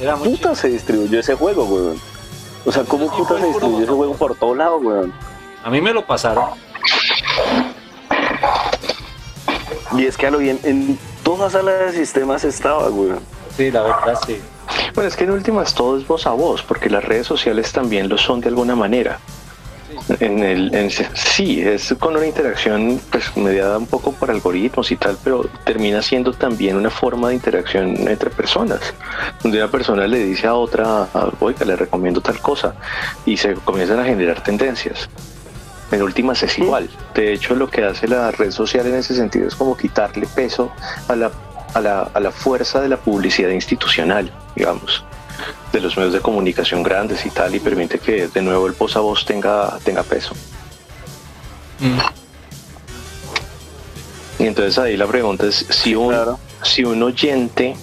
Era 0.01 0.17
puta 0.17 0.55
se 0.57 0.69
distribuyó 0.69 1.21
ese 1.21 1.35
juego, 1.37 1.65
weón? 1.65 2.01
O 2.65 2.73
sea, 2.73 2.83
¿cómo 2.83 3.09
puta 3.09 3.39
se 3.39 3.47
distribuyó 3.47 3.85
ese 3.85 3.93
juego 3.93 4.15
por 4.15 4.35
todo 4.35 4.57
lado, 4.57 4.79
weón? 4.79 5.13
A 5.63 5.71
mí 5.71 5.81
me 5.81 5.93
lo 5.93 6.05
pasaron. 6.05 6.45
Y 9.97 10.07
es 10.07 10.17
que 10.17 10.27
a 10.27 10.31
lo 10.33 10.39
bien, 10.39 10.59
en 10.65 10.99
toda 11.23 11.51
sala 11.51 11.71
de 11.71 11.93
sistemas 11.93 12.43
estaba, 12.43 12.89
weón. 12.91 13.21
Sí, 13.57 13.71
la 13.71 13.83
verdad, 13.83 14.19
sí. 14.27 14.41
Bueno, 14.95 15.09
es 15.09 15.15
que 15.15 15.25
en 15.25 15.31
últimas 15.31 15.73
todo 15.75 15.99
es 15.99 16.07
voz 16.07 16.27
a 16.27 16.31
voz, 16.31 16.63
porque 16.63 16.91
las 16.91 17.05
redes 17.05 17.29
sociales 17.29 17.73
también 17.73 18.09
lo 18.09 18.19
son 18.19 18.41
de 18.41 18.49
alguna 18.49 18.75
manera. 18.75 19.21
En 20.19 20.43
el, 20.43 20.75
en- 20.75 20.91
sí, 21.15 21.61
es 21.61 21.95
con 21.99 22.17
una 22.17 22.27
interacción 22.27 23.01
pues 23.11 23.37
mediada 23.37 23.79
un 23.79 23.87
poco 23.87 24.13
por 24.13 24.31
algoritmos 24.31 24.91
y 24.91 24.97
tal, 24.97 25.17
pero 25.23 25.45
termina 25.65 26.03
siendo 26.03 26.33
también 26.33 26.77
una 26.77 26.91
forma 26.91 27.29
de 27.29 27.35
interacción 27.35 27.97
entre 28.09 28.31
personas, 28.31 28.81
donde 29.43 29.59
una 29.59 29.71
persona 29.71 30.07
le 30.07 30.19
dice 30.25 30.47
a 30.47 30.55
otra, 30.55 31.09
"Ah, 31.15 31.31
oiga, 31.41 31.65
le 31.65 31.77
recomiendo 31.77 32.21
tal 32.21 32.41
cosa, 32.41 32.75
y 33.25 33.37
se 33.37 33.55
comienzan 33.55 34.01
a 34.01 34.05
generar 34.05 34.43
tendencias. 34.43 35.09
En 35.93 36.03
últimas 36.03 36.43
es 36.43 36.59
igual. 36.59 36.89
De 37.15 37.33
hecho, 37.33 37.55
lo 37.57 37.69
que 37.69 37.85
hace 37.85 38.07
la 38.07 38.31
red 38.31 38.51
social 38.53 38.87
en 38.87 38.95
ese 38.95 39.15
sentido 39.15 39.49
es 39.49 39.55
como 39.57 39.77
quitarle 39.77 40.27
peso 40.27 40.71
a 41.09 41.17
la, 41.17 41.31
a 41.75 41.81
la, 41.81 42.03
a 42.15 42.21
la 42.21 42.31
fuerza 42.31 42.81
de 42.81 42.89
la 42.89 42.97
publicidad 42.97 43.51
institucional, 43.51 44.33
digamos 44.57 45.05
de 45.73 45.81
los 45.81 45.97
medios 45.97 46.13
de 46.13 46.21
comunicación 46.21 46.83
grandes 46.83 47.25
y 47.27 47.31
tal 47.31 47.55
y 47.55 47.61
permite 47.61 47.99
que 47.99 48.29
de 48.29 48.43
nuevo 48.43 48.67
el 48.67 48.73
voz 48.73 48.97
a 48.97 49.01
voz 49.01 49.25
tenga, 49.25 49.79
tenga 49.85 50.03
peso. 50.03 50.35
Y 54.39 54.47
entonces 54.47 54.79
ahí 54.79 54.97
la 54.97 55.07
pregunta 55.07 55.47
es 55.47 55.67
si 55.71 55.95
un, 55.95 56.09
claro. 56.09 56.39
si 56.63 56.85
un 56.85 57.03
oyente 57.03 57.77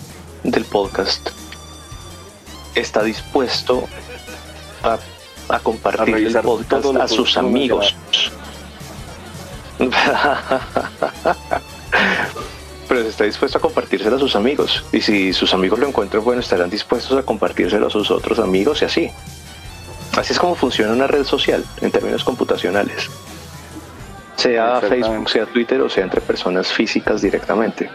del 0.43 0.66
podcast 0.66 1.30
está 2.76 3.03
dispuesto 3.03 3.88
a, 4.84 4.97
a 5.53 5.60
compartir 5.60 6.08
el 6.08 6.14
revisar 6.14 6.43
podcast 6.43 6.95
a 6.95 7.08
sus 7.08 7.38
amigos. 7.38 7.95
Está 13.18 13.26
dispuesto 13.26 13.57
a 13.57 13.61
compartírselo 13.61 14.18
a 14.18 14.20
sus 14.20 14.36
amigos. 14.36 14.86
Y 14.91 15.01
si 15.01 15.34
sus 15.34 15.51
amigos 15.51 15.80
lo 15.80 15.88
encuentran 15.88 16.24
bueno, 16.24 16.39
estarán 16.39 16.70
dispuestos 16.70 17.18
a 17.18 17.24
compartírselo 17.24 17.88
a 17.88 17.89
sus 17.89 18.11
otros 18.11 18.38
amigos 18.38 18.84
y 18.84 18.86
así. 18.86 19.11
Así 20.15 20.34
es 20.34 20.39
como 20.39 20.53
funciona 20.53 20.93
una 20.93 21.07
red 21.07 21.24
social 21.24 21.65
en 21.82 21.89
términos 21.89 22.24
computacionales. 22.24 23.09
Sea. 24.36 24.82
Facebook, 24.82 25.32
sea 25.32 25.47
Twitter 25.47 25.82
o 25.82 25.89
sea 25.89 26.03
entre 26.03 26.22
personas 26.22 26.72
físicas 26.72 27.24
directamente. 27.24 27.89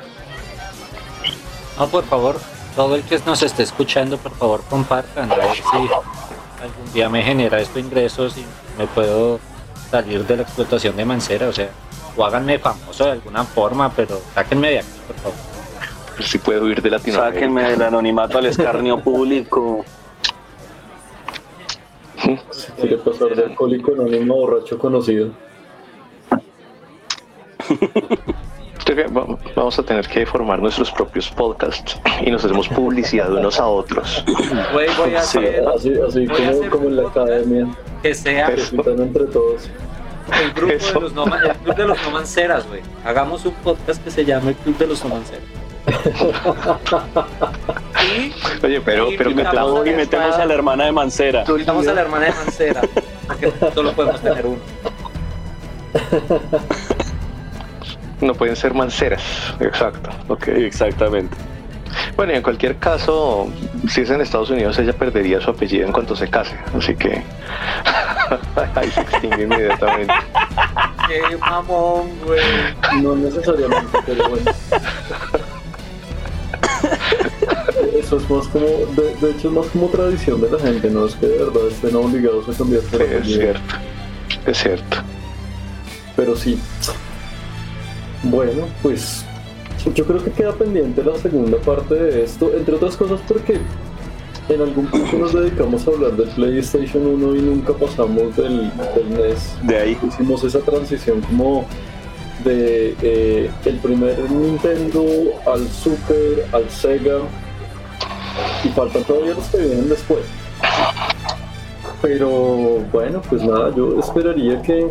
No, 1.79 1.87
por 1.87 2.05
favor, 2.07 2.41
todo 2.75 2.97
el 2.97 3.05
que 3.05 3.16
nos 3.25 3.45
esté 3.45 3.62
escuchando, 3.62 4.18
por 4.18 4.33
favor, 4.33 4.64
compartan. 4.68 5.31
A 5.31 5.37
ver 5.37 5.55
si 5.55 5.62
algún 5.62 6.93
día 6.93 7.09
me 7.09 7.23
genera 7.23 7.61
esto 7.61 7.79
ingresos 7.79 8.37
y 8.39 8.45
me 8.77 8.89
puedo 8.89 9.39
salir 9.89 10.27
de 10.27 10.39
la 10.39 10.43
explotación 10.43 10.97
de 10.97 11.05
Mancera. 11.05 11.47
O 11.47 11.53
sea, 11.53 11.70
o 12.17 12.25
háganme 12.25 12.59
famoso 12.59 13.05
de 13.05 13.13
alguna 13.13 13.45
forma, 13.45 13.91
pero 13.91 14.21
sáquenme 14.35 14.71
de 14.71 14.79
aquí, 14.81 14.89
por 15.07 15.17
favor. 15.17 15.39
Si 16.21 16.39
puedo 16.39 16.65
huir 16.65 16.83
de 16.83 16.91
Latinoamérica. 16.91 17.35
Sáquenme 17.35 17.71
del 17.71 17.83
anonimato 17.83 18.39
al 18.39 18.47
escarnio 18.47 19.01
público. 19.01 19.85
Si 22.51 22.73
quiere 22.73 22.99
pasar 22.99 23.35
de 23.35 23.45
alcohólico 23.45 23.93
anónimo 23.93 24.35
a 24.35 24.37
borracho 24.37 24.79
conocido. 24.79 25.31
Vamos 29.55 29.79
a 29.79 29.83
tener 29.83 30.07
que 30.07 30.27
formar 30.27 30.61
nuestros 30.61 30.91
propios 30.91 31.31
podcasts 31.31 31.99
y 32.25 32.31
nos 32.31 32.45
hacemos 32.45 32.69
publicidad 32.69 33.33
unos 33.33 33.59
a 33.59 33.67
otros. 33.67 34.23
Voy, 34.73 34.87
voy 34.99 35.15
a 35.15 35.23
Sí, 35.23 35.39
Así, 35.75 35.93
así 36.07 36.27
Voy 36.27 36.37
a 36.37 36.39
como, 36.39 36.51
hacer 36.51 36.71
como 36.71 36.89
en 36.89 36.97
la 36.97 37.09
academia, 37.09 37.69
que 38.03 38.15
sea 38.15 38.55
que 38.55 38.91
entre 38.91 39.25
todos. 39.27 39.71
El 40.43 40.53
grupo 40.53 40.73
Eso. 40.73 40.95
de 40.95 41.01
los 41.01 41.12
no, 41.14 41.25
el 41.25 41.57
club 41.57 41.77
de 41.77 41.85
los 41.87 42.03
no 42.03 42.11
manceras, 42.11 42.66
güey. 42.68 42.81
Hagamos 43.05 43.45
un 43.45 43.55
podcast 43.55 44.03
que 44.03 44.11
se 44.11 44.25
llame 44.25 44.51
el 44.51 44.57
club 44.57 44.77
de 44.79 44.87
los 44.87 45.03
no 45.05 45.11
manceras. 45.16 45.45
y 48.05 48.33
Oye, 48.66 48.81
pero, 48.81 49.11
Y 49.11 49.16
pero 49.16 49.31
metemos- 49.31 49.35
metemos, 49.85 49.87
y 49.87 49.91
metemos 49.91 50.37
a 50.37 50.47
la 50.47 50.55
hermana 50.55 50.85
de 50.85 50.93
Mancera. 50.93 51.45
invitamos 51.49 51.87
a 51.89 51.93
la 51.95 52.01
hermana 52.03 52.27
de 52.27 52.33
Mancera, 52.33 52.81
porque 53.27 53.53
solo 53.75 53.93
podemos 53.93 54.20
tener 54.20 54.47
uno. 54.47 54.59
no 58.20 58.35
pueden 58.35 58.57
ser 58.57 58.75
manceras. 58.75 59.23
Exacto. 59.61 60.11
Ok. 60.29 60.49
Exactamente. 60.49 61.37
Bueno, 62.16 62.33
y 62.33 62.37
en 62.37 62.43
cualquier 62.43 62.77
caso, 62.79 63.49
si 63.89 64.03
es 64.03 64.11
en 64.11 64.20
Estados 64.20 64.51
Unidos, 64.51 64.79
ella 64.79 64.93
perdería 64.93 65.41
su 65.41 65.51
apellido 65.51 65.87
en 65.87 65.93
cuanto 65.93 66.14
se 66.16 66.29
case. 66.29 66.57
Así 66.77 66.95
que 66.95 67.23
ahí 68.74 68.91
se 68.91 69.01
extingue 69.01 69.43
inmediatamente. 69.45 70.14
Qué 71.09 71.37
mamón, 71.37 72.11
güey. 72.24 73.03
No 73.03 73.16
necesariamente, 73.16 73.99
pero 74.07 74.28
bueno. 74.28 74.51
Eso 77.95 78.16
es 78.16 78.30
más 78.30 78.49
como, 78.49 78.66
de, 78.66 79.14
de 79.20 79.30
hecho 79.30 79.49
es 79.49 79.55
más 79.55 79.66
como 79.66 79.89
tradición 79.89 80.41
de 80.41 80.51
la 80.51 80.59
gente, 80.59 80.91
no 80.91 81.07
es 81.07 81.14
que 81.14 81.26
de 81.26 81.39
verdad 81.39 81.68
estén 81.68 81.97
obligados 81.97 82.49
a 82.49 82.59
cambiarse 82.59 82.99
la 82.99 83.05
Es 83.05 83.26
cierto. 83.26 83.74
Es 84.47 84.59
cierto. 84.59 84.97
Pero 86.16 86.37
sí. 86.37 86.61
Bueno, 88.22 88.68
pues 88.83 89.24
yo 89.95 90.05
creo 90.07 90.22
que 90.22 90.30
queda 90.30 90.53
pendiente 90.53 91.03
la 91.03 91.16
segunda 91.18 91.59
parte 91.59 91.95
de 91.95 92.24
esto, 92.24 92.53
entre 92.57 92.76
otras 92.76 92.97
cosas 92.97 93.20
porque 93.26 93.61
en 94.49 94.61
algún 94.61 94.86
punto 94.86 95.16
nos 95.18 95.32
dedicamos 95.32 95.86
a 95.86 95.90
hablar 95.90 96.12
del 96.12 96.28
PlayStation 96.30 97.07
1 97.07 97.36
y 97.36 97.43
nunca 97.43 97.72
pasamos 97.72 98.36
del, 98.36 98.70
del 98.95 99.11
NES. 99.11 99.57
De 99.62 99.78
ahí. 99.78 99.99
Hicimos 100.07 100.45
esa 100.45 100.61
transición 100.61 101.20
como 101.22 101.64
de 102.45 102.97
eh, 103.03 103.51
el 103.64 103.78
primer 103.78 104.18
Nintendo 104.30 105.05
al 105.47 105.68
Super, 105.68 106.47
al 106.53 106.68
Sega 106.70 107.18
y 108.64 108.68
faltan 108.68 109.05
todavía 109.05 109.34
los 109.34 109.47
que 109.49 109.59
vienen 109.59 109.88
después. 109.88 110.22
Pero 112.01 112.80
bueno, 112.93 113.22
pues 113.28 113.43
nada, 113.43 113.72
yo 113.76 113.99
esperaría 114.01 114.61
que 114.62 114.88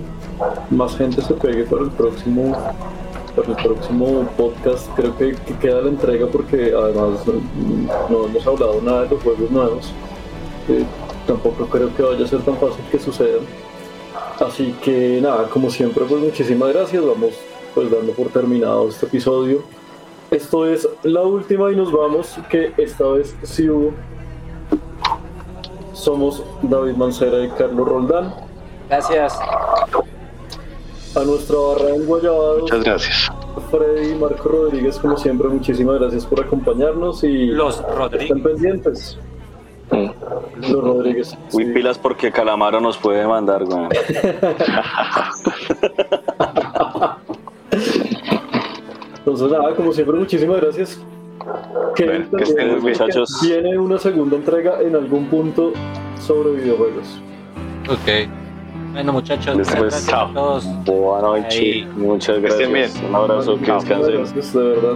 más 0.70 0.96
gente 0.96 1.22
se 1.22 1.34
pegue 1.34 1.64
para 1.64 1.84
el 1.84 1.92
próximo 1.92 2.56
para 3.36 3.50
el 3.50 3.56
próximo 3.56 4.28
podcast. 4.38 4.88
Creo 4.96 5.18
que, 5.18 5.36
que 5.36 5.58
queda 5.58 5.82
la 5.82 5.90
entrega 5.90 6.28
porque 6.28 6.74
además 6.76 7.22
no 8.10 8.26
hemos 8.26 8.48
hablado 8.48 8.82
nada 8.82 9.04
de 9.04 9.10
los 9.10 9.24
juegos 9.24 9.52
nuevos. 9.52 9.94
Eh, 10.70 10.84
tampoco 11.28 11.66
creo 11.66 11.94
que 11.96 12.04
vaya 12.04 12.26
a 12.26 12.28
ser 12.28 12.42
tan 12.42 12.58
fácil 12.58 12.84
que 12.92 13.00
sucedan. 13.00 13.46
Así 14.40 14.74
que 14.84 15.20
nada, 15.22 15.48
como 15.50 15.70
siempre, 15.70 16.04
pues 16.06 16.22
muchísimas 16.22 16.74
gracias. 16.74 17.06
Vamos 17.06 17.34
pues 17.74 17.90
dando 17.90 18.12
por 18.14 18.28
terminado 18.28 18.90
este 18.90 19.06
episodio. 19.06 19.64
Esto 20.30 20.66
es 20.66 20.88
la 21.04 21.22
última 21.24 21.72
y 21.72 21.76
nos 21.76 21.92
vamos, 21.92 22.38
que 22.50 22.74
esta 22.78 23.06
vez 23.06 23.36
sí 23.44 23.70
hubo. 23.70 23.92
Somos 25.94 26.44
David 26.62 26.96
Mancera 26.96 27.44
y 27.44 27.50
Carlos 27.50 27.88
Roldán. 27.88 28.34
Gracias. 28.90 29.38
A 31.16 31.24
nuestra 31.26 31.58
barra 31.58 31.90
en 31.96 32.06
Guayabados, 32.06 32.62
Muchas 32.62 32.84
gracias. 32.84 33.32
Freddy 33.70 34.12
y 34.12 34.16
Marco 34.16 34.48
Rodríguez, 34.50 34.98
como 34.98 35.18
siempre, 35.18 35.50
muchísimas 35.50 36.00
gracias 36.00 36.26
por 36.26 36.40
acompañarnos 36.42 37.24
y 37.26 37.48
Los 37.48 37.80
estén 37.80 37.96
Rodríguez. 37.98 38.42
pendientes. 38.42 39.18
Mm. 39.92 40.10
Los 40.72 40.84
Rodríguez. 40.84 41.38
Uy, 41.52 41.66
sí. 41.66 41.72
pilas 41.74 41.98
porque 41.98 42.32
Calamaro 42.32 42.80
nos 42.80 42.98
puede 42.98 43.28
mandar, 43.28 43.66
güey. 43.66 43.88
Entonces, 49.18 49.52
nada, 49.52 49.76
como 49.76 49.92
siempre, 49.94 50.18
muchísimas 50.18 50.62
gracias. 50.62 51.00
Que 51.96 52.06
Bueno, 52.06 52.26
que 52.26 52.30
también 52.30 52.48
estén 52.50 52.68
muy 52.72 52.80
bien. 52.82 52.98
Muchachos. 53.00 53.40
Viene 53.42 53.78
una 53.78 53.98
segunda 53.98 54.36
entrega 54.38 54.82
en 54.82 54.96
algún 54.96 55.26
punto 55.28 55.74
sobre 56.20 56.52
videojuegos. 56.54 57.20
Ok. 57.90 58.30
Bueno, 58.92 59.14
muchachos, 59.14 59.56
muchas 59.58 59.76
gracias 59.76 60.08
a 60.08 60.12
chao. 60.12 60.34
todos. 60.34 60.66
Buenas 60.86 61.22
noches. 61.24 61.88
Muchas 61.96 62.40
Que 62.40 62.48
estén 62.48 62.72
gracias. 62.74 63.02
bien. 63.02 63.10
Un 63.10 63.16
abrazo, 63.16 63.56
que 63.60 63.72
descansen. 63.72 64.16
Gracias, 64.16 64.54
de 64.54 64.64
verdad. 64.64 64.94